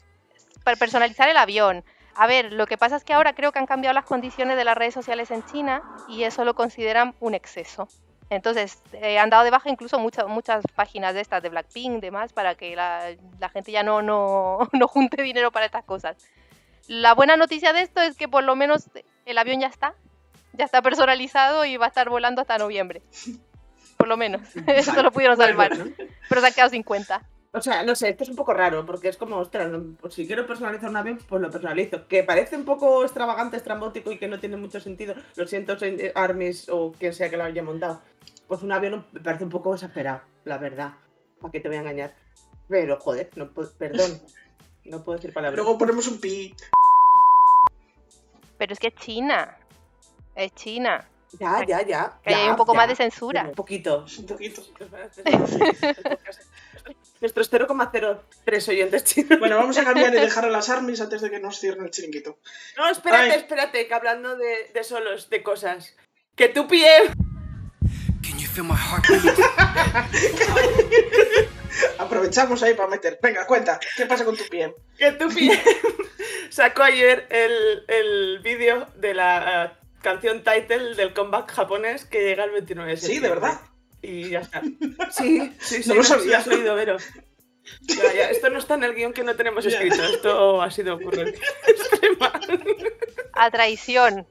Para 0.64 0.76
personalizar 0.78 1.28
el 1.28 1.36
avión. 1.36 1.84
A 2.16 2.26
ver, 2.26 2.52
lo 2.52 2.66
que 2.66 2.78
pasa 2.78 2.96
es 2.96 3.04
que 3.04 3.12
ahora 3.12 3.34
creo 3.34 3.52
que 3.52 3.58
han 3.58 3.66
cambiado 3.66 3.94
las 3.94 4.04
condiciones 4.04 4.56
de 4.56 4.64
las 4.64 4.76
redes 4.76 4.94
sociales 4.94 5.30
en 5.30 5.44
China 5.46 5.82
y 6.08 6.22
eso 6.22 6.44
lo 6.44 6.54
consideran 6.54 7.14
un 7.20 7.34
exceso. 7.34 7.88
Entonces, 8.30 8.82
eh, 8.92 9.18
han 9.18 9.30
dado 9.30 9.44
de 9.44 9.50
baja 9.50 9.68
incluso 9.68 9.98
muchas 9.98 10.26
muchas 10.28 10.64
páginas 10.74 11.14
de 11.14 11.20
estas, 11.20 11.42
de 11.42 11.50
Blackpink, 11.50 12.00
demás, 12.00 12.32
para 12.32 12.54
que 12.54 12.74
la, 12.74 13.14
la 13.38 13.48
gente 13.48 13.72
ya 13.72 13.82
no, 13.82 14.00
no, 14.00 14.68
no 14.72 14.88
junte 14.88 15.22
dinero 15.22 15.50
para 15.50 15.66
estas 15.66 15.84
cosas. 15.84 16.16
La 16.86 17.14
buena 17.14 17.36
noticia 17.36 17.72
de 17.72 17.80
esto 17.80 18.00
es 18.00 18.16
que 18.16 18.28
por 18.28 18.44
lo 18.44 18.56
menos 18.56 18.88
el 19.24 19.38
avión 19.38 19.60
ya 19.60 19.68
está, 19.68 19.94
ya 20.52 20.64
está 20.64 20.82
personalizado 20.82 21.64
y 21.64 21.76
va 21.76 21.86
a 21.86 21.88
estar 21.88 22.08
volando 22.08 22.40
hasta 22.40 22.58
noviembre. 22.58 23.02
Por 23.96 24.08
lo 24.08 24.16
menos, 24.16 24.42
eso 24.66 25.02
lo 25.02 25.10
pudieron 25.10 25.36
salvar, 25.36 25.72
pero 26.28 26.40
se 26.40 26.46
han 26.46 26.52
quedado 26.52 26.70
sin 26.70 26.82
cuenta. 26.82 27.22
O 27.56 27.62
sea, 27.62 27.84
no 27.84 27.94
sé, 27.94 28.08
esto 28.08 28.24
es 28.24 28.30
un 28.30 28.34
poco 28.36 28.52
raro, 28.52 28.84
porque 28.84 29.08
es 29.08 29.16
como, 29.16 29.36
ostras, 29.38 29.70
no- 29.70 29.96
pues 30.00 30.14
si 30.14 30.26
quiero 30.26 30.44
personalizar 30.46 30.90
un 30.90 30.96
avión, 30.96 31.18
pues 31.28 31.40
lo 31.40 31.50
personalizo. 31.50 32.08
Que 32.08 32.24
parece 32.24 32.56
un 32.56 32.64
poco 32.64 33.04
extravagante, 33.04 33.56
estrambótico 33.56 34.10
y 34.10 34.18
que 34.18 34.26
no 34.26 34.40
tiene 34.40 34.56
mucho 34.56 34.80
sentido. 34.80 35.14
Lo 35.36 35.46
siento, 35.46 35.76
Armis 36.16 36.68
o 36.68 36.90
quien 36.92 37.14
sea 37.14 37.30
que 37.30 37.36
lo 37.36 37.44
haya 37.44 37.62
montado. 37.62 38.02
Pues 38.48 38.62
un 38.62 38.72
avión 38.72 39.06
me 39.12 39.20
parece 39.20 39.44
un 39.44 39.50
poco 39.50 39.72
exagerado, 39.74 40.22
la 40.44 40.58
verdad. 40.58 40.94
¿Para 41.40 41.52
qué 41.52 41.60
te 41.60 41.68
voy 41.68 41.76
a 41.76 41.80
engañar? 41.80 42.14
Pero, 42.68 42.98
joder, 42.98 43.30
no 43.36 43.48
puedo, 43.52 43.70
perdón. 43.78 44.20
No 44.84 45.04
puedo 45.04 45.16
decir 45.16 45.32
palabras. 45.32 45.56
Luego 45.56 45.78
ponemos 45.78 46.08
un 46.08 46.20
pi. 46.20 46.54
Pero 48.58 48.72
es 48.72 48.78
que 48.80 48.88
es 48.88 48.94
China, 48.96 49.56
es 50.34 50.52
China. 50.54 51.08
Ya, 51.38 51.64
ya, 51.66 51.82
ya. 51.82 52.12
Que 52.24 52.34
hay 52.34 52.48
un 52.48 52.56
poco 52.56 52.72
ya. 52.72 52.78
más 52.78 52.88
de 52.88 52.96
censura. 52.96 53.44
Un 53.44 53.54
poquito. 53.54 54.06
Un 54.18 54.26
poquito. 54.26 54.62
Nuestros 57.20 57.50
0,03 57.50 58.68
oyentes 58.68 59.04
chinos. 59.04 59.38
Bueno, 59.38 59.56
vamos 59.56 59.78
a 59.78 59.84
cambiar 59.84 60.14
y 60.14 60.20
dejar 60.20 60.44
a 60.44 60.50
las 60.50 60.68
armies 60.68 61.00
antes 61.00 61.22
de 61.22 61.30
que 61.30 61.40
nos 61.40 61.58
cierren 61.58 61.84
el 61.84 61.90
chiringuito. 61.90 62.38
No, 62.76 62.90
espérate, 62.90 63.32
Ay. 63.32 63.38
espérate, 63.38 63.86
que 63.86 63.94
hablando 63.94 64.36
de, 64.36 64.70
de 64.74 64.84
solos, 64.84 65.30
de 65.30 65.42
cosas. 65.42 65.94
Que 66.36 66.48
tu 66.48 66.66
pie. 66.66 66.86
Can 68.22 68.38
you 68.38 68.48
feel 68.48 68.64
my 68.64 68.74
heartbeat? 68.74 69.38
Aprovechamos 71.98 72.62
ahí 72.62 72.74
para 72.74 72.88
meter. 72.88 73.18
Venga, 73.22 73.46
cuenta. 73.46 73.78
¿Qué 73.96 74.06
pasa 74.06 74.24
con 74.24 74.36
tu 74.36 74.44
pie? 74.48 74.74
Que 74.98 75.12
tu 75.12 75.28
pie 75.28 75.60
sacó 76.50 76.82
ayer 76.82 77.26
el, 77.30 77.84
el 77.88 78.38
vídeo 78.40 78.88
de 78.96 79.14
la 79.14 79.78
canción 80.04 80.44
title 80.44 80.94
del 80.94 81.12
comeback 81.14 81.50
japonés 81.50 82.04
que 82.04 82.22
llega 82.22 82.44
el 82.44 82.52
29 82.52 82.90
de 82.92 82.96
Sí, 82.96 83.02
septiembre. 83.06 83.28
de 83.30 83.34
verdad. 83.34 83.60
Y 84.02 84.28
ya 84.30 84.40
está. 84.40 84.62
Sí, 85.10 85.52
sí, 85.60 85.82
sí. 85.82 85.88
No 85.88 85.96
lo 85.96 86.04
sabía. 86.04 86.38
has 86.38 86.46
oído, 86.46 86.74
Vero. 86.76 86.98
Ya, 87.80 88.12
ya, 88.14 88.30
Esto 88.30 88.50
no 88.50 88.58
está 88.58 88.74
en 88.74 88.84
el 88.84 88.94
guion 88.94 89.12
que 89.14 89.24
no 89.24 89.34
tenemos 89.34 89.64
Ya. 89.64 89.70
escrito. 89.70 90.04
Esto 90.04 90.60
ha 90.62 90.70
sido 90.70 90.94
ocurrencia 90.96 91.42
extrema. 91.66 92.32
A 93.32 93.50
traición. 93.50 94.26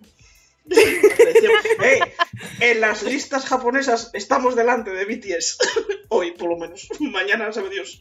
Ey, 0.69 1.99
en 2.61 2.79
las 2.79 3.03
listas 3.03 3.45
japonesas 3.45 4.11
estamos 4.13 4.55
delante 4.55 4.91
de 4.91 5.03
BTS. 5.05 5.57
Hoy, 6.09 6.31
por 6.31 6.49
lo 6.49 6.57
menos. 6.57 6.87
Mañana 6.99 7.51
sabe 7.51 7.69
Dios. 7.71 7.97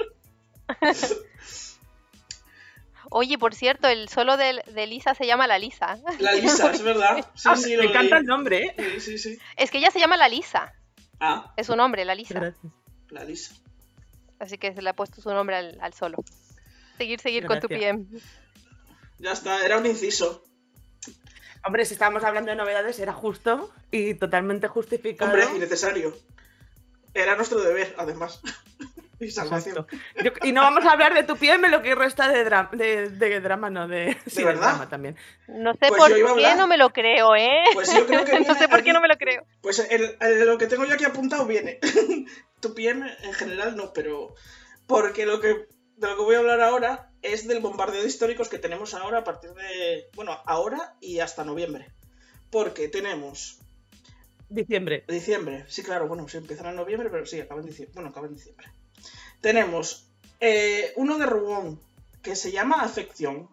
Oye, 3.14 3.36
por 3.38 3.54
cierto, 3.54 3.88
el 3.88 4.08
solo 4.08 4.36
de, 4.36 4.62
de 4.72 4.86
Lisa 4.86 5.14
se 5.14 5.26
llama 5.26 5.46
la 5.46 5.58
Lisa. 5.58 5.98
La 6.18 6.32
Lisa, 6.32 6.70
es 6.72 6.82
verdad. 6.82 7.16
Sí, 7.34 7.48
Ah, 7.48 7.56
sí, 7.56 7.76
me 7.76 7.84
encanta 7.84 8.16
el 8.18 8.24
nombre, 8.24 8.74
¿eh? 8.76 8.98
Sí, 8.98 9.00
sí, 9.00 9.18
sí. 9.18 9.38
Es 9.56 9.70
que 9.70 9.78
ella 9.78 9.90
se 9.90 9.98
llama 10.00 10.16
la 10.16 10.28
Lisa. 10.28 10.72
Ah, 11.20 11.52
Es 11.56 11.66
su 11.66 11.76
nombre, 11.76 12.04
la 12.04 12.14
Lisa. 12.14 12.34
Gracias. 12.34 12.72
la 13.10 13.24
Lisa. 13.24 13.54
Así 14.38 14.58
que 14.58 14.72
se 14.74 14.82
le 14.82 14.90
ha 14.90 14.94
puesto 14.94 15.20
su 15.20 15.30
nombre 15.30 15.56
al, 15.56 15.78
al 15.80 15.92
solo. 15.94 16.18
Seguir, 16.98 17.20
seguir 17.20 17.46
con 17.46 17.60
tu. 17.60 17.68
PM. 17.68 18.06
Ya 19.18 19.32
está, 19.32 19.64
era 19.64 19.78
un 19.78 19.86
inciso. 19.86 20.42
Hombre, 21.64 21.84
si 21.84 21.94
estábamos 21.94 22.24
hablando 22.24 22.50
de 22.50 22.56
novedades, 22.56 22.98
era 22.98 23.12
justo 23.12 23.72
y 23.92 24.14
totalmente 24.14 24.66
justificado. 24.68 25.30
Hombre, 25.30 25.46
innecesario. 25.54 26.16
Era 27.14 27.36
nuestro 27.36 27.60
deber, 27.60 27.94
además. 27.98 28.40
y 29.26 29.30
salvación. 29.30 29.86
Exacto. 29.90 29.96
Yo- 30.22 30.48
y 30.48 30.52
no 30.52 30.62
vamos 30.62 30.84
a 30.84 30.92
hablar 30.92 31.14
de 31.14 31.22
tu 31.22 31.36
pie, 31.36 31.58
me 31.58 31.68
lo 31.68 31.82
que 31.82 31.94
resta 31.94 32.28
de, 32.28 32.44
dra- 32.46 32.70
de, 32.70 33.08
de 33.10 33.40
drama, 33.40 33.70
no 33.70 33.88
de, 33.88 34.16
sí, 34.26 34.38
de 34.40 34.44
verdad? 34.44 34.68
drama 34.70 34.88
también. 34.88 35.16
No 35.48 35.72
sé 35.74 35.86
Pues 35.88 35.92
por 36.00 36.14
qué 36.14 36.22
hablar. 36.26 36.56
no 36.56 36.66
me 36.66 36.76
lo 36.78 36.90
creo, 36.90 37.34
¿eh? 37.36 37.64
Pues 37.74 37.92
yo 37.94 38.06
creo 38.06 38.24
que 38.24 38.40
no 38.46 38.54
sé 38.54 38.68
por 38.68 38.78
aquí- 38.80 38.86
qué 38.88 38.92
no 38.92 39.00
me 39.00 39.08
lo 39.08 39.16
creo. 39.16 39.44
Pues 39.60 39.78
el- 39.78 40.16
el- 40.20 40.46
lo 40.46 40.58
que 40.58 40.66
tengo 40.66 40.84
yo 40.84 40.94
aquí 40.94 41.04
apuntado 41.04 41.46
viene. 41.46 41.78
tu 42.60 42.74
PM 42.74 43.10
en 43.22 43.32
general 43.32 43.76
no, 43.76 43.92
pero. 43.92 44.34
Porque 44.86 45.26
lo 45.26 45.40
que. 45.40 45.66
De 45.96 46.08
lo 46.08 46.16
que 46.16 46.22
voy 46.22 46.34
a 46.34 46.38
hablar 46.38 46.60
ahora 46.62 47.10
es 47.22 47.46
del 47.46 47.60
bombardeo 47.60 48.00
de 48.02 48.08
históricos 48.08 48.48
que 48.48 48.58
tenemos 48.58 48.94
ahora 48.94 49.18
a 49.18 49.24
partir 49.24 49.50
de. 49.52 50.08
Bueno, 50.14 50.36
ahora 50.46 50.94
y 51.00 51.20
hasta 51.20 51.44
noviembre. 51.44 51.86
Porque 52.50 52.88
tenemos 52.88 53.58
Diciembre. 54.48 55.04
diciembre. 55.08 55.64
Sí, 55.68 55.82
claro, 55.82 56.08
bueno, 56.08 56.28
se 56.28 56.38
empezará 56.38 56.70
en 56.70 56.76
noviembre, 56.76 57.08
pero 57.10 57.24
sí, 57.24 57.40
acaba 57.40 57.60
en 57.60 57.66
diciembre. 57.68 57.94
Bueno, 57.94 58.10
acaba 58.10 58.26
en 58.26 58.34
diciembre. 58.34 58.66
Tenemos 59.42 60.06
eh, 60.40 60.92
uno 60.96 61.18
de 61.18 61.26
Rubón 61.26 61.80
que 62.22 62.36
se 62.36 62.52
llama 62.52 62.82
Afección, 62.82 63.48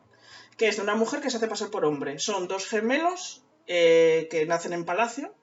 que 0.55 0.69
es 0.69 0.77
de 0.77 0.83
una 0.83 0.95
mujer 0.95 1.19
que 1.19 1.29
se 1.29 1.37
hace 1.37 1.47
pasar 1.47 1.69
por 1.69 1.83
hombre. 1.83 2.19
Son 2.19 2.47
dos 2.47 2.67
gemelos 2.67 3.43
eh, 3.67 4.27
que 4.31 4.45
nacen 4.45 4.71
en 4.71 4.85
palacio 4.85 5.33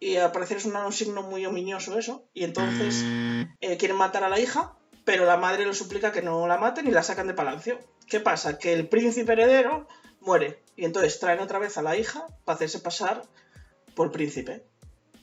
y 0.00 0.16
al 0.16 0.32
parecer 0.32 0.58
es 0.58 0.64
un 0.64 0.92
signo 0.92 1.22
muy 1.22 1.44
ominioso 1.44 1.98
eso. 1.98 2.24
Y 2.32 2.44
entonces 2.44 3.04
eh, 3.60 3.76
quieren 3.76 3.96
matar 3.96 4.22
a 4.22 4.28
la 4.28 4.38
hija, 4.38 4.76
pero 5.04 5.26
la 5.26 5.36
madre 5.36 5.66
le 5.66 5.74
suplica 5.74 6.12
que 6.12 6.22
no 6.22 6.46
la 6.46 6.58
maten 6.58 6.86
y 6.86 6.92
la 6.92 7.02
sacan 7.02 7.26
de 7.26 7.34
palacio. 7.34 7.80
¿Qué 8.06 8.20
pasa? 8.20 8.58
Que 8.58 8.72
el 8.72 8.88
príncipe 8.88 9.32
heredero 9.32 9.88
muere 10.20 10.62
y 10.76 10.84
entonces 10.84 11.18
traen 11.18 11.40
otra 11.40 11.58
vez 11.58 11.76
a 11.76 11.82
la 11.82 11.96
hija 11.96 12.24
para 12.44 12.54
hacerse 12.54 12.78
pasar 12.78 13.24
por 13.96 14.12
príncipe. 14.12 14.64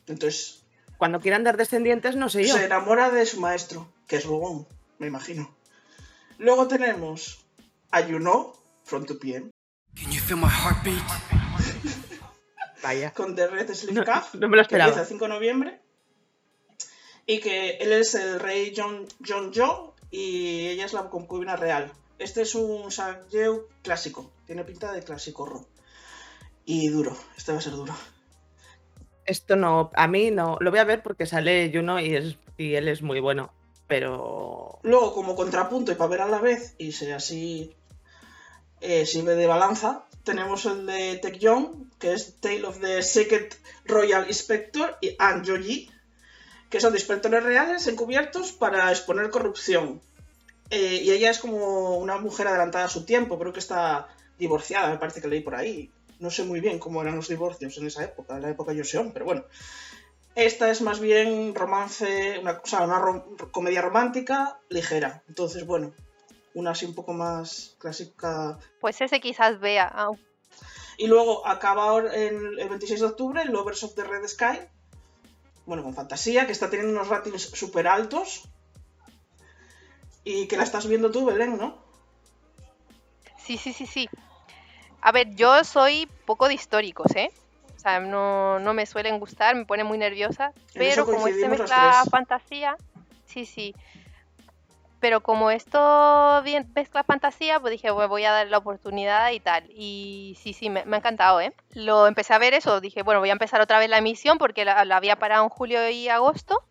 Entonces 0.05 0.64
Cuando 0.97 1.19
quieran 1.19 1.43
dar 1.43 1.58
descendientes, 1.58 2.15
no 2.15 2.29
sé 2.29 2.45
yo. 2.47 2.55
se 2.55 2.65
enamora 2.65 3.10
de 3.10 3.25
su 3.25 3.39
maestro, 3.41 3.91
que 4.08 4.15
es 4.17 4.25
Rubón, 4.25 4.67
me 4.99 5.08
imagino. 5.08 5.53
Luego 6.38 6.67
tenemos 6.67 7.45
a 7.91 8.01
Yuno, 8.01 8.53
From 8.84 9.05
to 9.05 9.17
PM, 9.17 9.51
Can 9.95 10.12
you 10.12 10.21
feel 10.21 10.38
my 10.38 10.47
heartbeat? 10.49 11.03
Vaya. 12.84 13.12
con 13.12 13.36
The 13.36 13.47
Red 13.47 13.73
Sleeve 13.73 13.93
No, 13.93 14.03
Cuff, 14.05 14.36
no 14.36 14.47
me 14.47 14.58
lo 14.58 14.63
que 14.63 14.75
empieza 14.75 14.86
esperaba. 14.86 15.01
el 15.01 15.08
5 15.08 15.25
de 15.25 15.29
noviembre. 15.29 15.81
Y 17.25 17.39
que 17.39 17.77
él 17.77 17.91
es 17.93 18.13
el 18.13 18.39
rey 18.39 18.73
John, 18.75 19.08
John 19.27 19.51
Jo 19.53 19.95
y 20.12 20.67
ella 20.67 20.86
es 20.86 20.93
la 20.93 21.10
concubina 21.10 21.55
real. 21.55 21.91
Este 22.19 22.43
es 22.43 22.53
un 22.53 22.91
Sagyeu 22.91 23.67
clásico, 23.81 24.31
tiene 24.45 24.63
pinta 24.63 24.91
de 24.91 25.01
clásico 25.03 25.45
ro. 25.45 25.65
Y 26.65 26.89
duro, 26.89 27.17
este 27.36 27.51
va 27.51 27.58
a 27.58 27.62
ser 27.62 27.73
duro. 27.73 27.95
Esto 29.25 29.55
no, 29.55 29.91
a 29.95 30.07
mí 30.07 30.31
no. 30.31 30.57
Lo 30.59 30.69
voy 30.69 30.79
a 30.79 30.85
ver 30.85 31.01
porque 31.01 31.25
sale 31.25 31.71
Juno 31.73 31.99
y, 31.99 32.15
es, 32.15 32.38
y 32.57 32.75
él 32.75 32.88
es 32.88 33.01
muy 33.01 33.19
bueno. 33.19 33.51
Pero. 33.88 34.79
Luego, 34.83 35.13
como 35.13 35.35
contrapunto 35.35 35.91
y 35.91 35.95
para 35.95 36.09
ver 36.09 36.21
a 36.21 36.27
la 36.27 36.39
vez, 36.39 36.75
y 36.77 36.91
se 36.91 37.13
así 37.13 37.75
eh, 38.81 39.05
sirve 39.05 39.35
de 39.35 39.47
balanza, 39.47 40.05
tenemos 40.23 40.65
el 40.65 40.85
de 40.85 41.17
Tech 41.17 41.38
Young, 41.38 41.89
que 41.99 42.13
es 42.13 42.35
Tale 42.39 42.65
of 42.65 42.79
the 42.79 43.01
Secret 43.03 43.57
Royal 43.85 44.27
Inspector, 44.27 44.97
y 45.01 45.15
Anne 45.19 45.43
Joji, 45.45 45.91
que 46.69 46.79
son 46.79 46.93
de 46.93 46.99
inspectores 46.99 47.43
reales 47.43 47.87
encubiertos 47.87 48.52
para 48.52 48.89
exponer 48.91 49.29
corrupción. 49.29 50.02
Eh, 50.71 51.02
y 51.04 51.12
ella 51.12 51.29
es 51.29 51.39
como 51.39 51.97
una 51.97 52.17
mujer 52.17 52.47
adelantada 52.47 52.85
a 52.85 52.89
su 52.89 53.06
tiempo, 53.06 53.37
creo 53.37 53.54
que 53.54 53.60
está 53.60 54.08
divorciada, 54.39 54.89
me 54.89 54.97
parece 54.97 55.21
que 55.21 55.27
leí 55.27 55.41
por 55.41 55.56
ahí. 55.56 55.91
No 56.19 56.29
sé 56.29 56.43
muy 56.43 56.61
bien 56.61 56.79
cómo 56.79 57.01
eran 57.01 57.15
los 57.15 57.27
divorcios 57.27 57.77
en 57.77 57.87
esa 57.87 58.03
época, 58.03 58.35
en 58.35 58.41
la 58.43 58.49
época 58.49 58.71
de 58.73 58.79
Joseon, 58.79 59.11
pero 59.11 59.25
bueno. 59.25 59.43
Esta 60.35 60.69
es 60.69 60.81
más 60.81 60.99
bien 60.99 61.55
romance, 61.55 62.39
una, 62.39 62.59
o 62.61 62.67
sea, 62.67 62.81
una 62.81 62.99
rom- 62.99 63.49
comedia 63.51 63.81
romántica 63.81 64.59
ligera. 64.69 65.23
Entonces, 65.29 65.65
bueno, 65.65 65.93
una 66.53 66.71
así 66.71 66.85
un 66.85 66.93
poco 66.93 67.13
más 67.13 67.75
clásica. 67.79 68.59
Pues 68.81 68.99
ese 68.99 69.21
quizás 69.21 69.59
vea. 69.61 70.09
Y 70.97 71.07
luego 71.07 71.47
acaba 71.47 71.97
en 72.13 72.35
el 72.59 72.67
26 72.69 72.99
de 72.99 73.05
octubre 73.05 73.45
Lovers 73.45 73.83
of 73.83 73.95
the 73.95 74.03
Red 74.03 74.27
Sky. 74.27 74.59
Bueno, 75.65 75.83
con 75.83 75.93
fantasía, 75.95 76.45
que 76.45 76.51
está 76.51 76.69
teniendo 76.69 76.93
unos 76.93 77.07
ratings 77.07 77.41
súper 77.41 77.87
altos. 77.87 78.43
Y 80.25 80.47
que 80.47 80.57
la 80.57 80.63
estás 80.63 80.85
viendo 80.87 81.11
tú, 81.11 81.25
Belén, 81.25 81.57
¿no? 81.57 81.77
Sí, 83.37 83.57
sí, 83.57 83.71
sí, 83.73 83.85
sí. 83.85 84.09
A 85.06 85.12
ver, 85.12 85.35
yo 85.35 85.63
soy 85.63 86.08
poco 86.25 86.47
de 86.47 86.56
históricos, 86.56 87.15
¿eh? 87.15 87.29
O 87.75 87.79
sea, 87.79 87.99
no, 87.99 88.58
no 88.58 88.73
me 88.73 88.87
suelen 88.87 89.19
gustar, 89.19 89.56
me 89.56 89.63
pone 89.63 89.83
muy 89.83 89.99
nerviosa. 89.99 90.51
Pero 90.73 91.06
como 91.06 91.27
este 91.27 91.47
mezcla 91.47 92.01
fantasía, 92.10 92.75
sí, 93.27 93.45
sí. 93.45 93.75
pero 94.99 95.21
como 95.21 95.51
esto 95.51 96.41
bien 96.43 96.67
mezcla 96.73 97.03
fantasía, 97.03 97.60
pues 97.60 97.69
dije, 97.69 97.91
bueno, 97.91 98.10
voy 98.10 98.25
a 98.25 98.31
dar 98.31 98.47
la 98.47 98.58
oportunidad 98.58 99.29
y 99.29 99.39
tal. 99.39 99.69
Y 99.69 100.39
sí, 100.41 100.53
sí, 100.53 100.71
me, 100.71 100.83
me 100.85 100.95
ha 100.95 100.99
encantado, 101.01 101.39
¿eh? 101.39 101.53
Lo 101.75 102.08
empecé 102.08 102.33
a 102.33 102.39
ver 102.39 102.56
eso, 102.56 102.81
dije, 102.81 103.03
bueno, 103.03 103.19
voy 103.19 103.29
a 103.29 103.33
empezar 103.33 103.62
otra 103.62 103.77
vez 103.77 103.91
la 103.91 103.99
emisión 103.99 104.39
porque 104.39 104.65
la, 104.65 104.83
la 104.85 104.97
había 104.97 105.17
parado 105.17 105.43
en 105.43 105.49
julio 105.49 105.87
y 105.87 106.10
agosto. 106.10 106.63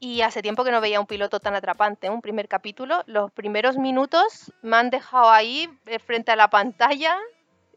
Y 0.00 0.20
hace 0.22 0.42
tiempo 0.42 0.62
que 0.64 0.70
no 0.70 0.80
veía 0.80 1.00
un 1.00 1.06
piloto 1.06 1.40
tan 1.40 1.54
atrapante, 1.54 2.08
un 2.08 2.20
primer 2.22 2.46
capítulo. 2.48 3.02
Los 3.06 3.32
primeros 3.32 3.76
minutos 3.76 4.52
me 4.62 4.76
han 4.76 4.90
dejado 4.90 5.28
ahí 5.30 5.68
eh, 5.86 5.98
frente 5.98 6.30
a 6.30 6.36
la 6.36 6.48
pantalla 6.50 7.16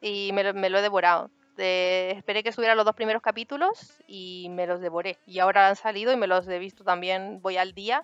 y 0.02 0.32
me 0.34 0.44
lo, 0.44 0.54
me 0.54 0.70
lo 0.70 0.78
he 0.78 0.82
devorado. 0.84 1.32
De- 1.58 2.12
esperé 2.12 2.44
que 2.44 2.52
subieran 2.52 2.78
los 2.78 2.86
dos 2.86 2.96
primeros 2.96 3.22
capítulos 3.24 3.98
y 4.08 4.48
me 4.52 4.68
los 4.68 4.82
devoré. 4.82 5.18
Y 5.26 5.40
ahora 5.40 5.68
han 5.68 5.76
salido 5.76 6.12
y 6.14 6.18
me 6.18 6.28
los 6.28 6.48
he 6.48 6.60
visto 6.60 6.84
también, 6.84 7.42
voy 7.42 7.58
al 7.58 7.74
día. 7.74 8.04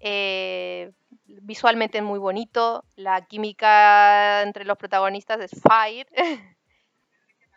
Eh, 0.00 0.90
visualmente 1.26 1.98
es 1.98 2.04
muy 2.04 2.18
bonito, 2.18 2.84
la 2.96 3.20
química 3.26 4.42
entre 4.42 4.64
los 4.64 4.76
protagonistas 4.78 5.40
es 5.40 5.50
fire. 5.62 6.08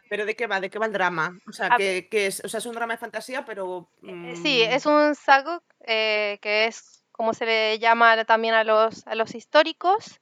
¿Pero 0.08 0.28
de 0.28 0.36
qué 0.36 0.46
va? 0.46 0.60
¿De 0.60 0.70
qué 0.70 0.78
va 0.78 0.86
el 0.86 0.94
drama? 0.94 1.40
O 1.50 1.52
sea, 1.52 1.72
que, 1.72 2.08
que 2.10 2.28
es, 2.28 2.40
o 2.46 2.48
sea, 2.48 2.60
es 2.60 2.66
un 2.68 2.76
drama 2.76 2.94
de 2.94 3.00
fantasía, 3.00 3.44
pero... 3.44 3.90
Eh, 4.04 4.36
Sí, 4.36 4.64
mm, 4.68 4.72
es 4.74 4.86
un 4.86 5.16
saguk, 5.16 5.64
eh, 5.86 6.40
que 6.42 6.66
es 6.66 7.04
como 7.12 7.34
se 7.34 7.46
le 7.46 7.80
llama 7.80 8.26
también 8.26 8.54
a 8.54 8.64
los, 8.64 9.08
a 9.08 9.16
los 9.16 9.36
históricos, 9.36 10.20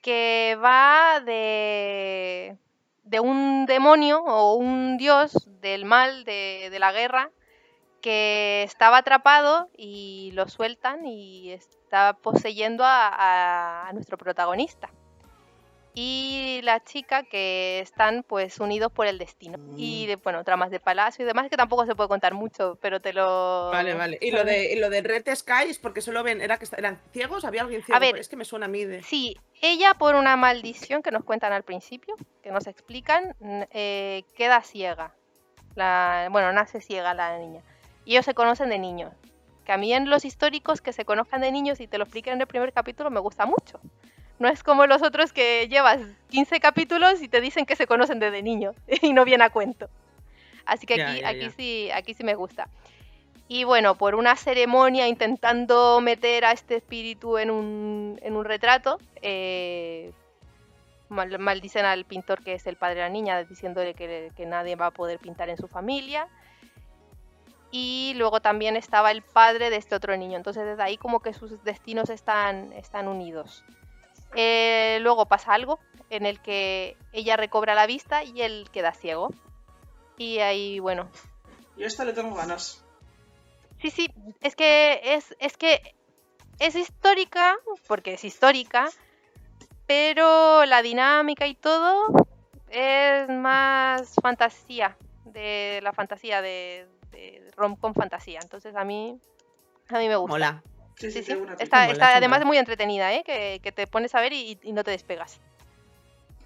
que 0.00 0.58
va 0.62 1.20
de, 1.20 2.56
de 3.02 3.20
un 3.20 3.66
demonio 3.66 4.22
o 4.24 4.54
un 4.54 4.96
dios 4.96 5.48
del 5.60 5.84
mal, 5.84 6.24
de, 6.24 6.68
de 6.70 6.78
la 6.78 6.92
guerra, 6.92 7.30
que 8.04 8.62
estaba 8.64 8.98
atrapado 8.98 9.70
y 9.78 10.30
lo 10.34 10.46
sueltan 10.46 11.06
y 11.06 11.52
está 11.52 12.12
poseyendo 12.12 12.84
a, 12.86 13.90
nuestro 13.94 14.18
protagonista. 14.18 14.90
Y 15.96 16.60
la 16.64 16.82
chica 16.82 17.22
que 17.22 17.78
están 17.78 18.24
pues 18.24 18.58
unidos 18.58 18.90
por 18.90 19.06
el 19.06 19.16
destino. 19.16 19.58
Y 19.76 20.06
de, 20.06 20.16
bueno, 20.16 20.42
tramas 20.42 20.72
de 20.72 20.80
palacio 20.80 21.24
y 21.24 21.26
demás 21.26 21.48
que 21.48 21.56
tampoco 21.56 21.86
se 21.86 21.94
puede 21.94 22.08
contar 22.08 22.34
mucho, 22.34 22.76
pero 22.80 23.00
te 23.00 23.12
lo... 23.12 23.70
Vale, 23.70 23.94
vale. 23.94 24.18
Y 24.20 24.32
lo 24.32 24.44
de, 24.44 24.72
y 24.72 24.76
lo 24.76 24.90
de 24.90 25.02
Red 25.02 25.32
Sky 25.32 25.68
es 25.68 25.78
porque 25.78 26.00
solo 26.00 26.24
ven, 26.24 26.40
era 26.40 26.58
que 26.58 26.66
eran 26.76 27.00
ciegos, 27.12 27.44
había 27.44 27.62
alguien 27.62 27.84
ciego. 27.84 28.00
ver, 28.00 28.16
es 28.16 28.28
que 28.28 28.36
me 28.36 28.44
suena 28.44 28.66
a 28.66 28.68
mí 28.68 28.84
de. 28.84 29.02
Sí, 29.04 29.38
ella 29.62 29.94
por 29.94 30.16
una 30.16 30.36
maldición 30.36 31.00
que 31.00 31.12
nos 31.12 31.22
cuentan 31.22 31.52
al 31.52 31.62
principio, 31.62 32.16
que 32.42 32.50
nos 32.50 32.66
explican, 32.66 33.36
eh, 33.70 34.24
queda 34.36 34.62
ciega. 34.62 35.14
La, 35.76 36.28
bueno, 36.30 36.52
nace 36.52 36.80
ciega 36.80 37.14
la 37.14 37.38
niña. 37.38 37.62
Y 38.04 38.12
ellos 38.12 38.24
se 38.24 38.34
conocen 38.34 38.68
de 38.68 38.78
niños. 38.78 39.12
Que 39.64 39.72
a 39.72 39.76
mí 39.76 39.92
en 39.94 40.10
los 40.10 40.24
históricos 40.24 40.80
que 40.80 40.92
se 40.92 41.04
conozcan 41.04 41.40
de 41.40 41.50
niños 41.52 41.80
y 41.80 41.86
te 41.86 41.98
lo 41.98 42.04
expliquen 42.04 42.34
en 42.34 42.40
el 42.40 42.46
primer 42.46 42.72
capítulo 42.72 43.10
me 43.10 43.20
gusta 43.20 43.46
mucho. 43.46 43.80
No 44.38 44.48
es 44.48 44.62
como 44.62 44.86
los 44.86 45.02
otros 45.02 45.32
que 45.32 45.68
llevas 45.68 46.00
15 46.30 46.58
capítulos 46.60 47.22
y 47.22 47.28
te 47.28 47.40
dicen 47.40 47.66
que 47.66 47.76
se 47.76 47.86
conocen 47.86 48.18
desde 48.18 48.42
niños 48.42 48.74
y 49.02 49.12
no 49.12 49.24
viene 49.24 49.44
a 49.44 49.50
cuento. 49.50 49.88
Así 50.66 50.86
que 50.86 50.94
aquí, 50.94 51.20
aquí 51.24 51.38
sí, 51.56 51.90
aquí 51.92 52.14
sí 52.14 52.24
me 52.24 52.34
gusta. 52.34 52.68
Y 53.46 53.64
bueno, 53.64 53.94
por 53.96 54.14
una 54.14 54.36
ceremonia 54.36 55.06
intentando 55.06 56.00
meter 56.00 56.46
a 56.46 56.52
este 56.52 56.76
espíritu 56.76 57.36
en 57.36 57.50
un, 57.50 58.18
en 58.22 58.34
un 58.36 58.44
retrato, 58.46 58.98
eh, 59.20 60.12
mal- 61.10 61.38
maldicen 61.38 61.84
al 61.84 62.06
pintor 62.06 62.42
que 62.42 62.54
es 62.54 62.66
el 62.66 62.76
padre 62.76 62.96
de 62.96 63.00
la 63.02 63.08
niña, 63.10 63.44
diciéndole 63.44 63.92
que, 63.94 64.30
que 64.34 64.46
nadie 64.46 64.76
va 64.76 64.86
a 64.86 64.90
poder 64.90 65.18
pintar 65.18 65.50
en 65.50 65.58
su 65.58 65.68
familia. 65.68 66.26
Y 67.70 68.14
luego 68.16 68.40
también 68.40 68.76
estaba 68.76 69.10
el 69.10 69.22
padre 69.22 69.68
de 69.68 69.76
este 69.76 69.94
otro 69.94 70.16
niño. 70.16 70.36
Entonces 70.36 70.64
desde 70.64 70.82
ahí 70.82 70.96
como 70.96 71.20
que 71.20 71.34
sus 71.34 71.62
destinos 71.64 72.08
están, 72.08 72.72
están 72.72 73.08
unidos. 73.08 73.64
Eh, 74.34 74.98
luego 75.00 75.26
pasa 75.26 75.54
algo 75.54 75.78
en 76.10 76.26
el 76.26 76.40
que 76.40 76.96
ella 77.12 77.36
recobra 77.36 77.74
la 77.74 77.86
vista 77.86 78.24
y 78.24 78.42
él 78.42 78.68
queda 78.72 78.92
ciego. 78.92 79.30
Y 80.16 80.38
ahí, 80.38 80.78
bueno, 80.78 81.08
Yo 81.76 81.84
a 81.84 81.88
esta 81.88 82.04
le 82.04 82.12
tengo 82.12 82.34
ganas. 82.34 82.84
Sí, 83.80 83.90
sí, 83.90 84.10
es 84.40 84.56
que 84.56 85.00
es, 85.02 85.34
es 85.38 85.56
que 85.56 85.94
es 86.58 86.74
histórica, 86.74 87.56
porque 87.86 88.14
es 88.14 88.24
histórica, 88.24 88.88
pero 89.86 90.64
la 90.64 90.82
dinámica 90.82 91.46
y 91.46 91.54
todo 91.54 92.06
es 92.70 93.28
más 93.28 94.14
fantasía, 94.22 94.96
de 95.24 95.80
la 95.82 95.92
fantasía 95.92 96.40
de, 96.40 96.86
de 97.10 97.50
rom 97.56 97.76
con 97.76 97.94
fantasía. 97.94 98.40
Entonces 98.42 98.74
a 98.76 98.84
mí 98.84 99.18
a 99.88 99.98
mí 99.98 100.08
me 100.08 100.16
gusta. 100.16 100.32
Mola. 100.32 100.62
Sí, 100.96 101.10
sí, 101.10 101.22
Sí, 101.22 101.32
Está, 101.58 101.90
está 101.90 102.16
además 102.16 102.44
muy 102.44 102.56
entretenida, 102.56 103.12
¿eh? 103.12 103.24
que, 103.24 103.60
que 103.62 103.72
te 103.72 103.86
pones 103.86 104.14
a 104.14 104.20
ver 104.20 104.32
y, 104.32 104.58
y 104.62 104.72
no 104.72 104.84
te 104.84 104.92
despegas. 104.92 105.40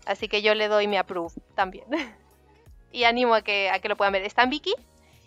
Así 0.06 0.26
que 0.28 0.40
yo 0.40 0.54
le 0.54 0.68
doy 0.68 0.86
mi 0.86 0.96
approve 0.96 1.34
también. 1.54 1.84
y 2.92 3.04
animo 3.04 3.34
a 3.34 3.42
que, 3.42 3.70
a 3.70 3.78
que 3.78 3.88
lo 3.88 3.96
puedan 3.96 4.12
ver. 4.12 4.22
Está 4.22 4.42
en 4.42 4.50
Viki 4.50 4.74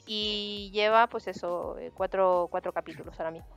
y 0.07 0.71
lleva, 0.73 1.07
pues 1.07 1.27
eso, 1.27 1.77
eh, 1.79 1.91
cuatro, 1.93 2.47
cuatro 2.49 2.73
capítulos 2.73 3.19
ahora 3.19 3.31
mismo. 3.31 3.47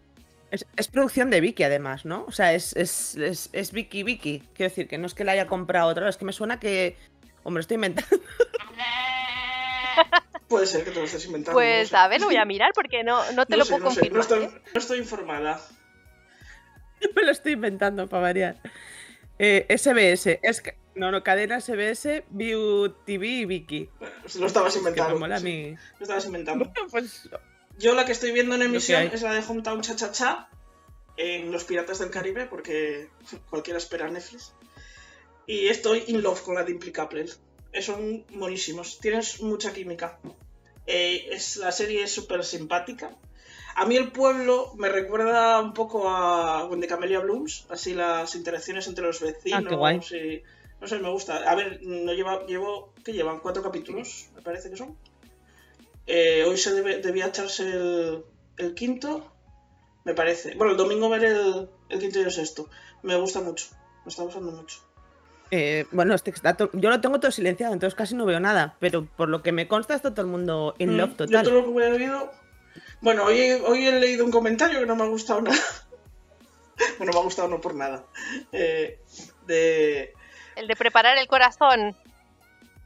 Es, 0.51 0.67
es 0.77 0.89
producción 0.89 1.31
de 1.31 1.41
Vicky, 1.41 1.63
además, 1.63 2.05
¿no? 2.05 2.25
O 2.29 2.33
sea, 2.33 2.53
es, 2.53 2.77
es, 2.77 3.17
es, 3.17 3.49
es 3.53 3.73
Vicky 3.73 4.03
Vicky. 4.03 4.41
Quiero 4.55 4.69
decir, 4.69 4.87
que 4.87 4.99
no 4.99 5.07
es 5.07 5.15
que 5.15 5.25
la 5.25 5.33
haya 5.33 5.47
comprado 5.47 5.89
otra, 5.89 6.09
es 6.09 6.17
que 6.17 6.25
me 6.25 6.33
suena 6.33 6.61
que. 6.61 6.97
Hombre, 7.43 7.63
estoy 7.63 7.77
inventando. 7.77 8.17
Puede 10.49 10.67
ser 10.67 10.85
que 10.85 10.91
te 10.91 10.99
lo 10.99 11.05
estés 11.05 11.25
inventando. 11.27 11.57
Pues 11.59 11.91
no 11.93 11.99
sé. 11.99 12.05
a 12.05 12.09
ver, 12.09 12.21
lo 12.21 12.27
voy 12.27 12.37
a 12.37 12.45
mirar 12.45 12.73
porque 12.75 13.03
no, 13.03 13.33
no 13.33 13.47
te 13.47 13.53
No 13.53 13.59
lo 13.59 13.65
sé, 13.65 13.71
puedo 13.73 13.85
no 13.85 13.91
sé, 13.91 14.01
confirmar. 14.01 14.21
estoy, 14.23 14.45
¿eh? 14.45 14.63
no 14.73 14.79
estoy 14.81 14.99
informada. 14.99 15.61
me 17.17 17.23
lo 17.23 17.31
estoy 17.33 17.53
inventando 17.53 18.07
para 18.09 18.23
variar. 18.23 18.57
Eh, 19.39 19.67
SBS. 19.69 20.39
Es 20.43 20.61
que, 20.61 20.77
no, 20.95 21.11
no, 21.11 21.23
cadena 21.25 21.61
SBS, 21.61 22.25
View 22.31 22.91
TV 23.05 23.27
y 23.27 23.45
Vicky. 23.47 23.91
Lo 24.39 24.47
estabas 24.47 24.75
Es 24.77 24.79
que 24.79 24.85
me 24.85 24.91
inventando. 24.91 25.19
mola 25.19 25.37
a 25.37 25.39
sí, 25.41 25.45
mí. 25.45 25.77
Lo 25.99 26.03
estabas 26.05 26.27
inventando. 26.27 26.67
Bueno, 26.67 26.87
pues. 26.91 27.29
Yo 27.79 27.95
la 27.95 28.05
que 28.05 28.13
estoy 28.13 28.31
viendo 28.31 28.55
en 28.55 28.63
emisión 28.63 29.11
es 29.13 29.23
la 29.23 29.33
de 29.33 29.41
Hometown 29.41 29.81
Cha 29.81 29.97
Cha 29.97 30.13
Cha 30.13 30.49
en 31.17 31.51
Los 31.51 31.65
Piratas 31.65 31.99
del 31.99 32.11
Caribe, 32.11 32.47
porque 32.47 33.09
cualquiera 33.51 33.79
espera 33.79 34.09
Netflix. 34.09 34.55
Y 35.47 35.67
estoy 35.67 36.05
in 36.07 36.23
love 36.23 36.41
con 36.43 36.55
la 36.55 36.63
de 36.63 36.71
Implicable. 36.71 37.27
Son 37.83 38.25
monísimos, 38.31 38.99
tienes 39.01 39.41
mucha 39.43 39.73
química. 39.73 40.19
Eh, 40.87 41.29
es, 41.31 41.57
la 41.57 41.73
serie 41.73 42.03
es 42.05 42.13
súper 42.13 42.45
simpática. 42.45 43.11
A 43.77 43.87
mí 43.87 43.97
el 43.97 44.13
pueblo 44.13 44.73
me 44.77 44.89
recuerda 44.89 45.61
un 45.61 45.73
poco 45.75 46.09
a 46.09 46.67
When 46.67 46.81
the 46.81 46.87
Camellia 46.87 47.19
Blooms, 47.21 47.67
así 47.69 47.95
las 47.95 48.35
interacciones 48.37 48.87
entre 48.87 49.05
los 49.05 49.21
vecinos. 49.21 49.65
Ah, 49.65 49.69
qué 49.69 49.75
guay. 49.75 49.97
y- 49.99 50.43
no 50.81 50.87
sé, 50.89 50.99
me 50.99 51.11
gusta. 51.11 51.51
A 51.51 51.55
ver, 51.55 51.81
no 51.83 52.13
lleva, 52.13 52.45
llevo, 52.47 52.93
¿qué 53.05 53.13
llevan? 53.13 53.41
¿Cuatro 53.41 53.63
capítulos? 53.63 54.29
Me 54.37 54.43
parece 54.43 54.71
que 54.71 54.77
son. 54.77 54.97
Eh, 56.07 56.45
hoy 56.47 56.59
se 56.59 56.73
debe, 56.75 56.99
debía 56.99 57.27
echarse 57.29 57.63
el, 57.65 58.25
el 58.59 58.75
quinto, 58.75 59.33
me 60.05 60.15
parece. 60.15 60.55
Bueno, 60.57 60.73
el 60.73 60.77
domingo 60.79 61.09
veré 61.09 61.29
el, 61.29 61.71
el 61.89 61.99
quinto 61.99 62.21
y 62.21 62.23
el 62.25 62.31
sexto. 62.31 62.69
Me 63.03 63.17
gusta 63.17 63.41
mucho, 63.41 63.67
me 64.05 64.11
está 64.11 64.23
gustando 64.23 64.53
mucho. 64.53 64.81
Eh, 65.57 65.87
bueno, 65.93 66.15
este 66.15 66.31
está 66.31 66.57
to- 66.57 66.71
yo 66.73 66.91
lo 66.91 67.01
tengo 67.01 67.21
todo 67.21 67.31
silenciado, 67.31 67.73
entonces 67.73 67.95
casi 67.97 68.15
no 68.15 68.25
veo 68.25 68.41
nada. 68.41 68.75
Pero 68.81 69.05
por 69.07 69.29
lo 69.29 69.43
que 69.43 69.53
me 69.53 69.69
consta, 69.69 69.95
está 69.95 70.11
todo 70.13 70.23
el 70.27 70.33
mundo 70.33 70.75
in 70.79 70.95
Mm, 70.95 70.97
love 70.97 71.11
Yo 71.11 71.17
total. 71.17 71.45
todo 71.45 71.61
lo 71.63 71.75
que 71.77 71.85
he 71.87 71.93
oído. 71.93 72.33
Bueno, 73.01 73.25
hoy 73.25 73.39
he, 73.41 73.55
hoy 73.63 73.87
he 73.87 73.93
leído 74.01 74.25
un 74.25 74.31
comentario 74.33 74.81
que 74.81 74.87
no 74.87 74.97
me 74.97 75.05
ha 75.05 75.07
gustado 75.07 75.43
nada. 75.43 75.57
bueno, 76.99 77.13
me 77.13 77.19
ha 77.19 77.23
gustado 77.23 77.49
no 77.49 77.61
por 77.61 77.75
nada. 77.75 78.05
Eh, 78.53 78.99
de 79.47 80.13
El 80.57 80.67
de 80.67 80.77
preparar 80.77 81.17
el 81.19 81.29
corazón. 81.29 81.97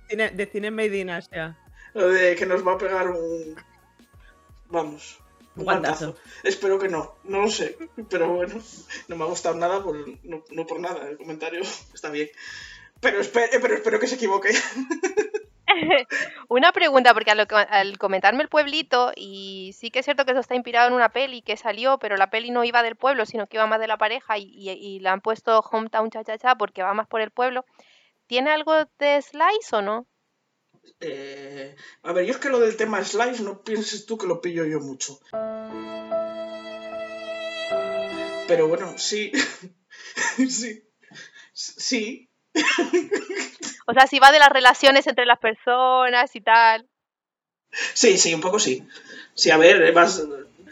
Cine- 0.09 0.31
de 0.31 0.47
cine 0.47 0.71
made 0.71 0.97
in 0.99 1.11
Asia. 1.11 1.57
lo 1.95 2.09
de 2.09 2.35
que 2.37 2.47
nos 2.47 2.66
va 2.66 2.73
a 2.75 2.79
pegar 2.79 3.09
un. 3.11 3.57
Vamos. 4.71 5.19
Un 5.59 5.64
guantazo. 5.64 6.16
Espero 6.42 6.78
que 6.78 6.88
no, 6.88 7.14
no 7.24 7.42
lo 7.42 7.48
sé. 7.50 7.76
Pero 8.09 8.28
bueno, 8.30 8.61
no 9.09 9.16
me 9.16 9.24
ha 9.24 9.26
gustado 9.26 9.54
nada, 9.56 9.82
por, 9.82 9.96
no, 10.24 10.42
no 10.50 10.66
por 10.66 10.80
nada. 10.80 11.09
El 11.09 11.16
comentario 11.16 11.61
está 11.94 12.11
bien. 12.11 12.28
Pero, 13.00 13.20
espe- 13.20 13.48
eh, 13.52 13.59
pero 13.61 13.74
espero 13.74 14.00
que 14.00 14.06
se 14.06 14.14
equivoque. 14.16 14.50
Una 16.48 16.72
pregunta, 16.72 17.12
porque 17.14 17.30
al, 17.30 17.46
al 17.70 17.98
comentarme 17.98 18.42
el 18.42 18.48
pueblito, 18.48 19.12
y 19.14 19.74
sí 19.78 19.90
que 19.90 19.98
es 20.00 20.04
cierto 20.04 20.24
que 20.24 20.32
eso 20.32 20.40
está 20.40 20.54
inspirado 20.54 20.88
en 20.88 20.94
una 20.94 21.11
peli 21.11 21.42
que 21.42 21.56
salió, 21.56 21.98
pero 21.98 22.16
la 22.16 22.30
peli 22.30 22.50
no 22.50 22.64
iba 22.64 22.82
del 22.82 22.96
pueblo, 22.96 23.26
sino 23.26 23.46
que 23.46 23.59
iba 23.59 23.66
más 23.66 23.78
de 23.78 23.86
la 23.86 23.98
pareja, 23.98 24.38
y, 24.38 24.44
y, 24.44 24.70
y 24.70 25.00
la 25.00 25.12
han 25.12 25.20
puesto 25.20 25.61
Hometown 25.61 26.11
Cha 26.11 26.24
Cha 26.24 26.38
Cha 26.38 26.54
porque 26.56 26.82
va 26.82 26.94
más 26.94 27.06
por 27.06 27.20
el 27.20 27.30
pueblo. 27.30 27.64
¿Tiene 28.26 28.50
algo 28.50 28.72
de 28.98 29.20
Slice 29.22 29.76
o 29.76 29.82
no? 29.82 30.06
Eh, 31.01 31.76
a 32.03 32.12
ver, 32.12 32.26
yo 32.26 32.33
es 32.33 32.39
que 32.39 32.49
lo 32.49 32.59
del 32.59 32.76
tema 32.76 33.05
Slice 33.05 33.43
no 33.43 33.62
pienses 33.62 34.07
tú 34.07 34.18
que 34.18 34.26
lo 34.26 34.41
pillo 34.41 34.64
yo 34.64 34.81
mucho. 34.81 35.20
Pero 38.49 38.68
bueno, 38.68 38.97
sí. 38.99 39.33
sí. 40.49 40.85
Sí. 41.53 42.31
O 43.87 43.93
sea, 43.93 44.07
si 44.07 44.18
va 44.18 44.33
de 44.33 44.39
las 44.39 44.51
relaciones 44.51 45.07
entre 45.07 45.26
las 45.26 45.39
personas 45.39 46.35
y 46.35 46.41
tal. 46.41 46.89
Sí, 47.95 48.18
sí, 48.18 48.35
un 48.35 48.41
poco 48.41 48.59
sí. 48.59 48.87
Sí, 49.35 49.51
a 49.51 49.57
ver, 49.57 49.93
vas, 49.93 50.22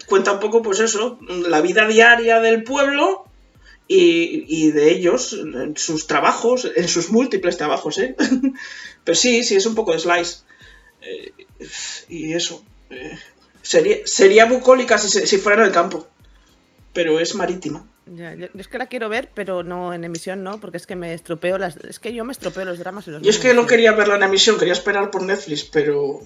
cuenta 0.07 0.33
un 0.33 0.41
poco, 0.41 0.63
pues 0.63 0.81
eso, 0.81 1.19
la 1.21 1.61
vida 1.61 1.87
diaria 1.87 2.41
del 2.41 2.65
pueblo 2.65 3.26
y, 3.89 4.45
y 4.49 4.71
de 4.73 4.91
ellos, 4.91 5.33
en 5.33 5.77
sus 5.77 6.07
trabajos, 6.07 6.71
en 6.75 6.89
sus 6.89 7.11
múltiples 7.11 7.57
trabajos, 7.57 7.99
¿eh? 7.99 8.17
Pero 9.05 9.17
sí, 9.17 9.45
sí, 9.45 9.55
es 9.57 9.67
un 9.67 9.75
poco 9.75 9.93
de 9.93 10.01
slice. 10.01 10.39
Eh, 11.03 11.33
y 12.09 12.33
eso. 12.33 12.65
eh, 12.91 13.19
sería, 13.63 13.99
sería 14.05 14.47
bucólica 14.47 14.99
si, 14.99 15.09
si 15.27 15.39
fuera 15.39 15.61
en 15.63 15.67
el 15.69 15.73
campo. 15.73 16.07
Pero 16.93 17.21
es 17.21 17.35
marítima. 17.35 17.87
Ya, 18.07 18.35
yo, 18.35 18.47
es 18.57 18.69
que 18.69 18.79
la 18.79 18.87
quiero 18.87 19.09
ver, 19.09 19.31
pero 19.35 19.63
no 19.65 19.93
en 19.93 20.05
emisión, 20.05 20.43
no, 20.45 20.61
porque 20.61 20.77
es 20.77 20.87
que 20.87 20.95
me 20.97 21.13
estropeo 21.13 21.59
las. 21.59 21.77
Es 21.77 21.99
que 21.99 22.13
yo 22.15 22.25
me 22.25 22.33
estropeo 22.33 22.65
los 22.65 22.79
dramas 22.79 23.07
y 23.09 23.11
los 23.11 23.23
Yo 23.23 23.31
es 23.31 23.39
que 23.39 23.53
no 23.53 23.67
quería 23.67 23.93
verla 23.93 24.15
en 24.17 24.23
emisión, 24.23 24.59
quería 24.59 24.73
esperar 24.73 25.11
por 25.11 25.23
Netflix, 25.23 25.65
pero 25.65 26.21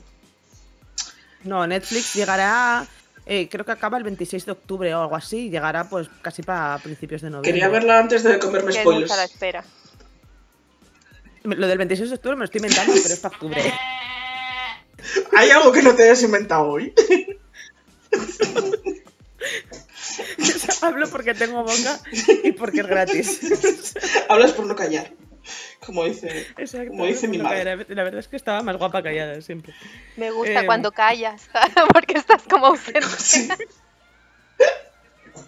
No, 1.45 1.67
Netflix 1.67 2.15
llegará. 2.15 2.87
Eh, 3.33 3.49
creo 3.49 3.65
que 3.65 3.71
acaba 3.71 3.97
el 3.97 4.03
26 4.03 4.45
de 4.45 4.53
octubre 4.53 4.93
o 4.93 5.03
algo 5.03 5.15
así. 5.15 5.47
y 5.47 5.51
Llegará 5.51 5.89
pues 5.89 6.09
casi 6.21 6.43
para 6.43 6.77
principios 6.79 7.23
de 7.23 7.31
noviembre. 7.31 7.53
quería 7.53 7.69
verla 7.69 8.01
antes 8.01 8.25
de 8.25 8.41
comerme 8.41 8.73
spoilers. 8.73 9.03
mucha 9.03 9.17
la 9.17 9.25
espera. 9.25 9.65
Lo 11.45 11.69
del 11.69 11.79
26 11.79 12.11
de 12.11 12.17
octubre 12.17 12.35
me 12.37 12.41
lo 12.41 12.45
estoy 12.47 12.59
inventando, 12.59 12.93
pero 12.93 13.15
es 13.15 13.21
para 13.21 13.35
octubre. 13.35 13.63
¿Hay 15.37 15.51
algo 15.51 15.71
que 15.71 15.83
no 15.83 15.95
te 15.95 16.03
hayas 16.03 16.23
inventado 16.25 16.69
hoy? 16.69 16.93
Hablo 20.83 21.09
porque 21.09 21.35
tengo 21.35 21.63
boca 21.63 22.01
y 22.43 22.53
porque 22.53 22.81
es 22.81 22.87
gratis. 22.87 23.95
Hablas 24.29 24.53
por 24.53 24.67
no 24.67 24.75
callar. 24.75 25.13
Como 25.87 26.05
dice, 26.05 26.47
Exacto. 26.59 26.91
como 26.91 27.07
dice 27.07 27.27
mi 27.29 27.39
madre. 27.39 27.65
la- 27.77 27.85
La 27.89 28.03
verdad 28.05 28.21
es 28.21 28.29
que 28.29 28.37
estaba 28.37 28.63
más 28.63 28.77
guapa 28.77 29.03
callada 29.03 29.41
siempre. 29.41 29.73
Me 30.17 30.31
gusta 30.31 30.61
Eh, 30.63 30.67
cuando 30.67 30.93
callas, 30.93 31.49
porque 31.93 32.15
estás 32.19 32.43
como 32.49 32.67
ausente. 32.67 33.01
Sí. 33.19 33.49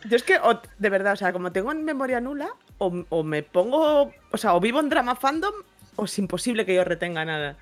Yo 0.09 0.17
es 0.17 0.23
que, 0.23 0.37
o- 0.39 0.61
de 0.79 0.91
verdad, 0.91 1.13
o 1.13 1.17
sea, 1.17 1.33
como 1.33 1.53
tengo 1.53 1.71
en 1.73 1.85
memoria 1.85 2.21
nula, 2.21 2.49
o, 2.79 3.05
o 3.09 3.23
me 3.23 3.43
pongo, 3.43 4.13
o 4.31 4.37
sea, 4.37 4.55
o 4.55 4.61
vivo 4.61 4.81
en 4.81 4.89
drama 4.89 5.15
fandom, 5.15 5.55
o 5.97 6.05
es 6.07 6.19
imposible 6.19 6.65
que 6.67 6.75
yo 6.75 6.85
retenga 6.85 7.25
nada. 7.25 7.57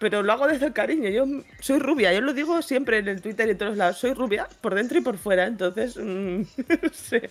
Pero 0.00 0.22
lo 0.22 0.32
hago 0.32 0.48
desde 0.48 0.66
el 0.66 0.72
cariño. 0.72 1.08
Yo 1.10 1.24
soy 1.60 1.78
rubia, 1.78 2.12
yo 2.12 2.20
lo 2.20 2.32
digo 2.32 2.60
siempre 2.62 2.98
en 2.98 3.08
el 3.08 3.22
Twitter 3.22 3.46
y 3.46 3.52
en 3.52 3.58
todos 3.58 3.76
lados. 3.76 3.98
Soy 3.98 4.12
rubia 4.12 4.48
por 4.60 4.74
dentro 4.74 4.98
y 4.98 5.02
por 5.02 5.18
fuera, 5.18 5.46
entonces 5.46 5.96
mm, 5.96 6.42
se, 6.92 7.30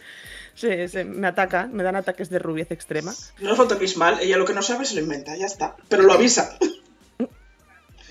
se- 0.55 0.87
se- 0.87 1.03
me 1.03 1.27
atacan, 1.27 1.73
me 1.73 1.83
dan 1.83 1.95
ataques 1.95 2.29
de 2.29 2.39
rubiez 2.39 2.71
extrema. 2.71 3.13
No 3.39 3.51
es 3.51 3.57
lo 3.57 3.67
toquéis 3.67 3.97
mal, 3.97 4.19
ella 4.21 4.37
lo 4.37 4.45
que 4.45 4.53
no 4.53 4.61
sabe 4.61 4.85
se 4.85 4.95
lo 4.95 5.01
inventa, 5.01 5.35
ya 5.35 5.45
está. 5.45 5.75
Pero 5.89 6.03
lo 6.03 6.13
avisa. 6.13 6.57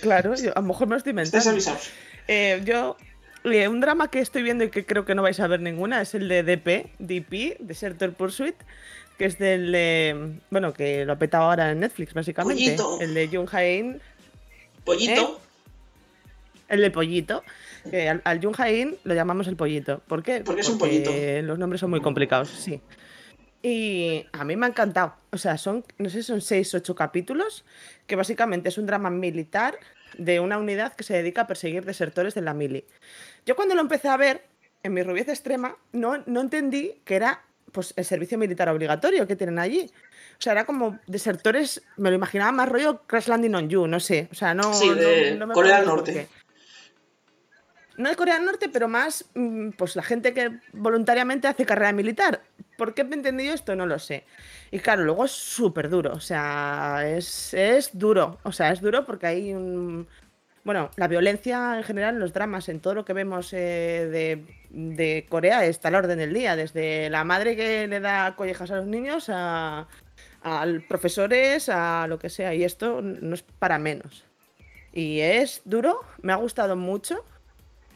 Claro, 0.01 0.35
yo 0.35 0.51
a 0.57 0.61
lo 0.61 0.67
mejor 0.67 0.87
me 0.89 0.93
lo 0.95 0.99
estoy 0.99 1.11
inventando. 1.11 1.61
Eh, 2.29 2.61
yo, 2.65 2.97
eh, 3.45 3.69
un 3.69 3.81
drama 3.81 4.09
que 4.11 4.21
estoy 4.21 4.43
viendo 4.43 4.65
y 4.65 4.71
que 4.71 4.85
creo 4.85 5.05
que 5.05 5.15
no 5.15 5.23
vais 5.23 5.39
a 5.41 5.47
ver 5.47 5.61
ninguna 5.61 6.01
es 6.03 6.15
el 6.15 6.29
de 6.29 6.43
DP, 6.43 6.91
DP, 6.99 7.57
Desertor 7.61 8.13
Pursuit, 8.13 8.57
que 9.19 9.27
es 9.27 9.39
del, 9.39 9.71
de- 9.71 10.41
bueno, 10.51 10.73
que 10.73 11.05
lo 11.05 11.13
ha 11.13 11.17
petado 11.17 11.45
ahora 11.45 11.71
en 11.71 11.81
Netflix, 11.81 12.15
básicamente. 12.15 12.63
Pollito. 12.65 13.01
El 13.01 13.15
de 13.15 13.29
Jung 13.29 13.49
Hae-in, 13.53 14.01
Pollito. 14.85 15.41
El 16.73 16.81
de 16.81 16.91
Pollito. 16.91 17.45
que 17.91 18.09
al, 18.09 18.21
al 18.25 18.43
Jung 18.43 18.57
lo 19.05 19.15
llamamos 19.15 19.47
el 19.47 19.57
Pollito. 19.57 20.01
¿Por 20.09 20.23
qué? 20.23 20.41
Porque 20.41 20.63
es 20.63 20.69
un 20.69 20.79
Porque 20.79 21.43
Los 21.45 21.59
nombres 21.59 21.81
son 21.81 21.91
muy 21.91 22.01
complicados, 22.01 22.49
sí. 22.49 22.81
Y 23.63 24.27
a 24.33 24.45
mí 24.45 24.57
me 24.57 24.67
ha 24.67 24.69
encantado. 24.71 25.15
O 25.31 25.39
sea, 25.39 25.57
son, 25.57 25.85
no 25.99 26.11
sé, 26.11 26.23
son 26.23 26.41
seis, 26.41 26.75
ocho 26.75 26.95
capítulos, 26.97 27.65
que 28.07 28.17
básicamente 28.17 28.69
es 28.71 28.79
un 28.79 28.87
drama 28.87 29.11
militar 29.11 29.79
de 30.19 30.41
una 30.41 30.59
unidad 30.59 30.95
que 30.95 31.05
se 31.05 31.15
dedica 31.15 31.43
a 31.43 31.47
perseguir 31.47 31.85
desertores 31.85 32.35
de 32.35 32.43
la 32.43 32.55
mili. 32.55 32.85
Yo 33.47 33.55
cuando 33.55 33.75
lo 33.75 33.81
empecé 33.81 34.09
a 34.09 34.17
ver, 34.17 34.45
en 34.83 34.95
mi 34.95 35.03
rubiez 35.03 35.29
extrema, 35.29 35.77
no, 35.93 36.23
no 36.27 36.41
entendí 36.41 37.01
que 37.05 37.15
era 37.15 37.45
pues, 37.71 37.95
el 37.97 38.05
servicio 38.05 38.37
militar 38.37 38.69
obligatorio 38.69 39.27
que 39.29 39.37
tienen 39.37 39.59
allí. 39.61 39.91
O 40.33 40.43
sea, 40.43 40.53
era 40.55 40.65
como 40.67 40.99
desertores, 41.07 41.83
me 41.97 42.11
lo 42.11 42.17
imaginaba 42.17 42.51
más 42.51 42.69
rollo 42.69 43.03
Crash 43.07 43.29
Landing 43.29 43.55
on 43.55 43.69
You, 43.69 43.87
no 43.87 44.01
sé. 44.01 44.29
O 44.33 44.35
sea, 44.35 44.55
no. 44.55 44.75
Sí, 44.75 44.89
no- 44.89 44.95
de 44.97 45.37
no 45.37 45.47
me 45.47 45.55
Corea 45.55 45.77
del 45.79 45.87
Norte. 45.87 46.29
No 47.97 48.09
de 48.09 48.17
Corea 48.17 48.37
del 48.37 48.47
Norte, 48.47 48.69
pero 48.69 48.89
más 48.89 49.25
mm, 49.35 49.71
pues 49.71 49.97
la 49.97 50.03
gente 50.03 50.33
que 50.33 50.59
voluntariamente 50.73 51.49
hace 51.49 51.67
carrera 51.67 51.93
militar. 51.93 52.43
¿Por 52.77 52.95
qué 52.95 53.03
he 53.03 53.15
entendido 53.15 53.55
esto? 53.55 53.77
No 53.77 53.87
lo 53.87 53.99
sé. 53.99 54.25
Y 54.71 54.79
claro, 54.79 55.05
luego 55.05 55.25
es 55.25 55.33
súper 55.33 55.89
duro. 55.89 56.13
O 56.13 56.21
sea, 56.21 57.03
es, 57.07 57.55
es 57.55 57.91
duro. 57.93 58.39
O 58.43 58.53
sea, 58.53 58.73
es 58.73 58.81
duro 58.81 59.05
porque 59.05 59.27
hay 59.27 59.53
un. 59.53 60.09
Bueno, 60.65 60.91
la 60.97 61.09
violencia 61.09 61.77
en 61.77 61.83
general 61.83 62.15
en 62.15 62.21
los 62.21 62.33
dramas, 62.33 62.69
en 62.69 62.81
todo 62.81 62.95
lo 62.95 63.05
que 63.05 63.13
vemos 63.13 63.53
eh, 63.53 64.45
de, 64.71 65.27
Corea, 65.29 65.65
está 65.65 65.89
a 65.89 65.91
la 65.91 65.99
orden 65.99 66.19
del 66.19 66.33
día. 66.33 66.57
Desde 66.57 67.11
la 67.11 67.25
madre 67.25 67.57
que 67.57 67.87
le 67.89 68.01
da 68.01 68.37
collejas 68.37 68.71
a 68.71 68.77
los 68.77 68.87
niños 68.87 69.29
a, 69.29 69.89
a 70.43 70.67
profesores, 70.89 71.69
a 71.69 72.07
lo 72.09 72.19
que 72.19 72.31
sea. 72.31 72.55
Y 72.55 72.65
esto 72.65 73.03
no 73.03 73.35
es 73.35 73.43
para 73.43 73.79
menos. 73.79 74.25
Y 74.93 75.21
es 75.21 75.63
duro, 75.65 76.01
me 76.21 76.33
ha 76.33 76.37
gustado 76.37 76.77
mucho, 76.77 77.25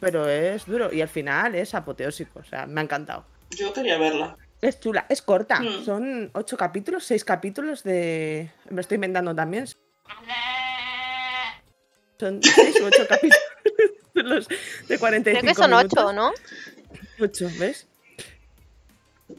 pero 0.00 0.28
es 0.28 0.66
duro. 0.66 0.92
Y 0.92 1.00
al 1.02 1.08
final 1.08 1.54
es 1.54 1.74
apoteósico, 1.74 2.40
o 2.40 2.44
sea, 2.44 2.66
me 2.66 2.80
ha 2.80 2.84
encantado. 2.84 3.24
Yo 3.50 3.72
quería 3.72 3.98
verla. 3.98 4.36
Es 4.60 4.80
chula, 4.80 5.04
es 5.08 5.20
corta, 5.22 5.60
Mm. 5.60 5.84
son 5.84 6.30
ocho 6.34 6.56
capítulos, 6.56 7.04
seis 7.04 7.24
capítulos 7.24 7.82
de... 7.82 8.50
Me 8.70 8.80
estoy 8.80 8.94
inventando 8.96 9.34
también. 9.34 9.66
Son 12.18 12.42
seis 12.42 12.80
u 12.80 12.86
ocho 12.86 13.06
capítulos 13.08 14.48
de 14.88 14.98
45 14.98 15.40
Creo 15.40 15.42
que 15.42 15.54
son 15.54 15.70
minutos. 15.70 15.92
ocho, 15.98 16.12
¿no? 16.14 16.32
Ocho, 17.20 17.50
¿ves? 17.58 17.86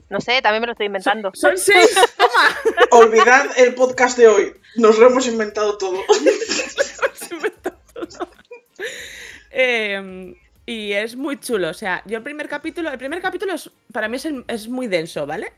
No 0.10 0.20
sé, 0.22 0.41
también 0.41 0.62
me 0.62 0.68
lo 0.68 0.74
estoy 0.74 0.86
inventando. 0.86 1.32
Son 1.34 1.58
seis, 1.58 1.95
toma. 2.18 2.55
Olvidad 2.91 3.47
el 3.58 3.74
podcast 3.74 4.18
de 4.18 4.28
hoy. 4.28 4.53
Nos 4.76 4.99
lo 4.99 5.08
hemos 5.08 5.26
inventado 5.28 5.78
todo. 5.78 5.99
Eh, 9.60 10.36
y 10.68 10.91
es 10.91 11.15
muy 11.15 11.39
chulo. 11.39 11.70
O 11.70 11.74
sea, 11.74 12.03
yo 12.05 12.18
el 12.18 12.24
primer 12.24 12.47
capítulo, 12.47 12.91
el 12.91 12.97
primer 12.99 13.22
capítulo 13.22 13.53
es, 13.55 13.72
para 13.91 14.07
mí 14.07 14.18
es, 14.18 14.26
el- 14.26 14.45
es 14.47 14.68
muy 14.68 14.86
denso, 14.86 15.26
¿vale? 15.26 15.51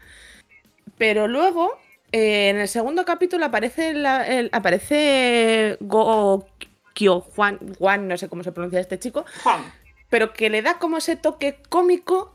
Pero 0.97 1.27
luego, 1.27 1.77
eh, 2.13 2.49
en 2.49 2.57
el 2.57 2.67
segundo 2.67 3.03
capítulo 3.03 3.43
aparece 3.45 3.93
la- 3.93 4.25
el- 4.25 4.49
aparece 4.53 5.77
Go 5.81 6.47
Kyo 6.93 7.21
Juan, 7.21 7.59
Juan, 7.77 8.07
no 8.07 8.17
sé 8.17 8.29
cómo 8.29 8.43
se 8.43 8.51
pronuncia 8.51 8.79
este 8.79 8.99
chico, 8.99 9.25
Juan. 9.43 9.61
pero 10.09 10.31
que 10.33 10.49
le 10.49 10.61
da 10.61 10.75
como 10.79 10.97
ese 10.97 11.15
toque 11.15 11.57
cómico. 11.69 12.33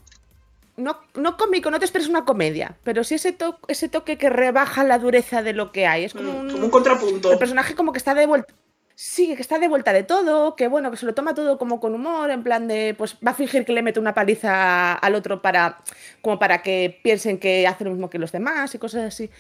No, 0.77 0.99
no 1.15 1.37
cómico, 1.37 1.71
no 1.71 1.79
te 1.79 1.85
esperes 1.85 2.09
una 2.09 2.25
comedia, 2.25 2.77
pero 2.83 3.05
sí 3.05 3.15
ese, 3.15 3.31
to- 3.31 3.61
ese 3.69 3.89
toque 3.89 4.19
que 4.19 4.29
rebaja 4.29 4.83
la 4.83 4.99
dureza 4.99 5.41
de 5.41 5.53
lo 5.53 5.71
que 5.71 5.87
hay. 5.87 6.03
Es 6.05 6.15
como 6.15 6.33
Mm, 6.33 6.37
un, 6.41 6.51
Como 6.51 6.65
un 6.65 6.71
contrapunto. 6.73 7.31
el 7.31 7.39
personaje 7.39 7.77
como 7.77 7.93
que 7.93 7.99
está 7.99 8.13
de 8.15 8.27
vuelta. 8.27 8.53
Sí, 8.97 9.35
que 9.35 9.43
está 9.43 9.59
de 9.59 9.67
vuelta 9.69 9.93
de 9.93 10.05
todo, 10.05 10.55
que 10.55 10.69
bueno, 10.69 10.91
que 10.91 10.97
se 10.97 11.05
lo 11.07 11.15
toma 11.15 11.35
todo 11.35 11.59
como 11.59 11.81
con 11.81 11.95
humor, 11.95 12.31
en 12.31 12.45
plan 12.45 12.69
de, 12.69 12.95
pues 12.97 13.17
va 13.27 13.33
a 13.33 13.35
fingir 13.35 13.65
que 13.65 13.73
le 13.73 13.83
mete 13.83 13.99
una 13.99 14.15
paliza 14.15 14.93
al 14.95 15.17
otro 15.17 15.43
para, 15.43 15.79
como 16.23 16.39
para 16.39 16.63
que 16.63 17.01
piensen 17.03 17.39
que 17.39 17.67
hace 17.67 17.83
lo 17.85 17.91
mismo 17.91 18.09
que 18.09 18.19
los 18.21 18.31
demás 18.31 18.73
y 18.75 18.79
cosas 18.79 19.03
así. 19.05 19.31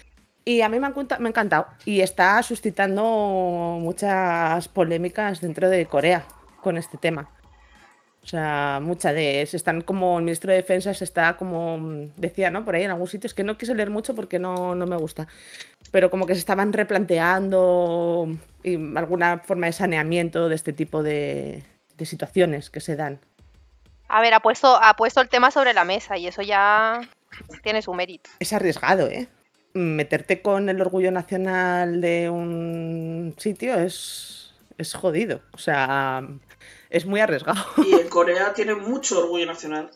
Y 0.44 0.60
a 0.62 0.68
mí 0.68 0.80
me 0.80 0.86
ha, 0.86 0.90
encanta- 0.90 1.18
me 1.20 1.28
ha 1.28 1.30
encantado. 1.30 1.68
Y 1.84 2.00
está 2.00 2.42
suscitando 2.42 3.78
muchas 3.80 4.66
polémicas 4.68 5.40
dentro 5.40 5.70
de 5.70 5.86
Corea 5.86 6.26
con 6.60 6.76
este 6.76 6.98
tema. 6.98 7.30
O 8.22 8.26
sea, 8.26 8.80
muchas 8.82 9.14
de. 9.14 9.44
Se 9.46 9.56
están 9.56 9.82
como. 9.82 10.18
El 10.18 10.24
ministro 10.24 10.50
de 10.50 10.56
Defensa 10.56 10.92
se 10.94 11.04
está 11.04 11.36
como. 11.36 11.76
mm, 11.78 12.12
Decía, 12.16 12.50
¿no? 12.50 12.64
Por 12.64 12.74
ahí 12.74 12.82
en 12.84 12.90
algún 12.90 13.06
sitio. 13.08 13.26
Es 13.26 13.34
que 13.34 13.44
no 13.44 13.56
quise 13.58 13.74
leer 13.74 13.90
mucho 13.90 14.14
porque 14.14 14.38
no, 14.38 14.74
no 14.74 14.86
me 14.86 14.96
gusta. 14.96 15.28
Pero 15.94 16.10
como 16.10 16.26
que 16.26 16.34
se 16.34 16.40
estaban 16.40 16.72
replanteando 16.72 18.26
y 18.64 18.96
alguna 18.96 19.38
forma 19.38 19.66
de 19.66 19.72
saneamiento 19.72 20.48
de 20.48 20.56
este 20.56 20.72
tipo 20.72 21.04
de, 21.04 21.62
de 21.96 22.04
situaciones 22.04 22.68
que 22.68 22.80
se 22.80 22.96
dan. 22.96 23.20
A 24.08 24.20
ver, 24.20 24.34
ha 24.34 24.40
puesto, 24.40 24.76
ha 24.82 24.96
puesto 24.96 25.20
el 25.20 25.28
tema 25.28 25.52
sobre 25.52 25.72
la 25.72 25.84
mesa 25.84 26.18
y 26.18 26.26
eso 26.26 26.42
ya 26.42 27.00
tiene 27.62 27.80
su 27.80 27.94
mérito. 27.94 28.28
Es 28.40 28.52
arriesgado, 28.52 29.06
¿eh? 29.06 29.28
Meterte 29.74 30.42
con 30.42 30.68
el 30.68 30.80
orgullo 30.80 31.12
nacional 31.12 32.00
de 32.00 32.28
un 32.28 33.36
sitio 33.38 33.76
es, 33.76 34.52
es 34.78 34.94
jodido. 34.94 35.42
O 35.52 35.58
sea, 35.58 36.26
es 36.90 37.06
muy 37.06 37.20
arriesgado. 37.20 37.64
Y 37.86 37.94
en 37.94 38.08
Corea 38.08 38.52
tiene 38.52 38.74
mucho 38.74 39.20
orgullo 39.20 39.46
nacional. 39.46 39.92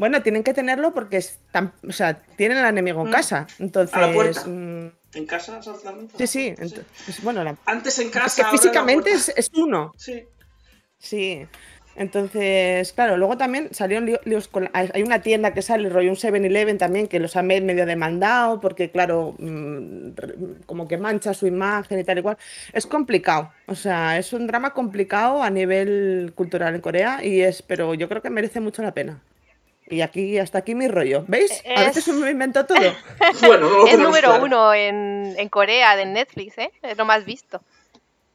Bueno, 0.00 0.22
tienen 0.22 0.42
que 0.42 0.54
tenerlo 0.54 0.94
porque 0.94 1.18
están, 1.18 1.74
o 1.86 1.92
sea, 1.92 2.14
tienen 2.36 2.56
al 2.56 2.70
enemigo 2.70 3.02
en 3.02 3.08
Mm. 3.08 3.12
casa. 3.12 3.46
Entonces, 3.58 3.94
A 3.94 4.00
la 4.00 4.12
puerta. 4.14 4.46
mm, 4.46 4.90
En 5.12 5.26
casa, 5.26 5.58
exactamente. 5.58 6.26
sí, 6.26 6.26
sí. 6.26 6.54
ent- 6.56 6.82
es- 7.06 7.22
bueno, 7.22 7.44
la- 7.44 7.56
Antes 7.66 7.98
en 7.98 8.08
casa. 8.08 8.34
que 8.36 8.42
ahora 8.42 8.50
en 8.50 8.56
la 8.56 8.62
físicamente 8.62 9.10
es, 9.12 9.28
es 9.36 9.50
uno. 9.54 9.92
Sí. 9.98 10.24
Sí. 10.98 11.46
Entonces, 11.96 12.94
claro, 12.94 13.18
luego 13.18 13.36
también 13.36 13.68
salieron 13.74 14.06
lío- 14.06 14.20
líos 14.24 14.48
con... 14.48 14.70
Hay 14.72 15.02
una 15.02 15.20
tienda 15.20 15.52
que 15.52 15.60
sale, 15.60 15.90
rollo 15.90 16.08
un 16.08 16.16
7-Eleven 16.16 16.78
también, 16.78 17.06
que 17.08 17.18
los 17.18 17.36
ha 17.36 17.42
me- 17.42 17.60
medio 17.60 17.84
demandado 17.84 18.58
porque, 18.58 18.90
claro, 18.90 19.34
mm, 19.38 20.12
como 20.64 20.88
que 20.88 20.96
mancha 20.96 21.34
su 21.34 21.46
imagen 21.46 21.98
y 21.98 22.04
tal 22.04 22.18
y 22.20 22.22
cual. 22.22 22.38
Es 22.72 22.86
complicado, 22.86 23.52
o 23.66 23.74
sea, 23.74 24.16
es 24.16 24.32
un 24.32 24.46
drama 24.46 24.72
complicado 24.72 25.42
a 25.42 25.50
nivel 25.50 26.32
cultural 26.34 26.74
en 26.74 26.80
Corea 26.80 27.22
y 27.22 27.42
es, 27.42 27.60
pero 27.60 27.92
yo 27.92 28.08
creo 28.08 28.22
que 28.22 28.30
merece 28.30 28.60
mucho 28.60 28.80
la 28.80 28.94
pena. 28.94 29.20
Y 29.90 30.00
aquí, 30.02 30.38
hasta 30.38 30.58
aquí 30.58 30.74
mi 30.74 30.88
rollo. 30.88 31.24
¿Veis? 31.26 31.62
A 31.76 31.80
veces 31.80 32.06
Es- 32.08 32.14
me 32.14 32.30
invento 32.30 32.64
todo. 32.64 32.78
Bueno, 33.46 33.68
no 33.68 33.78
lo 33.78 33.86
es 33.88 33.98
número 33.98 34.28
claro. 34.28 34.44
uno 34.44 34.72
en, 34.74 35.34
en 35.36 35.48
Corea 35.48 35.96
de 35.96 36.06
Netflix, 36.06 36.56
¿eh? 36.58 36.70
Es 36.82 36.96
lo 36.96 37.04
más 37.04 37.24
visto. 37.24 37.60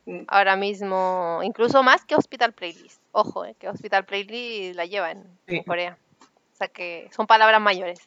Mm. 0.05 0.23
Ahora 0.27 0.55
mismo, 0.55 1.39
incluso 1.43 1.81
más 1.81 2.03
que 2.05 2.15
Hospital 2.15 2.53
Playlist. 2.53 3.01
Ojo, 3.11 3.45
¿eh? 3.45 3.55
que 3.57 3.69
Hospital 3.69 4.05
Playlist 4.05 4.75
la 4.75 4.85
lleva 4.85 5.11
en. 5.11 5.63
Corea. 5.65 5.97
O 6.21 6.57
sea 6.57 6.67
que 6.67 7.09
son 7.15 7.25
palabras 7.25 7.59
mayores. 7.61 7.99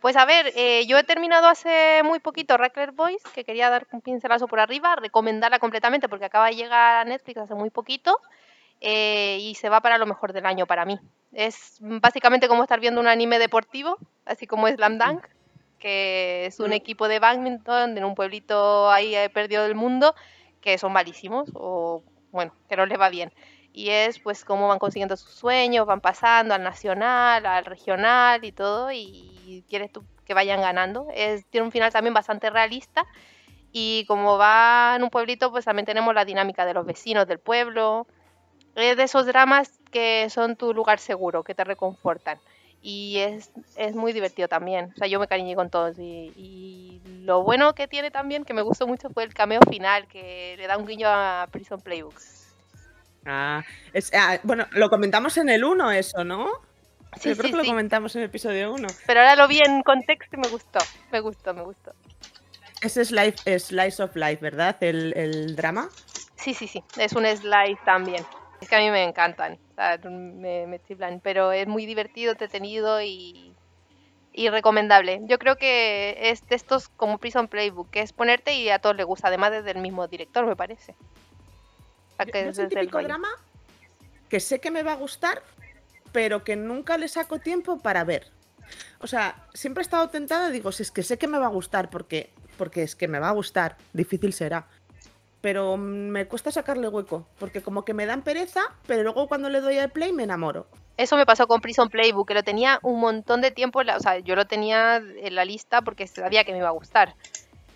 Pues 0.00 0.16
a 0.16 0.24
ver, 0.24 0.52
eh, 0.56 0.86
yo 0.86 0.98
he 0.98 1.04
terminado 1.04 1.48
hace 1.48 2.02
muy 2.04 2.20
poquito 2.20 2.54
Wreckler 2.56 2.92
Boys, 2.92 3.22
que 3.34 3.44
quería 3.44 3.70
dar 3.70 3.86
un 3.92 4.00
pincelazo 4.00 4.46
por 4.46 4.60
arriba, 4.60 4.94
recomendarla 4.94 5.58
completamente 5.58 6.08
porque 6.08 6.26
acaba 6.26 6.46
de 6.48 6.54
llegar 6.54 6.98
a 6.98 7.04
Netflix 7.04 7.38
hace 7.38 7.54
muy 7.54 7.70
poquito 7.70 8.20
eh, 8.80 9.38
y 9.40 9.54
se 9.54 9.68
va 9.68 9.80
para 9.80 9.98
lo 9.98 10.06
mejor 10.06 10.32
del 10.32 10.46
año 10.46 10.66
para 10.66 10.84
mí. 10.84 10.98
Es 11.32 11.78
básicamente 11.80 12.48
como 12.48 12.62
estar 12.62 12.80
viendo 12.80 13.00
un 13.00 13.08
anime 13.08 13.38
deportivo, 13.38 13.98
así 14.24 14.46
como 14.46 14.68
Slam 14.68 14.98
Dunk, 14.98 15.26
que 15.78 16.46
es 16.46 16.60
un 16.60 16.72
equipo 16.72 17.08
de 17.08 17.18
badminton 17.18 17.96
en 17.96 18.04
un 18.04 18.14
pueblito 18.14 18.90
ahí 18.90 19.14
eh, 19.14 19.28
perdido 19.30 19.64
del 19.64 19.74
mundo, 19.74 20.14
que 20.60 20.78
son 20.78 20.92
malísimos 20.92 21.50
o 21.54 22.02
bueno, 22.32 22.52
que 22.68 22.76
no 22.76 22.86
les 22.86 22.98
va 22.98 23.08
bien. 23.10 23.32
Y 23.72 23.90
es 23.90 24.18
pues 24.18 24.44
cómo 24.44 24.68
van 24.68 24.78
consiguiendo 24.78 25.16
sus 25.16 25.32
sueños, 25.32 25.86
van 25.86 26.00
pasando 26.00 26.54
al 26.54 26.62
nacional, 26.62 27.44
al 27.44 27.64
regional 27.64 28.44
y 28.44 28.52
todo, 28.52 28.90
y 28.90 29.64
quieres 29.68 29.92
tú 29.92 30.02
que 30.26 30.34
vayan 30.34 30.60
ganando. 30.60 31.06
Es, 31.14 31.46
tiene 31.46 31.66
un 31.66 31.72
final 31.72 31.92
también 31.92 32.12
bastante 32.12 32.50
realista. 32.50 33.06
Y 33.72 34.04
como 34.06 34.36
va 34.36 34.94
en 34.96 35.02
un 35.02 35.10
pueblito, 35.10 35.50
pues 35.50 35.64
también 35.64 35.86
tenemos 35.86 36.14
la 36.14 36.24
dinámica 36.24 36.66
de 36.66 36.74
los 36.74 36.84
vecinos 36.84 37.26
del 37.26 37.38
pueblo. 37.38 38.06
Es 38.76 38.96
de 38.96 39.02
esos 39.04 39.26
dramas 39.26 39.70
que 39.90 40.28
son 40.30 40.56
tu 40.56 40.72
lugar 40.74 40.98
seguro, 40.98 41.42
que 41.42 41.54
te 41.54 41.64
reconfortan. 41.64 42.38
Y 42.82 43.18
es, 43.18 43.50
es 43.74 43.94
muy 43.96 44.12
divertido 44.12 44.48
también. 44.48 44.92
O 44.94 44.98
sea, 44.98 45.08
yo 45.08 45.18
me 45.18 45.26
cariñé 45.26 45.56
con 45.56 45.70
todos. 45.70 45.98
Y, 45.98 46.32
y 46.36 47.00
lo 47.24 47.42
bueno 47.42 47.74
que 47.74 47.88
tiene 47.88 48.10
también, 48.10 48.44
que 48.44 48.54
me 48.54 48.62
gustó 48.62 48.86
mucho, 48.86 49.08
fue 49.10 49.24
el 49.24 49.34
cameo 49.34 49.60
final, 49.68 50.06
que 50.06 50.54
le 50.58 50.66
da 50.66 50.76
un 50.76 50.86
guiño 50.86 51.08
a 51.08 51.48
Prison 51.50 51.80
Playbook. 51.80 52.20
Ah, 53.24 53.64
es- 53.92 54.12
ah, 54.14 54.38
bueno, 54.44 54.66
lo 54.72 54.88
comentamos 54.88 55.36
en 55.36 55.48
el 55.48 55.64
1 55.64 55.90
eso, 55.90 56.22
¿no? 56.22 56.48
Sí, 57.20 57.30
Yo 57.30 57.36
creo 57.36 57.44
sí, 57.44 57.50
que 57.50 57.56
lo 57.56 57.62
sí. 57.62 57.68
comentamos 57.68 58.14
en 58.14 58.22
el 58.22 58.28
episodio 58.28 58.72
1. 58.72 58.88
Pero 59.06 59.20
ahora 59.20 59.36
lo 59.36 59.48
vi 59.48 59.58
en 59.60 59.82
contexto 59.82 60.36
y 60.36 60.40
me 60.40 60.48
gustó. 60.48 60.80
Me 61.10 61.20
gustó, 61.20 61.54
me 61.54 61.62
gustó. 61.62 61.92
Ese 62.82 63.00
es 63.00 63.10
Life, 63.10 63.58
Slice 63.58 64.02
of 64.02 64.14
Life, 64.16 64.38
¿verdad? 64.42 64.76
El, 64.80 65.12
el 65.16 65.56
drama. 65.56 65.88
Sí, 66.36 66.54
sí, 66.54 66.68
sí. 66.68 66.82
Es 66.96 67.12
un 67.14 67.24
slice 67.26 67.78
también. 67.84 68.24
Es 68.60 68.68
que 68.68 68.76
a 68.76 68.80
mí 68.80 68.90
me 68.90 69.04
encantan. 69.04 69.58
o 69.72 69.74
sea, 69.74 69.98
me, 70.10 70.66
me 70.66 70.80
chiflan. 70.82 71.20
Pero 71.20 71.52
es 71.52 71.66
muy 71.66 71.86
divertido, 71.86 72.32
entretenido 72.32 73.02
y, 73.02 73.54
y 74.32 74.48
recomendable. 74.48 75.20
Yo 75.24 75.38
creo 75.38 75.56
que 75.56 76.16
es 76.30 76.46
de 76.48 76.56
estos 76.56 76.88
como 76.88 77.18
Prison 77.18 77.48
Playbook, 77.48 77.90
que 77.90 78.00
es 78.00 78.12
ponerte 78.12 78.54
y 78.54 78.68
a 78.70 78.78
todos 78.78 78.96
les 78.96 79.06
gusta. 79.06 79.28
Además, 79.28 79.50
desde 79.52 79.70
el 79.72 79.78
mismo 79.78 80.06
director, 80.08 80.46
me 80.46 80.56
parece. 80.56 80.94
O 82.12 82.16
sea, 82.16 82.26
Yo- 82.26 82.32
que 82.32 82.44
yo 82.44 82.50
es 82.50 82.58
el 82.58 82.68
típico 82.68 83.02
drama 83.02 83.28
que 84.28 84.40
sé 84.40 84.58
que 84.60 84.70
me 84.72 84.82
va 84.82 84.92
a 84.92 84.96
gustar, 84.96 85.40
pero 86.12 86.42
que 86.42 86.56
nunca 86.56 86.98
le 86.98 87.06
saco 87.08 87.38
tiempo 87.38 87.78
para 87.78 88.02
ver. 88.02 88.32
O 88.98 89.06
sea, 89.06 89.46
siempre 89.54 89.82
he 89.82 89.84
estado 89.84 90.08
tentada, 90.08 90.50
digo, 90.50 90.72
si 90.72 90.82
es 90.82 90.90
que 90.90 91.04
sé 91.04 91.16
que 91.18 91.28
me 91.28 91.38
va 91.38 91.46
a 91.46 91.50
gustar, 91.50 91.90
porque, 91.90 92.30
porque 92.58 92.82
es 92.82 92.96
que 92.96 93.06
me 93.06 93.20
va 93.20 93.28
a 93.28 93.32
gustar, 93.32 93.76
difícil 93.92 94.32
será. 94.32 94.66
Pero 95.46 95.76
mm, 95.76 96.08
me 96.08 96.26
cuesta 96.26 96.50
sacarle 96.50 96.88
hueco, 96.88 97.24
porque 97.38 97.62
como 97.62 97.84
que 97.84 97.94
me 97.94 98.04
dan 98.04 98.22
pereza, 98.22 98.62
pero 98.88 99.04
luego 99.04 99.28
cuando 99.28 99.48
le 99.48 99.60
doy 99.60 99.78
al 99.78 99.90
play 99.90 100.12
me 100.12 100.24
enamoro. 100.24 100.66
Eso 100.96 101.16
me 101.16 101.24
pasó 101.24 101.46
con 101.46 101.60
Prison 101.60 101.88
Playbook, 101.88 102.26
que 102.26 102.34
lo 102.34 102.42
tenía 102.42 102.80
un 102.82 102.98
montón 102.98 103.42
de 103.42 103.52
tiempo, 103.52 103.78
o 103.78 104.00
sea, 104.00 104.18
yo 104.18 104.34
lo 104.34 104.46
tenía 104.46 104.96
en 104.96 105.34
la 105.36 105.44
lista 105.44 105.82
porque 105.82 106.08
sabía 106.08 106.42
que 106.42 106.50
me 106.50 106.58
iba 106.58 106.66
a 106.66 106.72
gustar. 106.72 107.14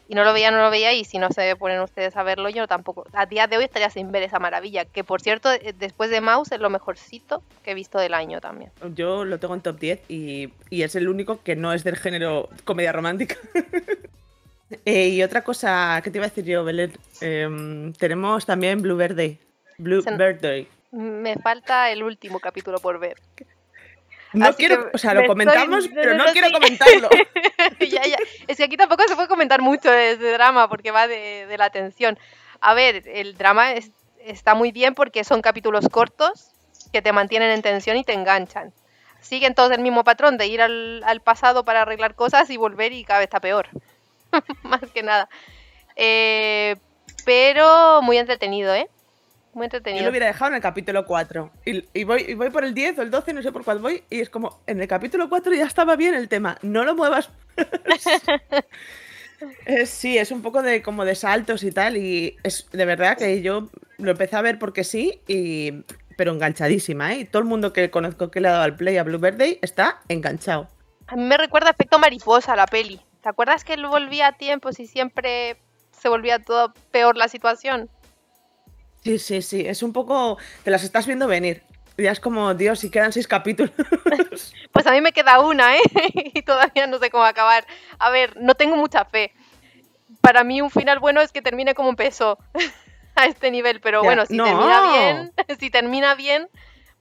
Y 0.09 0.17
no 0.17 0.25
lo 0.25 0.33
veía, 0.33 0.51
no 0.51 0.61
lo 0.61 0.69
veía, 0.69 0.93
y 0.95 1.05
si 1.05 1.19
no 1.19 1.31
se 1.31 1.55
ponen 1.55 1.79
ustedes 1.81 2.17
a 2.17 2.25
verlo, 2.25 2.49
yo 2.49 2.67
tampoco. 2.67 3.07
A 3.13 3.27
día 3.27 3.47
de 3.47 3.57
hoy 3.57 3.63
estaría 3.63 3.89
sin 3.89 4.11
ver 4.11 4.25
esa 4.25 4.41
maravilla, 4.41 4.85
que 4.85 5.05
por 5.05 5.21
cierto, 5.21 5.53
eh, 5.53 5.73
después 5.79 6.11
de 6.11 6.21
Mouse 6.21 6.51
es 6.51 6.59
lo 6.59 6.71
mejorcito 6.71 7.45
que 7.63 7.71
he 7.71 7.75
visto 7.75 8.01
del 8.01 8.15
año 8.15 8.41
también. 8.41 8.73
Yo 8.97 9.25
lo 9.25 9.39
tengo 9.39 9.55
en 9.55 9.61
top 9.61 9.79
10 9.79 10.01
y, 10.09 10.53
y 10.71 10.83
es 10.83 10.97
el 10.97 11.09
único 11.09 11.41
que 11.45 11.55
no 11.55 11.73
es 11.73 11.85
del 11.85 11.95
género 11.95 12.49
comedia 12.65 12.91
romántica. 12.91 13.37
Eh, 14.85 15.09
y 15.09 15.23
otra 15.23 15.43
cosa 15.43 16.01
que 16.03 16.11
te 16.11 16.19
iba 16.19 16.27
a 16.27 16.29
decir 16.29 16.45
yo, 16.45 16.65
Belén, 16.65 16.93
em, 17.21 17.93
tenemos 17.95 18.47
también 18.47 18.81
Blue 18.83 18.97
Birthday. 18.97 19.39
Blue. 19.79 20.03
Me 20.93 21.37
falta 21.37 21.91
el 21.91 22.03
último 22.03 22.39
capítulo 22.41 22.79
por 22.79 22.99
ver. 22.99 23.17
No 24.33 24.47
Así 24.47 24.59
quiero, 24.59 24.91
o 24.93 24.99
sea, 24.99 25.13
lo 25.15 25.27
comentamos, 25.27 25.85
estoy- 25.85 25.95
pero 25.97 26.13
no, 26.13 26.19
no, 26.19 26.27
no, 26.27 26.33
quiero 26.33 26.49
sí. 26.49 26.53
comentarlo. 26.55 27.09
ya, 27.81 28.03
ya. 28.07 28.17
Es 28.47 28.57
que 28.59 28.65
aquí 28.65 28.77
tampoco 28.77 29.03
se 29.09 29.17
puede 29.17 29.27
comentar 29.27 29.61
mucho 29.61 29.91
de, 29.91 30.17
de 30.17 30.33
drama 30.33 30.69
porque 30.69 30.93
va 30.93 31.09
de, 31.09 31.47
de 31.47 31.59
la 31.59 31.71
tensión. 31.71 32.17
A 32.61 32.75
ver, 32.75 33.03
el 33.09 33.37
drama 33.37 33.73
es- 33.73 33.91
está 34.25 34.55
muy 34.55 34.71
bien 34.71 34.95
porque 34.95 35.25
son 35.25 35.43
capítulos 35.43 35.89
cortos 35.89 36.53
que 36.93 37.03
te 37.03 37.13
mantienen 37.13 37.51
en 37.51 37.63
tensión 37.63 37.97
y 37.97 38.05
te 38.05 38.13
enganchan. 38.13 38.73
Siguen 39.21 39.55
todos 39.55 39.73
el 39.73 39.81
mismo 39.81 40.05
patrón 40.05 40.39
de 40.39 40.47
ir 40.47 40.63
al, 40.63 41.03
al 41.05 41.21
pasado 41.21 41.65
para 41.65 41.83
arreglar 41.83 42.15
cosas 42.15 42.49
y 42.51 42.57
volver 42.57 42.93
y 42.93 43.05
cada 43.05 43.19
vez 43.21 43.27
está 43.27 43.41
peor. 43.41 43.69
Más 44.63 44.83
que 44.93 45.03
nada. 45.03 45.29
Eh, 45.97 46.77
pero 47.25 48.01
muy 48.03 48.19
entretenido, 48.19 48.75
¿eh? 48.75 48.89
Muy 49.53 49.63
Yo 49.63 49.65
entretenido. 49.65 50.05
lo 50.05 50.11
hubiera 50.11 50.27
dejado 50.27 50.51
en 50.51 50.57
el 50.57 50.63
capítulo 50.63 51.05
4. 51.07 51.51
Y, 51.67 51.85
y 51.93 52.05
voy, 52.05 52.25
y 52.29 52.35
voy 52.35 52.51
por 52.51 52.65
el 52.65 52.73
10 52.73 52.99
o 52.99 53.03
el 53.03 53.11
12, 53.11 53.33
no 53.33 53.43
sé 53.43 53.51
por 53.51 53.65
cuál 53.65 53.81
voy. 53.81 54.05
Y 54.09 54.21
es 54.21 54.31
como, 54.31 54.61
en 54.67 54.81
el 54.81 54.87
capítulo 54.89 55.29
4 55.29 55.55
ya 55.55 55.67
estaba 55.67 55.97
bien 55.97 56.15
el 56.15 56.29
tema. 56.29 56.57
No 56.63 56.85
lo 56.85 56.95
muevas. 56.95 57.31
Sí, 59.87 60.19
es 60.19 60.33
un 60.33 60.43
poco 60.43 60.63
de 60.63 60.83
como 60.83 61.05
de 61.05 61.15
saltos 61.15 61.63
y 61.63 61.73
tal. 61.73 61.97
Y 61.97 62.37
es 62.43 62.69
de 62.73 62.85
verdad 62.85 63.17
que 63.17 63.41
yo 63.41 63.69
lo 63.97 64.11
empecé 64.11 64.37
a 64.37 64.43
ver 64.43 64.59
porque 64.59 64.85
sí, 64.85 65.21
y, 65.27 65.83
pero 66.17 66.33
enganchadísima, 66.33 67.15
¿eh? 67.15 67.21
Y 67.21 67.25
todo 67.25 67.41
el 67.41 67.49
mundo 67.49 67.73
que 67.73 67.91
conozco 67.91 68.31
que 68.31 68.41
le 68.41 68.49
ha 68.49 68.53
dado 68.53 68.65
al 68.65 68.77
play 68.77 68.99
a 68.99 69.03
Blue 69.03 69.19
Birthday 69.19 69.59
está 69.63 70.01
enganchado. 70.09 70.69
A 71.07 71.17
mí 71.17 71.23
me 71.25 71.39
recuerda 71.39 71.71
efecto 71.71 71.99
mariposa 71.99 72.55
la 72.55 72.67
peli. 72.67 73.01
¿Te 73.23 73.29
acuerdas 73.29 73.65
que 73.65 73.75
él 73.75 73.87
volvía 73.87 74.29
a 74.29 74.33
tiempos 74.33 74.81
y 74.81 74.87
siempre 74.87 75.57
se 75.93 76.09
volvía 76.09 76.39
todo 76.43 76.73
peor 76.91 77.17
la 77.17 77.29
situación? 77.29 77.91
Sí, 79.03 79.19
sí, 79.19 79.43
sí. 79.43 79.67
Es 79.67 79.83
un 79.83 79.93
poco. 79.93 80.39
Te 80.65 80.71
las 80.71 80.83
estás 80.85 81.07
viendo 81.07 81.27
venir. 81.27 81.63
Ya 81.99 82.13
es 82.13 82.21
como, 82.21 82.55
Dios, 82.55 82.83
y 82.85 82.91
quedan 82.91 83.13
seis 83.13 83.29
capítulos. 83.29 83.73
Pues 84.73 84.87
a 84.87 84.93
mí 84.93 85.01
me 85.01 85.13
queda 85.13 85.41
una, 85.41 85.77
¿eh? 85.77 85.81
y 86.35 86.43
todavía 86.43 86.87
no 86.87 86.99
sé 86.99 87.11
cómo 87.11 87.25
acabar. 87.25 87.67
A 87.99 88.09
ver, 88.11 88.37
no 88.41 88.55
tengo 88.55 88.77
mucha 88.77 89.05
fe. 89.05 89.33
Para 90.21 90.45
mí 90.45 90.61
un 90.63 90.71
final 90.71 91.01
bueno 91.01 91.21
es 91.21 91.33
que 91.33 91.43
termine 91.43 91.75
como 91.75 91.89
empezó 91.91 92.39
a 93.17 93.27
este 93.27 93.51
nivel, 93.51 93.81
pero 93.81 94.01
Ya, 94.03 94.07
bueno, 94.07 94.27
si 94.27 94.37
no. 94.37 94.45
termina 94.45 94.93
bien, 94.93 95.33
si 95.59 95.71
termina 95.71 96.15
bien, 96.15 96.49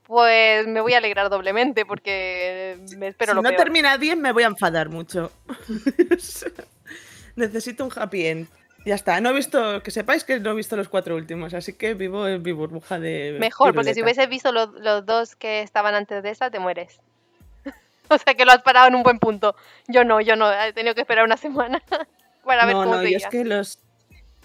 pues 0.10 0.66
me 0.66 0.82
voy 0.82 0.96
a 0.96 0.98
alegrar 0.98 1.30
doblemente 1.30 1.86
porque 1.86 2.80
me 2.98 3.10
espero 3.10 3.34
si 3.34 3.36
lo 3.36 3.44
no 3.44 3.50
peor. 3.50 3.62
termina 3.62 3.96
bien, 3.98 4.20
me 4.20 4.32
voy 4.32 4.42
a 4.42 4.48
enfadar 4.48 4.90
mucho. 4.90 5.32
Necesito 7.36 7.86
un 7.86 7.92
happy 7.96 8.26
end. 8.26 8.48
Ya 8.88 8.96
está. 8.96 9.22
No 9.22 9.30
he 9.30 9.34
visto, 9.34 9.84
que 9.84 9.92
sepáis 9.92 10.24
que 10.24 10.40
no 10.40 10.50
he 10.50 10.56
visto 10.56 10.76
los 10.76 10.90
cuatro 10.90 11.16
últimos, 11.16 11.54
así 11.54 11.74
que 11.74 11.94
vivo 11.94 12.28
en 12.28 12.42
mi 12.42 12.52
burbuja 12.54 12.98
de. 12.98 13.38
Mejor, 13.40 13.76
porque 13.76 13.94
si 13.94 14.02
hubieses 14.02 14.28
visto 14.28 14.52
los, 14.52 14.72
los 14.74 15.06
dos 15.06 15.36
que 15.36 15.62
estaban 15.62 15.94
antes 15.94 16.24
de 16.24 16.32
esta, 16.32 16.50
te 16.50 16.58
mueres. 16.58 17.02
o 18.10 18.18
sea 18.18 18.34
que 18.34 18.46
lo 18.46 18.52
has 18.52 18.64
parado 18.64 18.88
en 18.88 18.96
un 18.96 19.04
buen 19.04 19.20
punto. 19.20 19.56
Yo 19.88 20.04
no, 20.06 20.22
yo 20.22 20.36
no, 20.36 20.52
he 20.52 20.74
tenido 20.74 20.96
que 20.96 21.02
esperar 21.02 21.24
una 21.24 21.38
semana 21.38 21.84
para 22.44 22.66
ver 22.66 22.74
no, 22.74 22.84
cómo 22.84 22.96
no, 22.96 23.04
yo 23.04 23.16
es 23.16 23.28
que 23.28 23.46
los. 23.46 23.78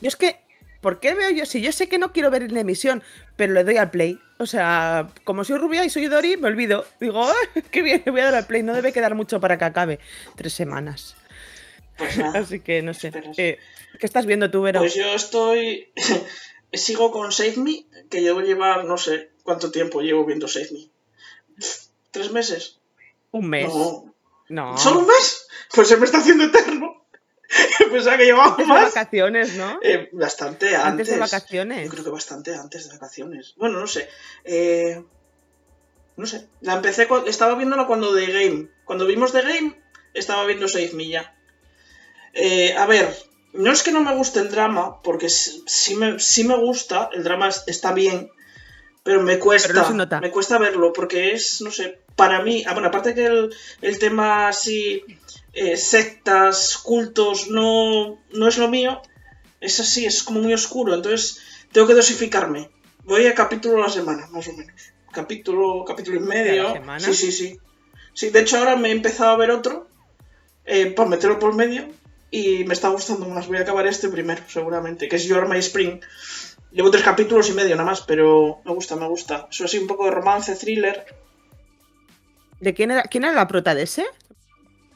Yo 0.02 0.08
es 0.08 0.16
que. 0.16 0.43
¿Por 0.84 1.00
qué 1.00 1.14
veo 1.14 1.30
yo? 1.30 1.46
Si 1.46 1.62
yo 1.62 1.72
sé 1.72 1.88
que 1.88 1.96
no 1.96 2.12
quiero 2.12 2.30
ver 2.30 2.42
en 2.42 2.52
la 2.52 2.60
emisión, 2.60 3.02
pero 3.36 3.54
le 3.54 3.64
doy 3.64 3.78
al 3.78 3.90
play. 3.90 4.20
O 4.36 4.44
sea, 4.44 5.08
como 5.24 5.42
soy 5.42 5.56
rubia 5.56 5.82
y 5.82 5.88
soy 5.88 6.08
Dori, 6.08 6.36
me 6.36 6.48
olvido. 6.48 6.84
Digo, 7.00 7.24
¡ay, 7.24 7.62
qué 7.70 7.80
bien! 7.80 8.02
Le 8.04 8.12
voy 8.12 8.20
a 8.20 8.24
dar 8.24 8.34
al 8.34 8.46
play. 8.46 8.62
No 8.62 8.74
debe 8.74 8.92
quedar 8.92 9.14
mucho 9.14 9.40
para 9.40 9.56
que 9.56 9.64
acabe. 9.64 9.98
Tres 10.36 10.52
semanas. 10.52 11.16
Pues 11.96 12.18
nada. 12.18 12.38
Así 12.40 12.60
que 12.60 12.82
no 12.82 12.92
sé. 12.92 13.12
Eh, 13.38 13.58
¿Qué 13.98 14.04
estás 14.04 14.26
viendo 14.26 14.50
tú, 14.50 14.60
Vero? 14.60 14.80
Pues 14.80 14.94
yo 14.94 15.06
estoy. 15.14 15.90
Sigo 16.74 17.10
con 17.10 17.32
Save 17.32 17.56
Me, 17.56 17.86
que 18.10 18.20
llevo 18.20 18.42
llevar, 18.42 18.84
no 18.84 18.98
sé 18.98 19.30
cuánto 19.42 19.70
tiempo 19.70 20.02
llevo 20.02 20.26
viendo 20.26 20.48
Save 20.48 20.68
Me. 20.70 20.90
¿Tres 22.10 22.30
meses? 22.30 22.78
Un 23.30 23.48
mes. 23.48 23.72
No. 23.72 24.14
No. 24.50 24.76
¿Solo 24.76 24.98
un 24.98 25.06
mes? 25.06 25.48
Pues 25.74 25.88
se 25.88 25.96
me 25.96 26.04
está 26.04 26.18
haciendo 26.18 26.44
eterno. 26.44 27.03
Pensaba 27.90 28.16
que 28.16 28.24
llevaba 28.24 28.50
Antes 28.52 28.66
de 28.68 28.74
vacaciones, 28.74 29.54
¿no? 29.56 29.78
Eh, 29.82 30.08
bastante 30.12 30.68
antes. 30.76 30.84
Antes 30.86 31.08
de 31.10 31.18
vacaciones. 31.18 31.84
Yo 31.84 31.90
creo 31.90 32.04
que 32.04 32.10
bastante 32.10 32.54
antes 32.54 32.88
de 32.88 32.94
vacaciones. 32.94 33.54
Bueno, 33.56 33.78
no 33.80 33.86
sé. 33.86 34.08
Eh, 34.44 35.02
No 36.16 36.26
sé. 36.26 36.46
La 36.60 36.74
empecé, 36.74 37.08
estaba 37.26 37.54
viéndola 37.56 37.86
cuando 37.86 38.14
The 38.14 38.26
Game. 38.26 38.68
Cuando 38.84 39.06
vimos 39.06 39.32
The 39.32 39.42
Game, 39.42 39.80
estaba 40.14 40.44
viendo 40.46 40.68
Save 40.68 40.90
Me 40.94 41.08
ya. 41.08 41.34
Eh, 42.32 42.74
a 42.76 42.86
ver, 42.86 43.14
no 43.52 43.70
es 43.72 43.82
que 43.82 43.92
no 43.92 44.00
me 44.02 44.14
guste 44.16 44.40
el 44.40 44.50
drama, 44.50 45.00
porque 45.02 45.28
sí, 45.28 45.94
me, 45.96 46.18
sí 46.18 46.44
me 46.44 46.56
gusta, 46.56 47.08
el 47.12 47.22
drama 47.22 47.48
es- 47.48 47.62
está 47.68 47.92
bien, 47.92 48.28
pero 49.04 49.22
me 49.22 49.38
cuesta, 49.38 49.68
Pero 49.68 49.82
no 49.82 49.88
se 49.88 49.94
nota. 49.94 50.20
me 50.20 50.30
cuesta 50.32 50.58
verlo, 50.58 50.92
porque 50.92 51.32
es, 51.32 51.60
no 51.60 51.70
sé, 51.70 52.00
para 52.16 52.42
mí, 52.42 52.64
ah, 52.66 52.72
bueno, 52.72 52.88
aparte 52.88 53.14
que 53.14 53.26
el, 53.26 53.54
el 53.82 53.98
tema 54.00 54.48
así, 54.48 55.04
eh, 55.54 55.76
sectas, 55.76 56.78
cultos, 56.78 57.48
no, 57.48 58.18
no 58.32 58.48
es 58.48 58.58
lo 58.58 58.68
mío, 58.68 59.00
es 59.60 59.80
así, 59.80 60.04
es 60.04 60.22
como 60.22 60.40
muy 60.40 60.52
oscuro, 60.52 60.94
entonces 60.94 61.40
tengo 61.72 61.86
que 61.86 61.94
dosificarme. 61.94 62.70
Voy 63.04 63.26
a 63.26 63.34
capítulo 63.34 63.78
a 63.78 63.86
la 63.86 63.92
semana, 63.92 64.26
más 64.30 64.48
o 64.48 64.52
menos. 64.52 64.74
Capítulo, 65.12 65.84
capítulo 65.84 66.16
y 66.16 66.20
medio. 66.20 66.72
semana? 66.72 67.00
Sí, 67.00 67.14
sí, 67.14 67.32
sí. 67.32 67.58
Sí, 68.14 68.30
de 68.30 68.40
hecho 68.40 68.58
ahora 68.58 68.76
me 68.76 68.88
he 68.88 68.92
empezado 68.92 69.30
a 69.30 69.36
ver 69.36 69.50
otro 69.50 69.88
eh, 70.64 70.86
para 70.86 71.08
meterlo 71.08 71.38
por 71.38 71.54
medio 71.54 71.88
y 72.30 72.64
me 72.64 72.74
está 72.74 72.88
gustando 72.88 73.28
más. 73.28 73.46
Voy 73.46 73.58
a 73.58 73.60
acabar 73.60 73.86
este 73.86 74.08
primero, 74.08 74.42
seguramente, 74.48 75.08
que 75.08 75.16
es 75.16 75.24
Your 75.24 75.48
My 75.48 75.58
Spring. 75.58 76.00
Llevo 76.72 76.90
tres 76.90 77.04
capítulos 77.04 77.48
y 77.50 77.52
medio 77.52 77.76
nada 77.76 77.90
más, 77.90 78.00
pero 78.02 78.60
me 78.64 78.72
gusta, 78.72 78.96
me 78.96 79.06
gusta. 79.06 79.48
Eso 79.50 79.64
así 79.64 79.78
un 79.78 79.86
poco 79.86 80.06
de 80.06 80.10
romance, 80.10 80.56
thriller. 80.56 81.04
¿De 82.60 82.74
quién 82.74 82.90
era, 82.90 83.02
quién 83.02 83.24
era 83.24 83.34
la 83.34 83.46
prota 83.46 83.74
de 83.74 83.82
ese? 83.82 84.04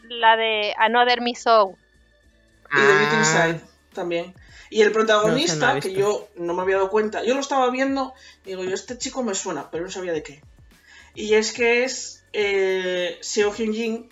La 0.09 0.37
de 0.37 0.75
Another 0.79 1.21
Me 1.21 1.35
So. 1.35 1.77
Y 2.73 2.77
The 2.77 2.87
Beauty 2.87 3.15
Ah. 3.15 3.19
Inside 3.19 3.61
también. 3.93 4.35
Y 4.71 4.83
el 4.83 4.89
No, 4.89 4.91
ese 4.91 4.99
no 4.99 5.07
protagonista, 5.07 5.81
que 5.81 5.95
yo 5.95 6.29
no 6.37 6.55
me 6.55 6.63
había 6.63 6.77
dado 6.77 6.91
cuenta, 6.91 7.25
yo 7.25 7.35
lo 7.35 7.41
estaba 7.41 7.71
viendo 7.71 8.13
y 8.45 8.51
digo, 8.51 8.65
yo 8.65 8.75
este 8.75 8.99
chico 8.99 9.23
me 9.23 9.35
suena, 9.35 9.71
pero 9.71 9.85
no 9.85 9.91
sabía 9.91 10.13
de 10.13 10.23
qué. 10.23 10.43
Y 11.15 11.35
es 11.35 11.53
que 11.53 11.85
es 11.85 12.25
eh, 12.33 13.19
Seo 13.23 13.53
Hyun 13.53 13.73
Jin, 13.73 14.09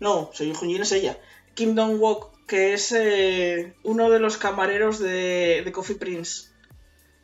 no, 0.00 0.30
Seo 0.32 0.46
Hyun 0.46 0.70
Jin 0.70 0.82
es 0.82 0.92
ella, 0.92 1.18
Kim 1.54 1.74
Dong 1.74 2.00
Wook, 2.00 2.46
que 2.46 2.72
es 2.72 2.92
eh, 2.92 3.74
uno 3.82 4.10
de 4.10 4.18
los 4.18 4.38
camareros 4.38 4.98
de, 4.98 5.62
de 5.64 5.72
Coffee 5.72 5.96
Prince, 5.96 6.48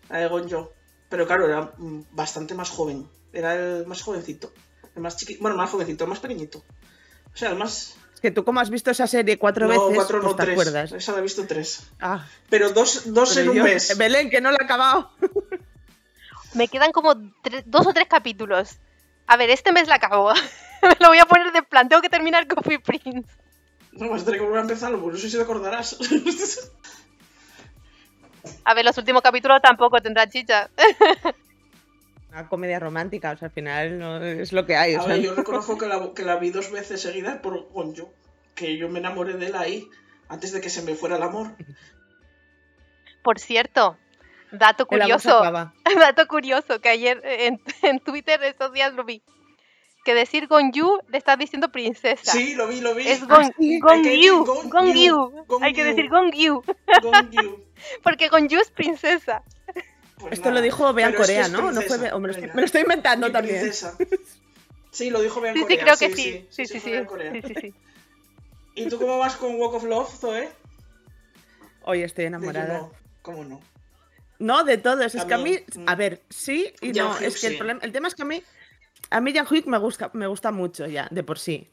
la 0.09 0.19
de 0.19 0.29
Gonjo. 0.29 0.73
Pero 1.09 1.27
claro, 1.27 1.47
era 1.47 1.73
mm, 1.79 2.03
bastante 2.13 2.55
más 2.55 2.71
joven, 2.71 3.09
era 3.33 3.55
el 3.55 3.87
más 3.87 4.03
jovencito, 4.03 4.53
el 4.95 5.03
más 5.03 5.17
chiquito, 5.17 5.41
bueno, 5.41 5.57
más 5.57 5.71
jovencito, 5.71 6.05
el 6.05 6.11
más 6.11 6.21
pequeñito. 6.21 6.63
O 7.39 7.41
sea, 7.41 7.51
el 7.51 7.57
más... 7.57 7.95
Es 8.15 8.21
que 8.21 8.33
tú 8.33 8.45
como 8.45 8.59
has 8.59 8.69
visto 8.69 8.91
esa 8.91 9.07
serie 9.07 9.39
cuatro 9.39 9.69
no, 9.69 9.71
veces, 9.71 9.95
cuatro, 9.95 10.21
pues 10.21 10.33
no, 10.33 10.37
te 10.37 10.43
tres. 10.43 10.53
acuerdas. 10.55 10.91
Esa 10.91 11.13
la 11.13 11.19
he 11.19 11.23
visto 11.23 11.47
tres. 11.47 11.87
Ah, 12.01 12.27
Pero 12.51 12.71
dos, 12.73 13.15
dos 13.15 13.33
pero 13.33 13.53
en 13.53 13.59
un 13.59 13.65
mes. 13.65 13.97
Belén, 13.97 14.29
que 14.29 14.41
no 14.41 14.51
lo 14.51 14.57
ha 14.61 14.65
acabado. 14.65 15.13
Me 16.55 16.67
quedan 16.67 16.91
como 16.91 17.15
dos 17.15 17.87
o 17.87 17.93
tres 17.93 18.09
capítulos. 18.09 18.79
A 19.29 19.37
ver, 19.37 19.51
este 19.51 19.71
mes 19.71 19.87
la 19.87 19.95
acabo. 19.95 20.33
Me 20.83 20.97
lo 20.99 21.11
voy 21.11 21.19
a 21.19 21.27
poner 21.27 21.53
de 21.53 21.63
plan. 21.63 21.89
Tengo 21.89 22.03
que 22.03 22.09
terminar 22.09 22.49
Coffee 22.49 22.81
Prince. 22.81 23.31
No, 23.93 24.11
vas 24.11 24.23
a 24.23 24.25
tener 24.25 24.41
que 24.41 24.45
volver 24.47 24.59
a 24.59 24.63
empezarlo, 24.63 25.01
pues 25.01 25.15
no 25.15 25.21
sé 25.21 25.31
si 25.31 25.37
te 25.37 25.43
acordarás. 25.45 25.97
A 28.65 28.75
ver, 28.75 28.85
los 28.85 28.99
últimos 28.99 29.23
capítulos 29.23 29.61
tampoco 29.63 30.01
tendrán 30.01 30.29
chicha. 30.29 30.69
Una 32.31 32.49
comedia 32.49 32.79
romántica, 32.79 33.31
o 33.33 33.37
sea, 33.37 33.47
al 33.47 33.53
final 33.55 33.99
no 33.99 34.23
es 34.23 34.53
lo 34.53 34.67
que 34.67 34.77
hay. 34.77 34.95
o 34.97 35.01
A 35.01 35.05
sea, 35.05 35.15
ver, 35.15 35.23
yo 35.23 35.35
reconozco 35.35 35.79
que 35.79 35.87
la, 35.87 36.13
que 36.15 36.23
la 36.25 36.37
vi 36.37 36.51
dos 36.51 36.71
veces 36.71 37.01
seguidas 37.01 37.39
por 37.41 37.69
Gonjo. 37.73 38.13
Que 38.55 38.77
yo 38.77 38.89
me 38.89 38.99
enamoré 38.99 39.35
de 39.35 39.47
él 39.47 39.55
ahí, 39.57 39.89
antes 40.29 40.53
de 40.53 40.61
que 40.61 40.69
se 40.69 40.83
me 40.83 40.95
fuera 40.95 41.17
el 41.17 41.23
amor. 41.23 41.53
Por 43.23 43.39
cierto, 43.39 43.97
dato 44.53 44.87
curioso. 44.87 45.41
Dato 45.99 46.27
curioso 46.29 46.81
que 46.81 46.89
ayer 46.91 47.21
en, 47.25 47.61
en 47.83 47.99
Twitter 48.01 48.43
estos 48.43 48.73
días 48.73 48.93
lo 48.95 49.05
vi. 49.05 49.23
Que 50.05 50.15
decir 50.15 50.47
Gonju 50.47 51.01
le 51.09 51.19
estás 51.19 51.39
diciendo 51.39 51.71
princesa. 51.71 52.33
Sí, 52.33 52.55
lo 52.55 52.67
vi, 52.69 52.81
lo 52.81 52.95
vi. 52.95 53.07
Es 53.09 53.27
Gon, 53.27 53.53
sí, 53.59 53.75
hay 53.75 53.79
que 53.81 53.81
Gongyu, 53.81 54.45
decir 54.45 54.71
Gongyu, 54.71 54.71
Gongyu. 54.71 55.63
Hay 55.63 55.73
que 55.73 55.83
Gongyu. 55.83 55.97
decir 55.97 56.09
Gongyu, 56.11 56.63
Gonju. 57.03 57.65
porque 58.03 58.29
Gonju 58.29 58.59
es 58.61 58.71
princesa. 58.71 59.43
Pues 60.19 60.33
Esto 60.35 60.51
lo 60.51 60.61
dijo 60.61 60.93
Bea 60.93 61.07
Pero 61.11 61.21
es 61.23 61.27
que 61.29 61.33
Corea, 61.35 61.47
es 61.47 61.53
¿no? 61.53 61.59
no 61.59 61.65
fue 61.73 61.81
princesa, 61.81 62.03
Bea- 62.03 62.15
o 62.17 62.21
me, 62.21 62.27
lo 62.29 62.31
estoy, 62.33 62.43
venga. 62.43 62.55
me 62.55 62.61
lo 62.63 62.67
estoy 62.67 62.81
inventando 62.83 63.27
Mi 63.29 63.33
también. 63.33 63.61
princesa. 63.61 63.97
Sí, 64.91 65.11
lo 65.11 65.21
dijo 65.23 65.41
Bea 65.41 65.53
Sí, 65.53 65.59
sí, 65.61 65.65
Corea. 65.65 65.85
creo 65.85 65.97
que 65.97 66.17
sí. 66.17 66.47
Sí, 66.51 66.67
fue 66.67 66.67
sí, 66.67 66.81
sí. 66.81 66.81
Sí, 66.81 67.43
sí, 67.47 67.55
sí. 67.61 67.75
¿Y 68.75 68.89
tú 68.89 68.99
cómo 68.99 69.19
vas 69.19 69.37
con 69.37 69.55
Walk 69.57 69.75
of 69.75 69.85
Love, 69.85 70.11
Zoe? 70.19 70.49
Hoy 71.83 72.03
estoy 72.03 72.25
enamorada. 72.27 72.89
¿Cómo 73.23 73.45
no? 73.45 73.61
No, 74.39 74.65
de 74.65 74.79
todos. 74.79 75.15
Es 75.15 75.25
que 75.25 75.35
a 75.35 75.39
mí, 75.39 75.57
mm. 75.75 75.85
a 75.89 75.95
ver, 75.95 76.23
sí 76.31 76.73
y 76.81 76.87
Jan 76.95 77.07
no. 77.09 77.19
Es 77.19 77.41
que 77.41 77.47
el, 77.49 77.53
sí. 77.53 77.57
problema, 77.59 77.81
el 77.83 77.93
tema 77.93 78.09
es 78.09 78.15
que 78.15 78.23
a 78.23 78.25
mí, 78.25 78.43
a 79.11 79.21
mí 79.21 79.33
Jan 79.33 79.47
Hyuk 79.47 79.67
me 79.67 79.79
gusta, 79.79 80.11
me 80.15 80.27
gusta 80.27 80.53
mucho 80.53 80.87
ya, 80.87 81.09
de 81.11 81.23
por 81.25 81.39
sí. 81.39 81.69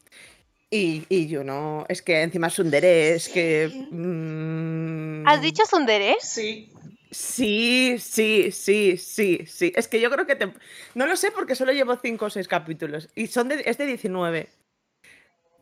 Y, 0.68 1.04
y 1.08 1.28
yo 1.28 1.44
no, 1.44 1.86
es 1.88 2.02
que 2.02 2.22
encima 2.22 2.48
es 2.48 2.58
un 2.58 2.72
es 2.74 3.28
que... 3.28 3.70
mm, 3.90 5.28
¿Has 5.28 5.40
dicho 5.40 5.64
Sundere? 5.64 6.16
Sí. 6.20 6.72
Sí, 7.16 7.96
sí, 7.98 8.52
sí, 8.52 8.98
sí, 8.98 9.46
sí. 9.46 9.72
Es 9.74 9.88
que 9.88 10.02
yo 10.02 10.10
creo 10.10 10.26
que 10.26 10.36
te... 10.36 10.52
No 10.94 11.06
lo 11.06 11.16
sé 11.16 11.30
porque 11.30 11.54
solo 11.54 11.72
llevo 11.72 11.96
5 11.96 12.26
o 12.26 12.28
6 12.28 12.46
capítulos. 12.46 13.08
Y 13.14 13.28
son 13.28 13.48
de, 13.48 13.62
es 13.64 13.78
de 13.78 13.86
19. 13.86 14.50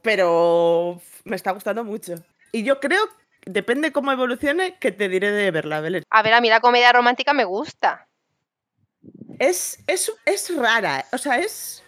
Pero 0.03 1.01
me 1.23 1.37
está 1.37 1.53
gustando 1.53 1.85
mucho. 1.85 2.17
Y 2.51 2.65
yo 2.65 2.81
creo, 2.81 3.09
depende 3.47 3.93
cómo 3.93 4.11
evolucione, 4.11 4.79
que 4.81 4.91
te 4.91 5.09
diré 5.09 5.31
de 5.31 5.53
verla, 5.53 5.81
Belén. 5.81 6.03
A 6.11 6.25
ver, 6.25 6.35
a 6.35 6.41
mí 6.41 6.49
la 6.49 6.59
comedia 6.59 6.93
romántica 6.93 7.33
me 7.33 7.45
gusta. 7.45 8.09
Es, 9.39 9.79
es, 9.87 10.11
es 10.25 10.57
rara, 10.57 11.07
o 11.13 11.19
sea, 11.19 11.39
es 11.39 11.84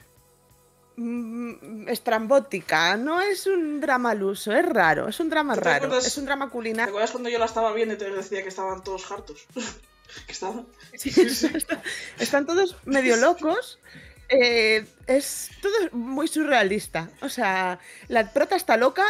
estrambótica, 1.86 2.96
no 2.96 3.20
es 3.20 3.46
un 3.46 3.80
drama 3.80 4.10
al 4.12 4.22
uso, 4.22 4.52
es 4.52 4.64
raro, 4.66 5.08
es 5.08 5.20
un 5.20 5.28
drama 5.30 5.54
¿Tú 5.54 5.60
te 5.60 5.64
raro, 5.68 5.84
acuerdas- 5.86 6.06
es 6.06 6.16
un 6.18 6.24
drama 6.24 6.46
¿Te 6.46 6.52
culinario. 6.52 6.88
acuerdas 6.90 7.10
cuando 7.10 7.28
yo 7.28 7.38
la 7.38 7.44
estaba 7.46 7.72
viendo 7.72 7.94
y 7.94 7.98
te 7.98 8.10
decía 8.10 8.42
que 8.42 8.48
estaban 8.48 8.82
todos 8.82 9.10
hartos? 9.10 9.46
que 10.26 10.32
estaban. 10.32 10.66
Sí, 10.96 11.10
está- 11.54 11.82
están 12.18 12.46
todos 12.46 12.76
medio 12.84 13.16
locos. 13.16 13.78
eh, 14.28 14.86
es 15.06 15.50
todo 15.62 15.72
muy 15.92 16.26
surrealista. 16.28 17.10
O 17.20 17.28
sea, 17.28 17.78
la 18.08 18.32
prota 18.32 18.56
está 18.56 18.76
loca. 18.76 19.04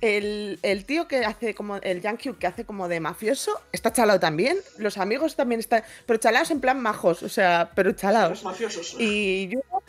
El, 0.00 0.58
el 0.62 0.84
tío 0.84 1.08
que 1.08 1.24
hace 1.24 1.54
como. 1.54 1.76
El 1.76 2.02
Yankee 2.02 2.34
que 2.34 2.46
hace 2.46 2.64
como 2.66 2.88
de 2.88 3.00
mafioso 3.00 3.58
está 3.72 3.92
chalado 3.92 4.20
también. 4.20 4.58
Los 4.78 4.98
amigos 4.98 5.34
también 5.34 5.60
están. 5.60 5.82
Pero 6.06 6.18
chalados 6.18 6.50
en 6.50 6.60
plan 6.60 6.78
majos. 6.80 7.22
O 7.22 7.28
sea, 7.28 7.70
pero 7.74 7.92
chalados. 7.92 8.30
Los 8.30 8.44
mafiosos. 8.44 8.96
Y 9.00 9.50
Juno, 9.52 9.82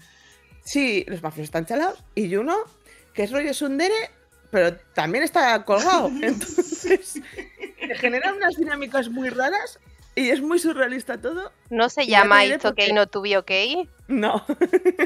sí, 0.66 1.06
los 1.08 1.24
mafiosos 1.24 1.46
están 1.46 1.66
chalados. 1.66 2.04
Y 2.16 2.34
Juno, 2.34 2.58
que 3.14 3.24
es 3.24 3.32
rollo 3.32 3.54
Sundere, 3.54 3.94
pero 4.52 4.76
también 4.94 5.24
está 5.24 5.64
colgado. 5.64 6.08
Entonces, 6.22 7.22
se 7.80 7.96
generan 7.96 8.36
unas 8.36 8.56
dinámicas 8.58 9.10
muy 9.10 9.30
raras 9.30 9.80
y 10.16 10.30
es 10.30 10.42
muy 10.42 10.60
surrealista 10.60 11.22
todo. 11.22 11.54
¿No 11.70 11.90
se 11.90 12.06
llama 12.08 12.46
It's 12.46 12.64
por 12.64 12.72
Okay 12.72 12.88
qué. 12.88 12.94
Not 12.94 13.12
To 13.12 13.22
Be 13.22 13.38
Okay? 13.38 13.90
No. 14.08 14.46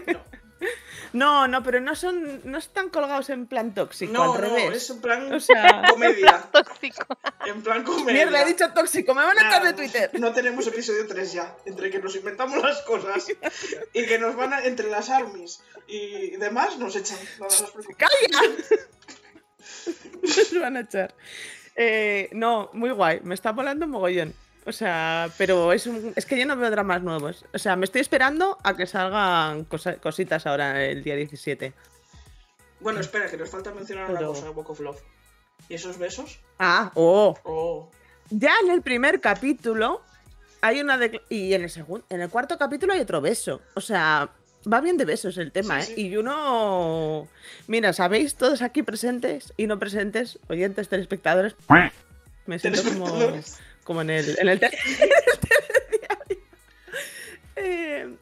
No. 0.07 0.19
No, 1.13 1.47
no, 1.47 1.63
pero 1.63 1.79
no 1.81 1.95
son, 1.95 2.41
no 2.43 2.57
están 2.57 2.89
colgados 2.89 3.29
en 3.29 3.47
plan 3.47 3.73
tóxico, 3.73 4.13
No, 4.13 4.23
al 4.23 4.27
no, 4.29 4.37
revés. 4.37 4.75
es 4.83 4.89
en 4.89 5.01
plan 5.01 5.33
O 5.33 5.39
sea, 5.39 5.83
comedia. 5.89 6.43
Tóxico. 6.51 7.05
En 7.45 7.61
plan 7.63 7.83
comedia. 7.83 8.13
mierda, 8.25 8.41
he 8.43 8.45
dicho 8.45 8.71
tóxico, 8.73 9.13
me 9.15 9.23
van 9.23 9.37
a 9.37 9.47
echar 9.47 9.63
de 9.63 9.73
Twitter. 9.73 10.11
No 10.19 10.31
tenemos 10.33 10.67
episodio 10.67 11.07
3 11.07 11.33
ya. 11.33 11.55
Entre 11.65 11.89
que 11.89 11.99
nos 11.99 12.15
inventamos 12.15 12.61
las 12.61 12.81
cosas 12.83 13.25
y 13.93 14.05
que 14.05 14.19
nos 14.19 14.35
van 14.35 14.53
a, 14.53 14.63
entre 14.65 14.89
las 14.89 15.09
armies 15.09 15.61
y 15.87 16.37
demás, 16.37 16.77
nos 16.77 16.95
echan. 16.95 17.17
No, 17.39 17.47
no. 17.47 17.95
¡Calla! 17.97 18.55
Nos 20.21 20.59
van 20.61 20.77
a 20.77 20.81
echar. 20.81 21.15
Eh, 21.75 22.29
no, 22.33 22.69
muy 22.73 22.91
guay, 22.91 23.21
me 23.23 23.33
está 23.35 23.51
volando 23.51 23.87
mogollón. 23.87 24.33
O 24.69 24.71
sea, 24.71 25.29
pero 25.37 25.73
es, 25.73 25.87
un- 25.87 26.13
es 26.15 26.25
que 26.27 26.37
yo 26.37 26.45
no 26.45 26.55
veo 26.55 26.69
dramas 26.69 27.01
nuevos. 27.01 27.43
O 27.53 27.57
sea, 27.57 27.75
me 27.75 27.85
estoy 27.85 28.01
esperando 28.01 28.57
a 28.63 28.75
que 28.77 28.85
salgan 28.85 29.63
cosa- 29.63 29.95
cositas 29.97 30.45
ahora 30.45 30.85
el 30.85 31.03
día 31.03 31.15
17. 31.15 31.73
Bueno, 32.79 32.99
espera, 32.99 33.27
que 33.29 33.35
nos 33.37 33.49
falta 33.49 33.73
mencionar 33.73 34.09
una 34.09 34.19
Pero- 34.19 34.29
cosa, 34.33 34.51
Walk 34.51 34.69
of 34.69 34.79
Love. 34.79 35.01
¿Y 35.67 35.73
esos 35.73 35.97
besos? 35.97 36.39
Ah, 36.59 36.91
oh. 36.95 37.35
Oh. 37.43 37.89
Ya 38.29 38.51
en 38.63 38.69
el 38.71 38.81
primer 38.83 39.19
capítulo 39.19 40.01
hay 40.61 40.79
una 40.81 40.99
y 41.29 41.53
en 41.53 41.63
el 41.63 41.69
segundo, 41.69 42.05
en 42.09 42.21
el 42.21 42.29
cuarto 42.29 42.57
capítulo 42.57 42.93
hay 42.93 42.99
otro 43.01 43.21
beso. 43.21 43.61
O 43.73 43.81
sea, 43.81 44.29
va 44.71 44.81
bien 44.81 44.97
de 44.97 45.05
besos 45.05 45.37
el 45.39 45.51
tema, 45.51 45.81
Sí, 45.81 45.91
¿eh? 45.91 45.95
sí. 45.95 46.07
Y 46.09 46.17
uno, 46.17 47.27
mira, 47.67 47.91
sabéis 47.93 48.35
todos 48.35 48.61
aquí 48.61 48.83
presentes 48.83 49.51
y 49.57 49.65
no 49.67 49.79
presentes, 49.79 50.37
oyentes, 50.47 50.87
telespectadores, 50.89 51.55
me 52.45 52.59
siento 52.59 52.83
como. 52.83 53.07
Como 53.89 54.03
en 54.03 54.11
el, 54.11 54.37
en 54.39 54.47
el. 54.49 54.61
Eh, 57.55 58.15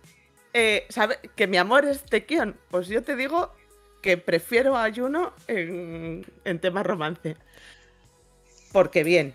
eh, 0.54 0.86
¿sabe? 0.90 1.20
Que 1.36 1.46
mi 1.46 1.58
amor 1.58 1.84
es 1.86 2.02
Tequion. 2.04 2.56
Pues 2.72 2.88
yo 2.88 3.04
te 3.04 3.16
digo 3.18 3.54
que 4.02 4.18
prefiero 4.18 4.78
a 4.78 4.90
Juno 4.92 5.34
en, 5.48 6.26
en 6.46 6.60
tema 6.60 6.82
romance. 6.84 7.36
Porque 8.72 9.04
bien, 9.04 9.34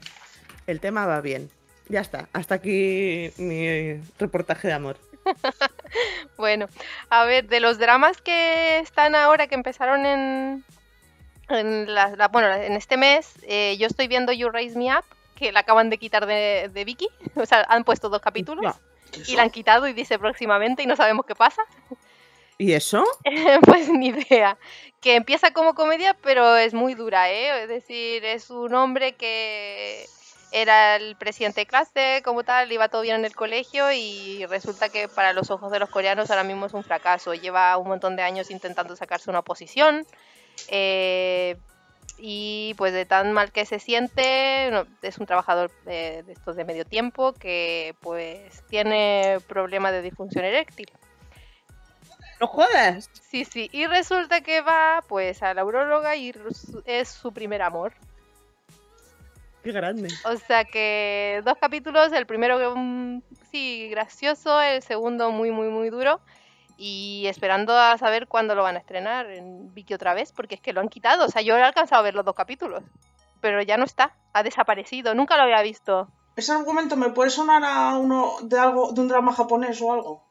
el 0.67 0.81
tema 0.81 1.05
va 1.07 1.21
bien. 1.21 1.51
Ya 1.89 2.01
está, 2.01 2.29
hasta 2.33 2.55
aquí 2.57 3.31
mi 3.37 4.01
reportaje 4.19 4.69
de 4.69 4.75
amor. 4.75 4.97
Bueno, 6.39 6.67
a 7.11 7.25
ver, 7.27 7.47
de 7.47 7.61
los 7.61 7.79
dramas 7.79 8.21
que 8.23 8.79
están 8.79 9.15
ahora, 9.15 9.47
que 9.47 9.55
empezaron 9.55 10.07
en, 10.07 10.65
en, 11.51 11.95
la- 11.95 12.17
la- 12.17 12.29
bueno, 12.29 12.51
en 12.53 12.73
este 12.73 12.97
mes, 12.97 13.35
eh, 13.47 13.77
yo 13.79 13.87
estoy 13.87 14.09
viendo 14.09 14.33
You 14.33 14.49
Raise 14.49 14.77
Me 14.77 14.87
Up, 14.97 15.05
que 15.43 15.53
la 15.53 15.61
acaban 15.61 15.91
de 15.91 15.99
quitar 15.99 16.27
de, 16.27 16.71
de 16.73 16.85
Vicky. 16.85 17.09
O 17.37 17.47
sea, 17.47 17.67
han 17.69 17.85
puesto 17.85 18.09
dos 18.09 18.21
capítulos 18.21 18.63
Ya. 18.65 18.81
¿Qué 19.11 19.33
y 19.33 19.37
la 19.37 19.43
han 19.43 19.51
quitado 19.51 19.87
y 19.89 19.93
dice 19.93 20.19
próximamente 20.19 20.83
y 20.83 20.87
no 20.87 20.97
sabemos 20.97 21.27
qué 21.27 21.35
pasa. 21.35 21.63
¿Y 22.57 22.73
eso? 22.73 23.05
pues 23.65 23.91
ni 23.91 24.09
idea. 24.09 24.57
Que 25.01 25.17
empieza 25.17 25.53
como 25.53 25.75
comedia, 25.75 26.17
pero 26.23 26.57
es 26.57 26.73
muy 26.73 26.95
dura, 26.95 27.31
¿eh? 27.31 27.65
Es 27.65 27.69
decir, 27.69 28.25
es 28.25 28.49
un 28.49 28.75
hombre 28.75 29.17
que 29.17 30.07
era 30.53 30.97
el 30.97 31.17
presidente 31.17 31.63
de 31.63 31.67
clase, 31.67 32.23
como 32.25 32.45
tal, 32.45 32.71
iba 32.71 32.89
todo 32.89 33.03
bien 33.03 33.17
en 33.17 33.25
el 33.25 33.35
colegio 33.35 33.91
y 33.91 34.47
resulta 34.47 34.91
que 34.91 35.09
para 35.09 35.33
los 35.33 35.51
ojos 35.51 35.73
de 35.73 35.79
los 35.79 35.91
coreanos 35.91 36.31
ahora 36.31 36.45
mismo 36.45 36.67
es 36.67 36.75
un 36.75 36.85
fracaso. 36.85 37.35
Lleva 37.35 37.77
un 37.77 37.89
montón 37.89 38.17
de 38.17 38.23
años 38.23 38.51
intentando 38.51 38.95
sacarse 38.97 39.29
una 39.29 39.43
posición 39.43 40.07
eh, 40.69 41.57
y 42.19 42.75
pues 42.77 42.93
de 42.93 43.07
tan 43.07 43.33
mal 43.33 43.53
que 43.53 43.67
se 43.67 43.79
siente, 43.79 44.69
no, 44.71 44.87
es 45.03 45.19
un 45.19 45.27
trabajador 45.27 45.71
de, 45.85 46.23
de 46.23 46.33
estos 46.33 46.57
de 46.57 46.65
medio 46.65 46.85
tiempo 46.85 47.33
que 47.33 47.95
pues 48.01 48.63
tiene 48.69 49.39
problema 49.49 49.93
de 49.93 50.03
disfunción 50.03 50.45
eréctil. 50.45 50.91
¡No 52.41 52.47
jodas! 52.49 53.09
Sí, 53.13 53.45
sí, 53.45 53.69
y 53.73 53.87
resulta 53.87 54.41
que 54.41 54.63
va 54.63 55.05
pues 55.09 55.43
a 55.43 55.55
la 55.55 55.65
urologa 55.65 56.17
y 56.17 56.35
es 56.87 57.09
su 57.09 57.33
primer 57.33 57.63
amor. 57.63 57.93
¡Qué 59.63 59.71
grande! 59.71 60.09
O 60.25 60.37
sea 60.37 60.65
que 60.65 61.41
dos 61.45 61.57
capítulos, 61.61 62.13
el 62.13 62.27
primero 62.27 62.75
mm, 62.77 63.23
sí 63.53 63.89
gracioso, 63.91 64.61
el 64.61 64.83
segundo 64.83 65.31
muy 65.31 65.53
muy 65.53 65.69
muy 65.69 65.91
duro 65.91 66.21
y 66.77 67.25
esperando 67.27 67.77
a 67.79 67.97
saber 67.99 68.27
cuándo 68.29 68.55
lo 68.55 68.63
van 68.63 68.77
a 68.77 68.79
estrenar 68.79 69.31
en 69.31 69.73
Viki 69.75 69.95
otra 69.95 70.15
vez 70.15 70.33
porque 70.33 70.55
es 70.57 70.61
que 70.61 70.73
lo 70.73 70.81
han 70.81 70.89
quitado, 70.89 71.27
o 71.27 71.29
sea, 71.29 71.43
yo 71.43 71.57
he 71.57 71.63
alcanzado 71.63 72.01
a 72.01 72.05
ver 72.05 72.15
los 72.15 72.25
dos 72.25 72.35
capítulos, 72.35 72.83
pero 73.41 73.63
ya 73.63 73.77
no 73.77 73.85
está, 73.85 74.15
ha 74.33 74.43
desaparecido, 74.43 75.15
nunca 75.15 75.37
lo 75.37 75.43
había 75.45 75.63
visto. 75.63 76.09
Ese 76.37 76.53
argumento 76.53 76.97
me 76.97 77.11
puede 77.11 77.31
sonar 77.31 77.63
a 77.65 77.97
uno 77.99 78.37
de 78.43 78.59
algo 78.59 78.93
de 78.93 79.01
un 79.01 79.09
drama 79.09 79.33
japonés 79.33 79.81
o 79.83 79.93
algo. 79.93 80.23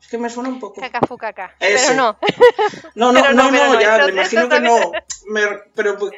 Es 0.00 0.06
que 0.08 0.18
me 0.18 0.30
suena 0.30 0.48
un 0.48 0.60
poco. 0.60 0.80
Caca 0.80 1.00
fu 1.06 1.16
caca. 1.16 1.54
Pero 1.58 1.94
no, 1.94 2.16
No, 2.94 3.12
no, 3.12 3.20
Pero 3.20 3.34
no, 3.34 3.50
no, 3.50 3.80
ya, 3.80 3.98
me 4.06 4.12
imagino 4.12 4.48
que 4.48 4.60
no. 4.60 4.92
Me- 5.26 5.58
pero 5.74 5.98
pues, 5.98 6.12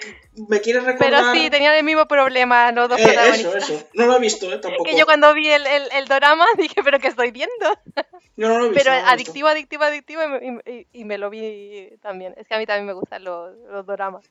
me 0.49 0.61
quieres 0.61 0.85
recordar. 0.85 1.11
pero 1.11 1.33
sí, 1.33 1.51
tenían 1.51 1.75
el 1.75 1.85
mismo 1.85 2.07
problema 2.07 2.71
los 2.73 2.89
dos 2.89 2.99
Eh, 2.99 3.03
eso, 3.05 3.13
protagonistas. 3.13 3.71
eso. 3.71 3.89
No 3.95 4.07
lo 4.07 4.17
he 4.17 4.21
visto, 4.21 4.53
eh, 4.53 4.59
tampoco. 4.63 4.85
Que 4.85 4.97
yo 4.99 5.05
cuando 5.07 5.33
vi 5.35 5.49
el, 5.51 5.67
el, 5.67 5.89
el 5.93 6.05
dorama 6.07 6.47
dije, 6.59 6.83
pero 6.83 6.99
¿qué 6.99 7.09
estoy 7.09 7.31
viendo? 7.31 7.55
Yo 8.37 8.49
no 8.49 8.59
lo 8.59 8.67
he 8.67 8.69
visto. 8.71 8.85
Pero 8.85 8.91
no 8.97 9.07
lo 9.07 9.13
he 9.13 9.17
visto. 9.17 9.31
adictivo, 9.33 9.49
adictivo, 9.49 9.85
adictivo 9.85 10.23
y 10.23 10.51
me, 10.51 10.63
y- 10.67 10.87
y 11.01 11.05
me 11.05 11.19
lo 11.19 11.29
vi 11.31 11.91
también. 12.01 12.35
Es 12.39 12.47
que 12.49 12.55
a 12.55 12.59
mí 12.59 12.67
también 12.67 12.87
me 12.87 12.93
gustan 12.95 13.23
los, 13.25 13.55
los 13.71 13.85
doramas. 13.85 14.25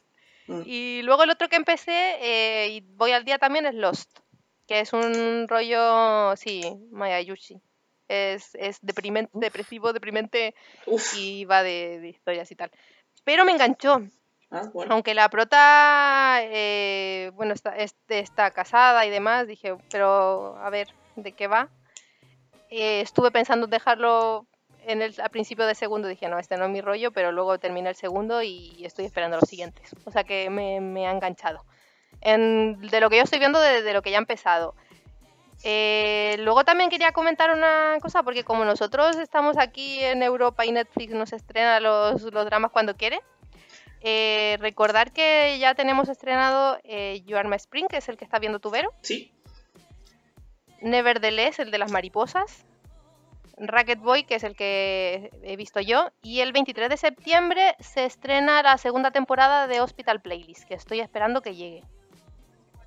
Mm. 0.48 0.62
Y 0.66 1.02
luego 1.04 1.24
el 1.24 1.30
otro 1.30 1.48
que 1.48 1.58
empecé, 1.58 2.16
eh, 2.22 2.68
y 2.70 2.82
voy 2.82 3.12
al 3.12 3.24
día 3.26 3.38
también, 3.38 3.68
es 3.68 3.76
Lost, 3.76 4.10
que 4.68 4.80
es 4.80 4.94
un 4.94 5.48
rollo, 5.48 6.36
sí, 6.38 6.62
Mayayushi. 6.92 7.62
Es, 8.08 8.56
es 8.56 8.80
deprimente, 8.82 9.30
depresivo, 9.36 9.94
deprimente 9.94 10.56
Uf. 10.88 11.14
y 11.16 11.46
va 11.46 11.62
de, 11.62 12.00
de 12.00 12.10
historias 12.10 12.50
y 12.50 12.56
tal. 12.56 12.72
Pero 13.24 13.46
me 13.46 13.52
enganchó, 13.52 14.02
Ah, 14.52 14.64
aunque 14.90 15.14
la 15.14 15.30
prota, 15.30 16.40
eh, 16.42 17.32
bueno, 17.36 17.54
está, 17.54 17.76
es- 17.78 17.96
está 18.08 18.50
casada 18.50 19.06
y 19.06 19.10
demás, 19.12 19.46
dije, 19.46 19.76
pero 19.92 20.58
a 20.58 20.70
ver, 20.72 20.88
¿de 21.16 21.34
qué 21.34 21.48
va? 21.48 21.70
Eh, 22.72 23.02
estuve 23.02 23.30
pensando 23.30 23.66
en 23.66 23.72
dejarlo 23.72 24.48
en 24.88 25.04
el, 25.04 25.14
al 25.22 25.30
principio 25.30 25.68
del 25.68 25.76
segundo, 25.76 26.08
dije, 26.08 26.28
no, 26.30 26.40
este 26.40 26.58
no 26.58 26.66
es 26.66 26.72
mi 26.72 26.82
rollo, 26.82 27.12
pero 27.12 27.32
luego 27.32 27.60
terminé 27.60 27.90
el 27.90 27.96
segundo 27.96 28.42
y 28.42 28.84
estoy 28.84 29.06
esperando 29.06 29.38
los 29.38 29.48
siguientes. 29.48 29.92
O 30.06 30.12
sea 30.12 30.24
que 30.24 30.50
me, 30.50 31.08
ha 31.08 31.12
enganchado. 31.12 31.64
En- 32.22 32.82
de 32.82 33.00
lo 33.02 33.10
que 33.10 33.18
yo 33.18 33.24
estoy 33.24 33.40
viendo, 33.40 33.60
de, 33.60 33.94
lo 33.94 34.02
que 34.02 34.10
ya 34.12 34.18
ha 34.18 34.20
empezado. 34.20 34.74
Eh, 35.64 36.38
luego 36.40 36.64
también 36.64 36.90
quería 36.90 37.12
comentar 37.12 37.52
una 37.52 37.98
cosa, 38.02 38.24
porque 38.24 38.44
como 38.44 38.66
nosotros 38.66 39.18
estamos 39.18 39.58
aquí 39.58 40.04
en 40.04 40.24
Europa 40.24 40.66
y 40.66 40.72
Netflix 40.72 41.14
nos 41.14 41.34
estrena 41.34 41.80
los 41.80 42.24
dramas 42.32 42.72
cuando 42.72 42.96
quiere, 42.96 43.22
eh, 44.02 44.58
recordar 44.60 45.12
que 45.12 45.58
ya 45.60 45.76
tenemos 45.76 46.10
estrenado 46.10 46.80
eh, 46.84 47.22
You 47.26 47.38
Are 47.38 47.48
My 47.50 47.56
Spring, 47.58 47.88
que 47.88 47.98
es 47.98 48.10
el 48.10 48.18
que 48.18 48.26
está 48.26 48.40
viendo 48.40 48.60
Tubero, 48.60 48.94
Sí. 49.02 49.32
Nevertheless, 50.82 51.60
el 51.60 51.72
de 51.72 51.78
las 51.78 51.92
mariposas, 51.92 52.66
Racket 53.58 54.00
Boy, 54.00 54.24
que 54.24 54.36
es 54.36 54.44
el 54.44 54.56
que 54.56 55.30
he 55.44 55.58
visto 55.58 55.82
yo, 55.82 56.10
y 56.22 56.40
el 56.40 56.54
23 56.54 56.90
de 56.90 56.98
septiembre 56.98 57.76
se 57.80 58.06
estrena 58.06 58.64
la 58.64 58.78
segunda 58.78 59.12
temporada 59.12 59.68
de 59.68 59.82
Hospital 59.82 60.22
Playlist, 60.22 60.64
que 60.68 60.76
estoy 60.76 61.02
esperando 61.02 61.42
que 61.42 61.56
llegue. 61.56 61.84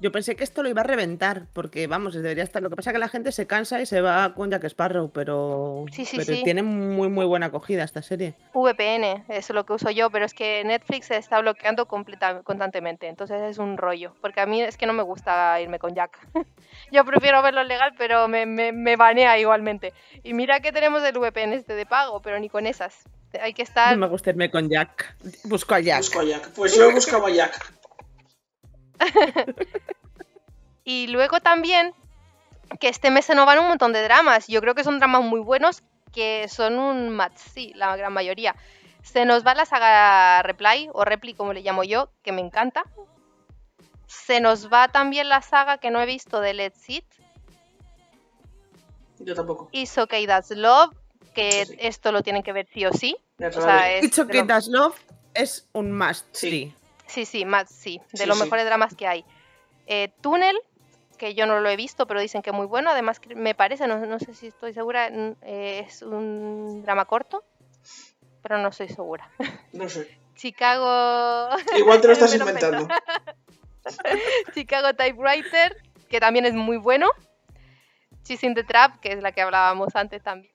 Yo 0.03 0.11
pensé 0.11 0.35
que 0.35 0.43
esto 0.43 0.65
lo 0.65 0.69
iba 0.69 0.81
a 0.81 0.85
reventar, 0.85 1.47
porque 1.53 1.87
vamos, 1.87 2.13
debería 2.15 2.43
estar. 2.43 2.61
Lo 2.61 2.69
que 2.71 2.75
pasa 2.77 2.91
es 2.91 2.95
que 2.95 2.99
la 2.99 3.09
gente 3.09 3.31
se 3.31 3.47
cansa 3.47 3.81
y 3.81 3.87
se 3.87 4.01
va 4.01 4.35
con 4.35 4.51
Jack 4.51 4.65
Sparrow, 4.65 5.11
pero, 5.13 5.85
Sí, 5.93 6.05
sí, 6.05 6.17
pero 6.19 6.35
sí. 6.37 6.43
tiene 6.43 6.63
muy 6.65 7.09
muy 7.09 7.25
buena 7.25 7.47
acogida 7.47 7.85
esta 7.85 8.03
serie. 8.03 8.35
VPN, 8.53 9.25
es 9.29 9.49
lo 9.51 9.65
que 9.65 9.75
uso 9.75 9.91
yo, 9.91 10.11
pero 10.11 10.25
es 10.25 10.35
que 10.35 10.65
Netflix 10.65 11.07
se 11.07 11.17
está 11.19 11.41
bloqueando 11.41 11.87
completa- 11.87 12.43
constantemente, 12.43 13.07
entonces 13.07 13.41
es 13.43 13.59
un 13.59 13.79
rollo, 13.79 14.13
porque 14.21 14.41
a 14.41 14.47
mí 14.47 14.61
es 14.61 14.77
que 14.77 14.87
no 14.87 14.93
me 14.93 15.05
gusta 15.05 15.61
irme 15.61 15.79
con 15.79 15.95
Jack. 15.95 16.19
yo 16.91 17.05
prefiero 17.05 17.41
verlo 17.41 17.63
legal, 17.63 17.93
pero 17.97 18.27
me, 18.27 18.45
me, 18.45 18.73
me 18.73 18.97
banea 18.97 19.39
igualmente. 19.39 19.93
Y 20.25 20.35
mira 20.35 20.59
que 20.59 20.73
tenemos 20.73 21.05
el 21.05 21.17
VPN 21.17 21.53
este 21.53 21.75
de 21.77 21.87
pago, 21.87 22.21
pero 22.23 22.41
ni 22.41 22.49
con 22.49 22.67
esas. 22.67 23.05
Hay 23.41 23.55
que 23.55 23.63
estar... 23.63 23.93
No 23.97 24.01
me 24.01 24.09
gusta 24.09 24.31
irme 24.31 24.51
con 24.51 24.69
Jack. 24.69 25.15
Busco 25.45 25.75
a 25.75 25.81
Jack. 25.81 25.99
Busco 25.99 26.21
a 26.21 26.25
Jack. 26.25 26.51
Pues 26.55 26.75
yo 26.77 26.91
he 26.91 26.93
buscado 26.93 27.27
a 27.27 27.31
Jack. 27.31 27.73
Y 30.85 31.07
luego 31.09 31.41
también 31.41 31.95
que 32.81 32.89
este 32.89 33.11
mes 33.11 33.25
se 33.25 33.35
nos 33.35 33.47
van 33.47 33.59
un 33.59 33.69
montón 33.69 33.93
de 33.93 34.03
dramas. 34.03 34.47
Yo 34.49 34.61
creo 34.61 34.75
que 34.75 34.85
son 34.85 34.99
dramas 34.99 35.23
muy 35.23 35.41
buenos 35.41 35.83
que 36.13 36.47
son 36.49 36.79
un 36.79 37.11
match, 37.11 37.37
sí, 37.37 37.73
la 37.75 37.97
gran 37.97 38.13
mayoría. 38.13 38.55
Se 39.03 39.25
nos 39.25 39.47
va 39.47 39.55
la 39.55 39.65
saga 39.65 40.43
Reply 40.43 40.91
o 40.93 41.05
Repli 41.05 41.35
como 41.35 41.53
le 41.53 41.63
llamo 41.63 41.85
yo, 41.85 42.11
que 42.23 42.33
me 42.33 42.41
encanta. 42.41 42.85
Se 44.07 44.41
nos 44.41 44.71
va 44.71 44.89
también 44.89 45.29
la 45.29 45.41
saga 45.41 45.79
que 45.79 45.91
no 45.91 46.01
he 46.01 46.07
visto 46.07 46.41
de 46.41 46.55
Let's 46.55 46.89
It, 46.91 47.05
Yo 49.19 49.35
tampoco. 49.35 49.69
It's 49.73 49.97
Okay 49.97 50.27
That's 50.27 50.51
Love, 50.51 50.95
que 51.35 51.65
Sí, 51.65 51.73
sí. 51.73 51.79
esto 51.81 52.13
lo 52.13 52.23
tienen 52.23 52.43
que 52.43 52.53
ver 52.53 52.67
sí 52.73 52.85
o 52.85 52.93
sí. 52.93 53.17
O 53.39 53.51
sea, 53.53 53.91
es 53.93 54.11
Das 54.47 54.67
Love 54.67 54.97
es 55.35 55.69
un 55.73 55.97
must. 55.97 56.27
Sí. 56.33 56.51
Sí. 56.51 56.75
Sí, 57.13 57.25
sí, 57.27 57.45
más, 57.45 57.69
sí, 57.71 58.01
de 58.13 58.19
Sí, 58.19 58.27
los 58.27 58.39
sí. 58.39 58.45
mejores 58.45 58.65
dramas 58.65 58.95
que 58.95 59.07
hay. 59.07 59.25
Eh, 59.87 60.11
Túnel, 60.21 60.57
que 61.19 61.35
yo 61.35 61.47
no 61.47 61.61
lo 61.61 61.69
he 61.69 61.77
visto, 61.77 62.07
pero 62.07 62.21
dicen 62.21 62.41
que 62.43 62.51
es 62.51 62.57
muy 62.57 62.67
bueno. 62.67 62.91
Además, 62.91 63.21
que 63.21 63.35
me 63.35 63.55
parece, 63.55 63.87
no, 63.87 63.99
no 63.99 64.19
sé 64.19 64.35
si 64.35 64.47
estoy 64.49 64.73
segura, 64.73 65.09
eh, 65.09 65.85
es 65.87 66.03
un 66.03 66.83
drama 66.83 67.05
corto, 67.05 67.45
pero 68.43 68.59
no 68.59 68.69
estoy 68.69 68.89
segura. 68.89 69.29
No 69.73 69.89
sé. 69.89 70.19
Chicago. 70.35 71.51
Igual 71.77 72.01
te 72.01 72.07
lo 72.07 72.13
estás 72.15 72.35
inventando. 72.35 72.89
Chicago 74.55 74.95
Typewriter, 74.95 75.77
que 76.09 76.21
también 76.21 76.47
es 76.47 76.55
muy 76.55 76.77
bueno. 76.79 77.09
Chasing 78.25 78.55
the 78.55 78.65
Trap, 78.65 79.01
que 79.01 79.13
es 79.13 79.23
la 79.23 79.33
que 79.33 79.43
hablábamos 79.43 79.95
antes 79.95 80.23
también. 80.23 80.53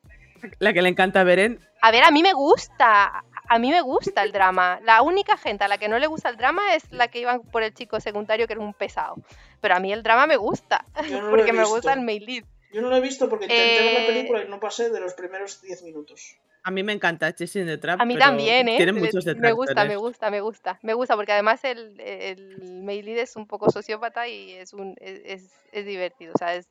La 0.59 0.71
que 0.73 0.81
le 0.81 0.89
encanta 0.89 1.21
a 1.21 1.23
Beren. 1.23 1.59
A 1.81 1.91
ver, 1.91 2.03
a 2.03 2.11
mí 2.11 2.21
me 2.23 2.33
gusta, 2.33 3.23
a 3.49 3.59
mí 3.59 3.69
me 3.71 3.81
gusta 3.81 4.23
el 4.23 4.31
drama. 4.31 4.79
La 4.83 5.01
única 5.01 5.37
gente 5.37 5.63
a 5.63 5.67
la 5.67 5.77
que 5.77 5.87
no 5.87 5.99
le 5.99 6.07
gusta 6.07 6.29
el 6.29 6.37
drama 6.37 6.75
es 6.75 6.91
la 6.91 7.07
que 7.07 7.19
iban 7.19 7.41
por 7.41 7.63
el 7.63 7.73
chico 7.73 7.99
secundario 7.99 8.47
que 8.47 8.53
era 8.53 8.61
un 8.61 8.73
pesado. 8.73 9.15
Pero 9.61 9.75
a 9.75 9.79
mí 9.79 9.91
el 9.93 10.03
drama 10.03 10.27
me 10.27 10.37
gusta, 10.37 10.85
no 11.09 11.29
porque 11.29 11.53
me 11.53 11.65
gusta 11.65 11.93
el 11.93 12.01
mail 12.01 12.25
lead. 12.25 12.43
Yo 12.73 12.81
no 12.81 12.89
lo 12.89 12.97
he 12.97 13.01
visto 13.01 13.29
porque 13.29 13.45
intenté 13.45 13.81
ver 13.83 13.93
la 13.93 13.99
Eh, 14.01 14.05
película 14.07 14.43
y 14.43 14.49
no 14.49 14.59
pasé 14.59 14.89
de 14.89 14.99
los 14.99 15.13
primeros 15.13 15.61
10 15.61 15.83
minutos. 15.83 16.35
A 16.63 16.71
mí 16.71 16.83
me 16.83 16.91
encanta 16.91 17.33
Chasing 17.33 17.65
the 17.65 17.77
Trap. 17.77 18.01
A 18.01 18.05
mí 18.05 18.15
pero 18.15 18.25
también, 18.25 18.67
¿eh? 18.67 18.75
Tiene 18.75 18.91
Me- 18.91 18.99
muchos 19.01 19.25
me 19.25 19.53
gusta, 19.53 19.85
me 19.85 19.95
gusta, 19.95 20.29
me 20.29 20.41
gusta. 20.41 20.79
Me 20.81 20.93
gusta 20.93 21.15
porque 21.15 21.31
además 21.31 21.63
el, 21.63 21.97
el 22.01 22.57
mail 22.83 23.05
lead 23.05 23.19
es 23.19 23.37
un 23.37 23.47
poco 23.47 23.69
sociópata 23.71 24.27
y 24.27 24.51
es, 24.51 24.73
un, 24.73 24.95
es, 24.99 25.21
es- 25.23 25.53
es 25.71 25.85
divertido. 25.85 26.33
O 26.35 26.37
sea, 26.37 26.55
es, 26.55 26.67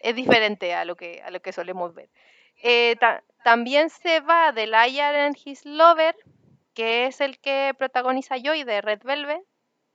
es 0.00 0.14
diferente 0.14 0.72
a 0.74 0.84
lo 0.84 0.94
que, 0.96 1.20
a 1.24 1.32
lo 1.32 1.42
que 1.42 1.52
solemos 1.52 1.94
ver. 1.94 2.10
Eh, 2.62 2.96
ta- 3.00 3.22
también 3.44 3.90
se 3.90 4.20
va 4.20 4.52
The 4.54 4.66
Liar 4.66 5.14
and 5.16 5.36
His 5.44 5.64
Lover, 5.64 6.16
que 6.74 7.06
es 7.06 7.20
el 7.20 7.38
que 7.38 7.74
protagoniza 7.78 8.36
Joy 8.38 8.64
de 8.64 8.80
Red 8.80 9.00
Velvet, 9.04 9.40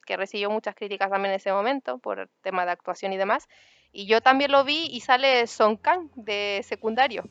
que 0.06 0.18
recibió 0.18 0.50
muchas 0.50 0.76
críticas 0.76 1.10
también 1.10 1.32
en 1.34 1.38
ese 1.38 1.52
momento 1.52 1.98
por 1.98 2.20
el 2.20 2.30
tema 2.42 2.66
de 2.66 2.72
actuación 2.72 3.14
y 3.14 3.18
demás. 3.18 3.48
Y 3.92 4.06
yo 4.06 4.22
también 4.22 4.52
lo 4.52 4.64
vi 4.64 4.88
y 4.92 5.02
sale 5.02 5.48
Song 5.48 5.78
Kang 5.82 6.10
de 6.16 6.62
secundario. 6.64 7.24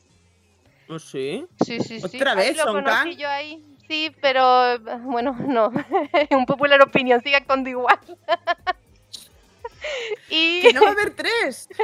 ¿Oh, 0.89 0.99
sí? 0.99 1.45
Sí, 1.65 1.79
sí, 1.81 1.99
sí. 1.99 2.17
¿Otra 2.17 2.31
Ahí 2.31 2.37
vez 2.49 2.57
lo 2.57 2.63
Song 2.63 2.73
conocí 2.75 3.09
Kang? 3.11 3.17
yo 3.17 3.29
ahí. 3.29 3.63
Sí, 3.87 4.13
pero 4.21 4.79
bueno, 5.01 5.33
no. 5.39 5.71
Un 6.31 6.45
popular 6.45 6.81
opinión, 6.81 7.21
sigue 7.21 7.35
actuando 7.37 7.69
igual. 7.69 7.99
y 10.29 10.61
¡Que 10.61 10.73
no 10.73 10.81
va 10.81 10.89
a 10.89 10.91
haber 10.91 11.15
tres! 11.15 11.69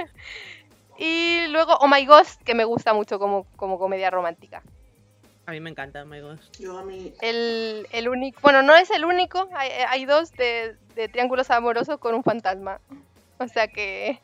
Y 0.98 1.48
luego 1.48 1.74
Oh 1.80 1.88
My 1.88 2.06
Ghost, 2.06 2.42
que 2.44 2.54
me 2.54 2.66
gusta 2.66 2.94
mucho 2.94 3.20
como, 3.20 3.46
como 3.56 3.80
comedia 3.80 4.10
romántica. 4.10 4.62
A 5.46 5.52
mí 5.52 5.60
me 5.60 5.70
encanta, 5.70 6.04
oh 6.04 6.06
my 6.06 6.22
God. 6.22 6.40
Yo 6.60 6.78
a 6.78 6.84
mí. 6.84 7.14
El, 7.22 7.88
el 7.92 8.08
único, 8.08 8.40
bueno, 8.42 8.62
no 8.62 8.76
es 8.76 8.90
el 8.92 9.04
único, 9.04 9.50
hay, 9.54 9.70
hay 9.90 10.06
dos 10.06 10.32
de, 10.34 10.78
de 10.96 11.10
triángulos 11.10 11.52
amorosos 11.52 11.98
con 11.98 12.16
un 12.16 12.24
fantasma. 12.24 12.80
O 13.40 13.48
sea 13.48 13.68
que, 13.68 14.20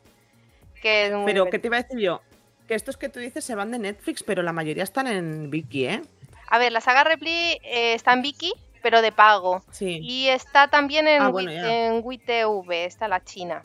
que 0.81 1.07
es 1.07 1.13
muy 1.13 1.25
Pero, 1.25 1.49
¿qué 1.49 1.59
te 1.59 1.67
iba 1.67 1.77
a 1.77 1.81
decir 1.81 1.99
yo? 1.99 2.21
Que 2.67 2.75
estos 2.75 2.95
que 2.95 3.09
tú 3.09 3.19
dices 3.19 3.43
se 3.43 3.55
van 3.55 3.71
de 3.71 3.79
Netflix, 3.79 4.23
pero 4.23 4.43
la 4.43 4.53
mayoría 4.53 4.83
están 4.83 5.07
en 5.07 5.49
Viki, 5.49 5.87
¿eh? 5.87 6.01
A 6.47 6.57
ver, 6.57 6.71
la 6.71 6.81
saga 6.81 7.03
Repli 7.03 7.59
eh, 7.63 7.93
está 7.93 8.13
en 8.13 8.21
Viki, 8.21 8.53
pero 8.81 9.01
de 9.01 9.11
pago. 9.11 9.61
Sí. 9.71 9.99
Y 10.01 10.29
está 10.29 10.69
también 10.69 11.07
en, 11.07 11.21
Ah, 11.23 11.29
bueno, 11.29 11.51
en 11.51 12.01
WeTV, 12.03 12.71
está 12.85 13.07
la 13.07 13.23
China. 13.23 13.61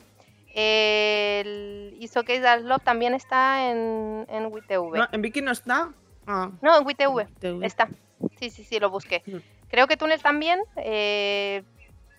El 0.55 1.95
Isoke 1.99 2.39
That's 2.41 2.63
Love 2.63 2.81
también 2.83 3.13
está 3.13 3.69
en, 3.69 4.25
en 4.29 4.45
WeTV. 4.47 4.95
No, 4.97 5.07
¿En 5.11 5.21
Viki 5.21 5.41
no 5.41 5.51
está? 5.51 5.91
Ah, 6.27 6.51
No, 6.61 6.77
en 6.79 6.85
WeTV. 6.85 7.27
TV. 7.39 7.65
Está. 7.65 7.89
Sí, 8.39 8.49
sí, 8.49 8.63
sí, 8.63 8.79
lo 8.79 8.89
busqué. 8.89 9.21
Creo 9.69 9.87
que 9.87 9.97
Túnel 9.97 10.21
también. 10.21 10.59
eh, 10.77 11.63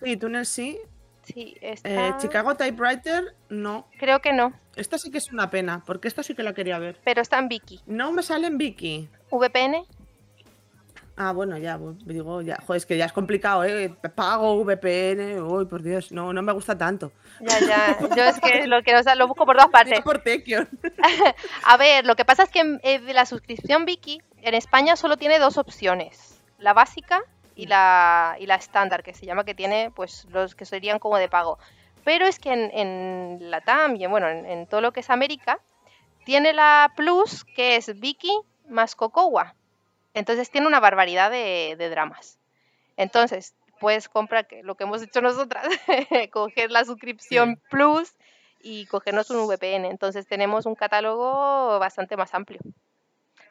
Sí, 0.03 0.15
Túnel 0.17 0.45
sí. 0.45 0.77
sí. 1.23 1.55
Eh, 1.61 2.13
Chicago 2.19 2.55
Typewriter, 2.55 3.35
no. 3.49 3.87
Creo 3.97 4.19
que 4.21 4.31
no, 4.33 4.53
Esta 4.75 4.97
sí 4.99 5.09
que 5.11 5.17
es 5.17 5.31
una 5.31 5.49
pena, 5.49 5.83
porque 5.85 6.07
esta 6.07 6.21
sí 6.23 6.35
que 6.35 6.43
la 6.43 6.53
quería 6.53 6.77
ver. 6.77 6.99
pero 7.03 7.21
está 7.21 7.39
en 7.39 7.47
Viki. 7.49 7.81
No 7.87 8.11
me 8.11 8.21
sale 8.23 8.47
en 8.47 8.57
Viki. 8.59 9.09
VPN. 9.31 9.85
Ah, 11.19 11.31
bueno, 11.31 11.57
ya, 11.57 11.77
bu- 11.79 11.97
digo, 12.05 12.41
ya. 12.43 12.57
Joder, 12.67 12.77
es 12.77 12.85
que 12.85 12.95
ya 12.95 13.05
es 13.05 13.11
complicado, 13.11 13.63
¿eh? 13.63 13.89
Pago, 14.13 14.63
VPN, 14.63 15.41
uy, 15.41 15.65
por 15.65 15.81
Dios, 15.81 16.11
no, 16.11 16.31
no 16.31 16.43
me 16.43 16.53
gusta 16.53 16.77
tanto. 16.77 17.11
Ya, 17.39 17.59
ya. 17.59 17.97
Yo 18.15 18.23
es 18.23 18.39
que 18.39 18.67
lo, 18.67 18.83
que, 18.83 18.95
o 18.95 19.01
sea, 19.01 19.15
lo 19.15 19.27
busco 19.27 19.45
por 19.45 19.55
todas 19.55 19.71
partes. 19.71 19.99
Por. 20.03 20.21
A 21.65 21.77
ver, 21.77 22.05
lo 22.05 22.15
que 22.15 22.23
pasa 22.23 22.43
es 22.43 22.49
que 22.49 22.79
eh, 22.83 22.99
de 22.99 23.13
la 23.13 23.25
suscripción 23.25 23.85
Viki 23.85 24.21
en 24.43 24.53
España 24.53 24.95
solo 24.95 25.17
tiene 25.17 25.39
dos 25.39 25.57
opciones. 25.57 26.39
La 26.59 26.73
básica 26.73 27.21
y 27.55 27.65
la, 27.65 28.35
y 28.39 28.45
la 28.45 28.55
estándar, 28.55 29.01
que 29.01 29.15
se 29.15 29.25
llama 29.25 29.43
que 29.43 29.55
tiene 29.55 29.91
pues 29.95 30.25
los 30.29 30.53
que 30.53 30.65
serían 30.65 30.99
como 30.99 31.17
de 31.17 31.29
pago. 31.29 31.57
Pero 32.03 32.25
es 32.27 32.37
que 32.37 32.53
en, 32.53 32.69
en 32.73 33.49
la 33.51 33.61
TAM 33.61 33.95
y 33.95 34.05
en, 34.05 34.11
bueno, 34.11 34.29
en, 34.29 34.45
en 34.45 34.67
todo 34.67 34.81
lo 34.81 34.91
que 34.93 34.99
es 34.99 35.09
América, 35.09 35.59
tiene 36.25 36.53
la 36.53 36.93
Plus, 36.95 37.43
que 37.43 37.75
es 37.75 37.99
Viki 37.99 38.31
más 38.69 38.95
Cocoa. 38.95 39.55
Entonces 40.17 40.49
tiene 40.49 40.65
una 40.67 40.79
barbaridad 40.79 41.29
de, 41.29 41.75
de 41.77 41.89
dramas. 41.89 42.39
Entonces, 42.97 43.53
puedes 43.79 44.09
comprar 44.09 44.47
lo 44.63 44.75
que 44.75 44.83
hemos 44.85 45.01
hecho 45.03 45.21
nosotras, 45.21 45.67
coger 46.31 46.71
la 46.71 46.83
suscripción 46.85 47.61
Plus 47.69 48.13
y 48.59 48.87
cogernos 48.87 49.29
un 49.29 49.47
VPN. 49.47 49.87
Entonces 49.87 50.25
tenemos 50.25 50.65
un 50.65 50.73
catálogo 50.75 51.77
bastante 51.77 52.17
más 52.17 52.33
amplio. 52.33 52.59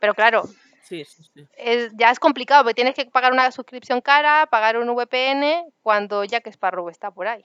Pero 0.00 0.14
claro, 0.14 0.42
Sí, 0.82 1.04
sí, 1.04 1.22
sí. 1.32 1.46
es- 1.56 1.92
ya 1.96 2.10
es 2.10 2.18
complicado 2.18 2.64
porque 2.64 2.74
tienes 2.74 2.94
que 2.96 3.06
pagar 3.06 3.32
una 3.32 3.50
suscripción 3.52 4.00
cara, 4.00 4.46
pagar 4.50 4.76
un 4.76 4.88
VPN 4.88 5.66
cuando 5.82 6.24
Jack 6.24 6.48
Sparrow 6.48 6.88
está 6.88 7.10
por 7.12 7.28
ahí. 7.28 7.42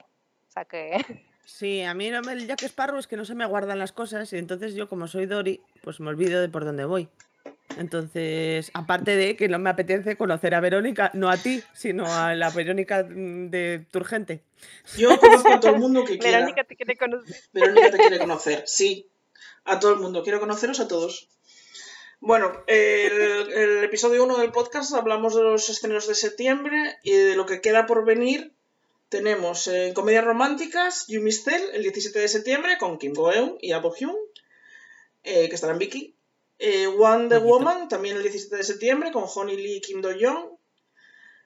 O 0.48 0.50
sea 0.52 0.64
que 0.64 0.96
Sí, 1.44 1.82
a 1.82 1.92
mí 1.94 2.06
el 2.08 2.46
Jack 2.46 2.62
Sparrow 2.64 2.98
es 2.98 3.06
que 3.06 3.16
no 3.16 3.24
se 3.24 3.34
me 3.34 3.46
guardan 3.46 3.78
las 3.78 3.92
cosas 3.92 4.32
y 4.32 4.38
entonces 4.38 4.74
yo 4.74 4.88
como 4.88 5.06
soy 5.06 5.26
Dory, 5.26 5.60
pues 5.82 6.00
me 6.00 6.08
olvido 6.08 6.40
de 6.40 6.48
por 6.48 6.64
dónde 6.64 6.84
voy. 6.84 7.08
Entonces, 7.78 8.70
aparte 8.74 9.16
de 9.16 9.36
que 9.36 9.48
no 9.48 9.58
me 9.58 9.70
apetece 9.70 10.16
conocer 10.16 10.54
a 10.54 10.60
Verónica, 10.60 11.10
no 11.14 11.30
a 11.30 11.36
ti, 11.36 11.62
sino 11.72 12.12
a 12.12 12.34
la 12.34 12.50
Verónica 12.50 13.04
mm, 13.04 13.50
de 13.50 13.86
Turgente. 13.90 14.42
Yo 14.96 15.18
conozco 15.18 15.52
a 15.52 15.60
todo 15.60 15.74
el 15.74 15.78
mundo 15.80 16.04
que 16.04 16.18
quiera. 16.18 16.38
Verónica 16.38 16.64
te 16.64 16.76
quiere 16.76 16.96
conocer. 16.96 17.36
Verónica 17.52 17.90
te 17.90 17.98
quiere 17.98 18.18
conocer, 18.18 18.64
sí. 18.66 19.08
A 19.64 19.78
todo 19.78 19.92
el 19.92 20.00
mundo. 20.00 20.22
Quiero 20.22 20.40
conoceros 20.40 20.80
a 20.80 20.88
todos. 20.88 21.28
Bueno, 22.20 22.52
el, 22.68 23.52
el 23.52 23.84
episodio 23.84 24.22
1 24.24 24.38
del 24.38 24.52
podcast 24.52 24.94
hablamos 24.94 25.34
de 25.34 25.42
los 25.42 25.68
estrenos 25.68 26.06
de 26.06 26.14
septiembre 26.14 26.96
y 27.02 27.12
de 27.12 27.34
lo 27.34 27.46
que 27.46 27.60
queda 27.60 27.86
por 27.86 28.04
venir. 28.04 28.52
Tenemos 29.08 29.66
en 29.66 29.92
comedias 29.92 30.24
románticas 30.24 31.04
Yumi 31.06 31.32
Stell 31.32 31.62
el 31.74 31.82
17 31.82 32.18
de 32.18 32.28
septiembre 32.28 32.78
con 32.78 32.96
Kim 32.98 33.12
Go-eun 33.12 33.58
y 33.60 33.72
Abo 33.72 33.92
Hyun, 33.92 34.16
eh, 35.22 35.48
que 35.50 35.54
estará 35.54 35.74
en 35.74 35.80
Vicky. 35.80 36.14
Eh, 36.64 36.86
Wonder. 36.86 37.40
Woman 37.40 37.88
también 37.88 38.16
el 38.16 38.22
17 38.22 38.56
de 38.56 38.62
septiembre 38.62 39.10
con 39.10 39.24
Honey 39.26 39.56
Lee 39.56 39.76
y 39.76 39.80
Kim 39.80 40.00
Do-young. 40.00 40.56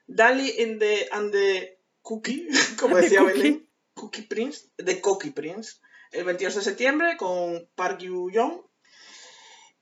Dali 0.05 0.47
in 0.59 0.77
the, 0.77 1.09
and 1.11 1.31
the 1.31 1.79
Cookie, 2.03 2.47
como 2.79 2.97
decía 2.97 3.19
Cookie. 3.19 3.33
Belén. 3.33 3.69
Cookie 3.95 4.21
Prince, 4.21 4.69
The 4.77 5.01
Cookie 5.01 5.31
Prince, 5.31 5.77
el 6.11 6.23
22 6.23 6.55
de 6.55 6.61
septiembre 6.61 7.17
con 7.17 7.67
Park 7.73 7.99
Yu-young. 7.99 8.61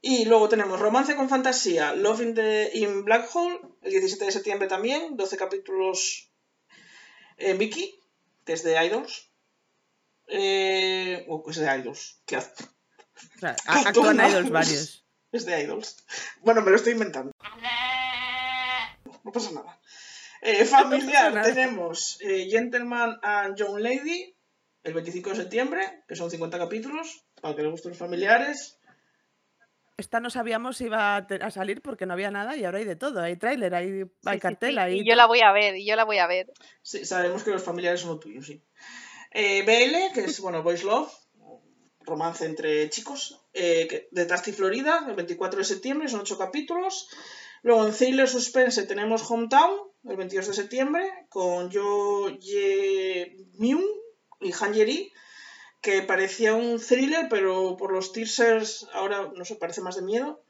Y 0.02 0.24
luego 0.26 0.48
tenemos 0.48 0.80
Romance 0.80 1.16
con 1.18 1.28
Fantasía, 1.30 1.94
Love 1.96 2.22
in, 2.22 2.34
the, 2.36 2.70
in 2.76 3.04
Black 3.04 3.28
Hole, 3.36 3.60
el 3.82 3.92
17 3.92 4.24
de 4.26 4.32
septiembre 4.32 4.68
también, 4.70 5.18
12 5.18 5.36
capítulos 5.36 6.32
en 7.38 7.58
Vicky, 7.58 8.00
que 8.46 8.54
es 8.54 8.64
de 8.64 8.86
Idols. 8.86 9.30
Eh, 10.28 11.26
oh, 11.28 11.44
es 11.50 11.58
de 11.58 11.78
Idols, 11.78 12.22
que 12.26 12.36
hace- 12.38 12.64
O 12.64 13.40
sea, 13.40 13.56
actúan 13.66 14.18
idols 14.18 14.50
varios. 14.50 15.05
Es 15.32 15.45
de 15.45 15.61
Idols. 15.61 15.97
Bueno, 16.41 16.61
me 16.61 16.71
lo 16.71 16.78
estoy 16.78 16.93
inventando. 16.93 17.32
No 19.23 19.32
pasa 19.32 19.51
nada. 19.51 19.80
Eh, 20.41 20.65
familiar, 20.65 21.34
nada. 21.34 21.51
tenemos 21.51 22.19
eh, 22.21 22.47
Gentleman 22.49 23.19
and 23.23 23.57
Young 23.57 23.80
Lady, 23.80 24.36
el 24.84 24.93
25 24.93 25.32
de 25.32 25.36
septiembre, 25.36 26.03
que 26.07 26.15
son 26.15 26.30
50 26.30 26.57
capítulos, 26.57 27.26
para 27.41 27.55
que 27.55 27.63
les 27.63 27.71
gusten 27.71 27.89
los 27.89 27.97
familiares. 27.97 28.80
Esta 29.97 30.19
no 30.19 30.30
sabíamos 30.30 30.78
si 30.78 30.86
iba 30.86 31.15
a, 31.17 31.51
salir 31.51 31.82
porque 31.82 32.05
no 32.05 32.13
había 32.13 32.30
nada 32.30 32.57
y 32.57 32.65
ahora 32.65 32.80
hay 32.80 32.86
de 32.86 32.97
todo. 32.97 33.21
Hay 33.21 33.38
tráiler, 33.38 33.73
hay, 33.73 33.86
hay 33.86 34.03
Sí, 34.03 34.34
sí, 34.34 34.39
cartel, 34.39 34.73
sí, 34.73 34.80
hay 34.80 34.99
Y 34.99 35.09
yo 35.09 35.15
la 35.15 35.26
voy 35.26 35.41
a 35.41 35.51
ver, 35.53 35.78
y 35.78 35.86
yo 35.86 35.95
la 35.95 36.03
voy 36.03 36.17
a 36.17 36.28
ver. 36.28 36.51
Sí, 36.82 37.05
sabemos 37.05 37.43
que 37.43 37.51
los 37.51 37.63
familiares 37.63 38.01
son 38.01 38.11
lo 38.11 38.19
tuyo, 38.19 38.43
sí. 38.43 38.61
Eh, 39.32 39.63
BL, 39.63 40.13
que 40.13 40.26
es, 40.26 40.39
bueno, 40.41 40.63
Boys 40.63 40.84
Love, 40.84 41.11
romance 42.06 42.45
entre 42.45 42.89
chicos, 42.89 43.41
eh, 43.53 44.08
de 44.12 44.26
Tasty, 44.26 44.51
Florida, 44.51 45.06
el 45.08 45.16
24 45.16 45.60
de 45.60 45.66
septiembre, 45.66 46.08
son 46.08 46.22
8 46.22 46.38
capítulos. 46.38 47.10
Luego 47.64 47.88
en 47.88 47.93
Thriller 47.93 48.28
Suspense 48.28 48.84
tenemos 48.84 49.30
Hometown, 49.30 49.80
el 50.08 50.18
22 50.18 50.47
de 50.47 50.53
septiembre, 50.53 51.12
con 51.30 51.70
Yo 51.72 52.30
Ye 52.30 53.47
Myung 53.58 53.84
y 54.39 54.53
Han 54.60 54.74
Yeri, 54.74 55.12
que 55.82 56.01
parecía 56.01 56.53
un 56.53 56.80
thriller, 56.80 57.28
pero 57.30 57.78
por 57.78 57.91
los 57.91 58.12
teasers 58.12 58.88
ahora, 58.93 59.32
no 59.36 59.45
sé, 59.45 59.56
parece 59.56 59.82
más 59.82 59.95
de 59.95 60.01
miedo. 60.01 60.43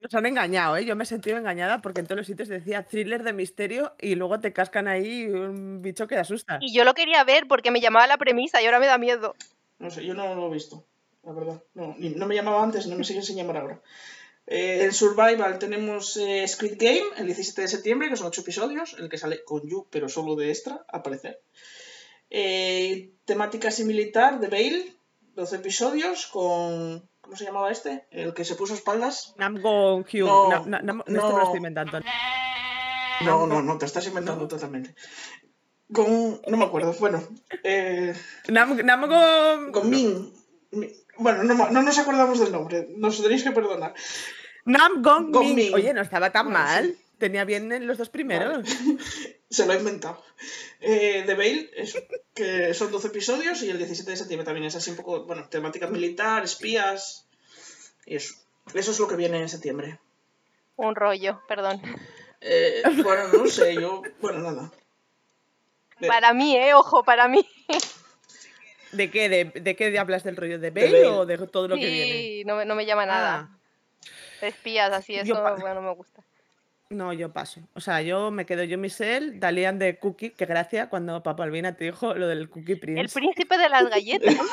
Nos 0.00 0.14
han 0.14 0.26
engañado, 0.26 0.76
¿eh? 0.76 0.84
Yo 0.84 0.94
me 0.94 1.02
he 1.02 1.06
sentido 1.06 1.36
engañada 1.36 1.82
porque 1.82 2.00
en 2.00 2.06
todos 2.06 2.18
los 2.18 2.26
sitios 2.26 2.48
decía 2.48 2.84
thriller 2.84 3.24
de 3.24 3.32
misterio 3.32 3.96
y 4.00 4.14
luego 4.14 4.38
te 4.38 4.52
cascan 4.52 4.86
ahí 4.86 5.24
un 5.24 5.82
bicho 5.82 6.06
que 6.06 6.16
asusta. 6.16 6.58
Y 6.60 6.72
yo 6.72 6.84
lo 6.84 6.94
quería 6.94 7.24
ver 7.24 7.48
porque 7.48 7.72
me 7.72 7.80
llamaba 7.80 8.06
la 8.06 8.16
premisa 8.16 8.62
y 8.62 8.66
ahora 8.66 8.78
me 8.78 8.86
da 8.86 8.96
miedo. 8.96 9.34
No 9.78 9.90
sé, 9.90 10.04
yo 10.04 10.14
no 10.14 10.34
lo 10.34 10.48
he 10.48 10.54
visto, 10.54 10.84
la 11.22 11.32
verdad. 11.32 11.62
No, 11.74 11.94
ni- 11.98 12.10
no 12.10 12.26
me 12.26 12.34
llamaba 12.34 12.62
antes, 12.62 12.86
no 12.86 12.96
me 12.96 13.04
sigue 13.04 13.22
sin 13.22 13.36
llamar 13.36 13.58
ahora. 13.58 13.80
Eh, 14.46 14.84
en 14.84 14.92
Survival 14.92 15.58
tenemos 15.58 16.16
eh, 16.16 16.46
Squid 16.48 16.76
Game 16.78 17.02
el 17.18 17.26
17 17.26 17.62
de 17.62 17.68
septiembre, 17.68 18.08
que 18.08 18.16
son 18.16 18.26
8 18.28 18.40
episodios, 18.40 18.96
el 18.98 19.08
que 19.08 19.18
sale 19.18 19.44
con 19.44 19.68
Yu, 19.68 19.86
pero 19.90 20.08
solo 20.08 20.36
de 20.36 20.48
extra, 20.50 20.84
parecer. 21.04 21.40
Eh, 22.30 23.12
temática 23.24 23.70
similar 23.70 24.40
de 24.40 24.48
Bale, 24.48 24.92
12 25.34 25.56
episodios, 25.56 26.26
con. 26.26 27.08
¿Cómo 27.20 27.36
se 27.36 27.44
llamaba 27.44 27.70
este? 27.70 28.06
El 28.10 28.32
que 28.32 28.44
se 28.46 28.54
puso 28.54 28.72
espaldas. 28.74 29.34
Nam 29.36 29.60
Gong 29.60 30.06
Hyun. 30.06 30.26
No, 30.26 30.48
Nam- 30.50 30.64
Nam- 30.66 30.82
Nam- 30.82 31.04
no. 31.06 31.14
Esto 31.18 31.28
me 31.28 31.38
lo 31.38 31.42
estoy 31.44 31.56
inventando. 31.58 32.00
No, 33.24 33.46
no, 33.46 33.60
no, 33.62 33.76
te 33.78 33.84
estás 33.86 34.06
inventando 34.06 34.48
totalmente. 34.48 34.94
Con. 35.92 36.40
No 36.46 36.56
me 36.56 36.64
acuerdo, 36.64 36.92
bueno. 36.94 37.22
Eh, 37.64 38.14
Nam, 38.48 38.76
Nam 38.84 39.70
con 39.72 39.88
Min. 39.90 40.32
Bueno, 41.16 41.42
no, 41.44 41.70
no 41.70 41.82
nos 41.82 41.98
acordamos 41.98 42.38
del 42.40 42.52
nombre, 42.52 42.88
nos 42.96 43.20
tenéis 43.22 43.42
que 43.42 43.50
perdonar. 43.52 43.94
Nam 44.64 45.02
Gong 45.02 45.32
Gong 45.32 45.46
Min. 45.46 45.56
Min. 45.56 45.74
Oye, 45.74 45.94
no 45.94 46.02
estaba 46.02 46.30
tan 46.30 46.46
Bueno, 46.46 46.60
mal. 46.60 46.86
sí. 46.86 46.98
Tenía 47.18 47.44
bien 47.44 47.72
en 47.72 47.86
los 47.88 47.98
dos 47.98 48.10
primeros. 48.10 48.68
Se 49.50 49.66
lo 49.66 49.72
ha 49.72 49.76
inventado. 49.76 50.22
Eh, 50.80 51.24
The 51.26 51.34
Veil, 51.34 51.68
eso, 51.74 51.98
que 52.32 52.72
son 52.74 52.92
12 52.92 53.08
episodios 53.08 53.60
y 53.64 53.70
el 53.70 53.78
17 53.78 54.08
de 54.10 54.16
septiembre 54.16 54.44
también 54.44 54.66
es 54.66 54.76
así 54.76 54.90
un 54.90 54.96
poco, 54.96 55.24
bueno, 55.24 55.48
temática 55.48 55.88
militar, 55.88 56.44
espías 56.44 57.26
y 58.06 58.14
eso. 58.16 58.34
Eso 58.72 58.90
es 58.92 59.00
lo 59.00 59.08
que 59.08 59.16
viene 59.16 59.40
en 59.40 59.48
septiembre. 59.48 59.98
Un 60.76 60.94
rollo, 60.94 61.40
perdón. 61.48 61.80
Eh, 62.40 62.82
bueno, 63.02 63.28
no 63.32 63.48
sé, 63.48 63.74
yo, 63.74 64.02
bueno, 64.20 64.38
nada. 64.40 64.70
Para 66.06 66.32
mí, 66.34 66.56
eh, 66.56 66.74
ojo, 66.74 67.02
para 67.02 67.26
mí. 67.28 67.46
¿De 68.92 69.10
qué? 69.10 69.28
¿De, 69.28 69.44
de 69.46 69.76
qué 69.76 69.98
hablas 69.98 70.24
del 70.24 70.36
rollo? 70.36 70.58
¿De 70.58 70.70
De 70.70 70.82
Bale 70.86 71.06
o 71.06 71.26
de 71.26 71.36
todo 71.48 71.68
lo 71.68 71.74
que 71.76 71.86
viene? 71.86 72.12
Sí, 72.12 72.42
no, 72.46 72.56
me- 72.56 72.64
no 72.64 72.74
me 72.74 72.86
llama 72.86 73.04
nada. 73.06 73.50
Ah, 73.50 73.58
espías, 74.46 74.90
así, 74.92 75.14
eso 75.16 75.34
bueno, 75.58 75.74
no 75.74 75.82
me 75.82 75.94
gusta. 75.94 76.22
no, 76.90 77.12
yo 77.12 77.32
paso. 77.32 77.60
O 77.74 77.80
sea, 77.80 78.00
yo 78.02 78.30
me 78.30 78.46
quedo 78.46 78.64
yo 78.64 78.78
Michelle, 78.78 79.38
Dalian 79.38 79.78
de 79.78 79.98
Cookie, 79.98 80.30
que 80.30 80.46
gracia 80.46 80.88
cuando 80.88 81.22
Papa 81.22 81.44
Albina 81.44 81.76
te 81.76 81.84
dijo 81.84 82.14
lo 82.14 82.28
del 82.28 82.48
Cookie 82.48 82.76
Prince. 82.76 83.00
El 83.02 83.08
príncipe 83.10 83.58
de 83.58 83.68
las 83.68 83.90
galletas. 83.90 84.34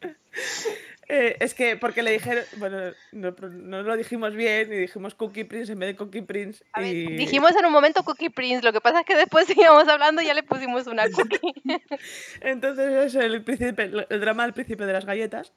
Eh, 1.12 1.36
es 1.40 1.54
que 1.54 1.76
porque 1.76 2.04
le 2.04 2.12
dijeron, 2.12 2.44
bueno, 2.58 2.92
no, 3.10 3.32
no 3.32 3.82
lo 3.82 3.96
dijimos 3.96 4.32
bien 4.32 4.72
y 4.72 4.76
dijimos 4.76 5.16
Cookie 5.16 5.42
Prince 5.42 5.72
en 5.72 5.80
vez 5.80 5.88
de 5.88 5.96
Cookie 5.96 6.22
Prince. 6.22 6.62
A 6.72 6.80
ver, 6.80 6.94
y... 6.94 7.16
dijimos 7.16 7.50
en 7.58 7.66
un 7.66 7.72
momento 7.72 8.04
Cookie 8.04 8.30
Prince, 8.30 8.64
lo 8.64 8.72
que 8.72 8.80
pasa 8.80 9.00
es 9.00 9.06
que 9.06 9.16
después 9.16 9.46
seguíamos 9.48 9.88
hablando 9.88 10.22
y 10.22 10.26
ya 10.26 10.34
le 10.34 10.44
pusimos 10.44 10.86
una 10.86 11.10
cookie. 11.10 11.52
Entonces 12.40 13.06
es 13.06 13.14
el, 13.16 13.42
príncipe, 13.42 13.90
el 14.08 14.20
drama 14.20 14.44
del 14.44 14.52
príncipe 14.52 14.86
de 14.86 14.92
las 14.92 15.04
galletas. 15.04 15.52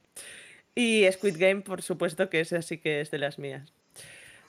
Y 0.74 1.06
Squid 1.12 1.36
Game, 1.38 1.62
por 1.62 1.84
supuesto, 1.84 2.32
que 2.32 2.40
ese 2.40 2.60
sí 2.64 2.80
que 2.80 3.02
es 3.02 3.12
de 3.12 3.20
las 3.20 3.38
mías. 3.38 3.72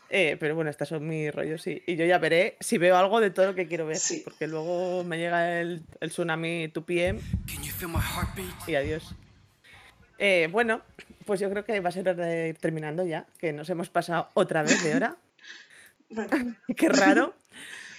Eh, 0.08 0.38
pero 0.40 0.54
bueno, 0.54 0.70
estas 0.70 0.88
son 0.88 1.06
mis 1.06 1.34
rollos 1.34 1.66
y, 1.66 1.82
y 1.86 1.96
yo 1.96 2.06
ya 2.06 2.16
veré 2.16 2.56
si 2.60 2.78
veo 2.78 2.96
algo 2.96 3.20
de 3.20 3.28
todo 3.28 3.46
lo 3.48 3.54
que 3.54 3.66
quiero 3.66 3.84
ver. 3.84 3.98
Sí. 3.98 4.22
Porque 4.24 4.46
luego 4.46 5.04
me 5.04 5.18
llega 5.18 5.60
el, 5.60 5.82
el 6.00 6.08
tsunami 6.08 6.68
2PM 6.68 7.20
Can 7.46 7.62
you 7.62 7.72
feel 7.72 7.90
my 7.90 8.00
heartbeat? 8.00 8.68
y 8.68 8.74
adiós. 8.74 9.14
Eh, 10.18 10.48
bueno, 10.50 10.82
pues 11.24 11.40
yo 11.40 11.50
creo 11.50 11.64
que 11.64 11.80
va 11.80 11.88
a 11.88 11.92
ser 11.92 12.08
hora 12.08 12.26
de 12.26 12.48
ir 12.50 12.58
terminando 12.58 13.04
ya, 13.04 13.26
que 13.38 13.52
nos 13.52 13.68
hemos 13.70 13.90
pasado 13.90 14.28
otra 14.34 14.62
vez 14.62 14.82
de 14.82 14.94
hora. 14.94 15.16
Bueno, 16.10 16.54
Qué 16.76 16.88
raro. 16.88 17.34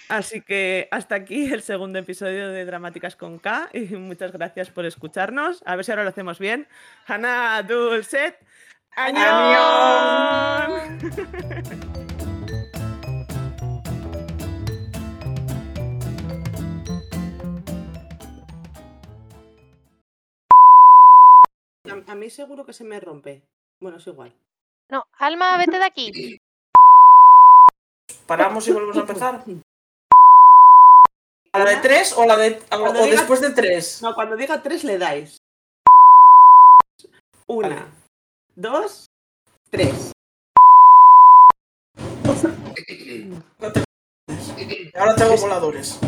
Así 0.08 0.40
que 0.40 0.88
hasta 0.92 1.16
aquí 1.16 1.52
el 1.52 1.62
segundo 1.62 1.98
episodio 1.98 2.48
de 2.50 2.64
Dramáticas 2.64 3.16
con 3.16 3.38
K 3.40 3.70
y 3.72 3.80
muchas 3.96 4.30
gracias 4.30 4.70
por 4.70 4.86
escucharnos. 4.86 5.62
A 5.66 5.74
ver 5.74 5.84
si 5.84 5.90
ahora 5.90 6.04
lo 6.04 6.10
hacemos 6.10 6.38
bien. 6.38 6.68
Hana 7.06 7.60
Dulcet. 7.62 8.36
¡Añón! 8.94 10.46
A, 22.06 22.14
mí 22.14 22.30
seguro 22.30 22.64
que 22.64 22.72
se 22.72 22.84
me 22.84 23.00
rompe. 23.00 23.42
Bueno, 23.80 23.98
es 23.98 24.06
igual. 24.06 24.32
No, 24.88 25.04
Alma, 25.18 25.56
vete 25.58 25.78
de 25.78 25.84
aquí. 25.84 26.40
paramos 28.26 28.66
y 28.68 28.72
volvemos 28.72 28.96
a 28.96 29.00
empezar. 29.00 29.44
¿A 31.52 31.58
la 31.58 31.70
de 31.70 31.76
tres 31.78 32.12
o, 32.16 32.24
la 32.26 32.36
de, 32.36 32.60
a- 32.70 32.78
o 32.78 32.92
diga- 32.92 33.10
después 33.10 33.40
de 33.40 33.50
tres? 33.50 34.02
No, 34.02 34.14
cuando 34.14 34.36
diga 34.36 34.62
tres 34.62 34.84
le 34.84 34.98
dais. 34.98 35.38
Una, 37.48 37.68
Vale. 37.68 37.86
dos, 38.54 39.06
tres. 39.70 40.12
Ahora 44.94 45.14
tengo 45.16 45.36
voladores. 45.36 45.98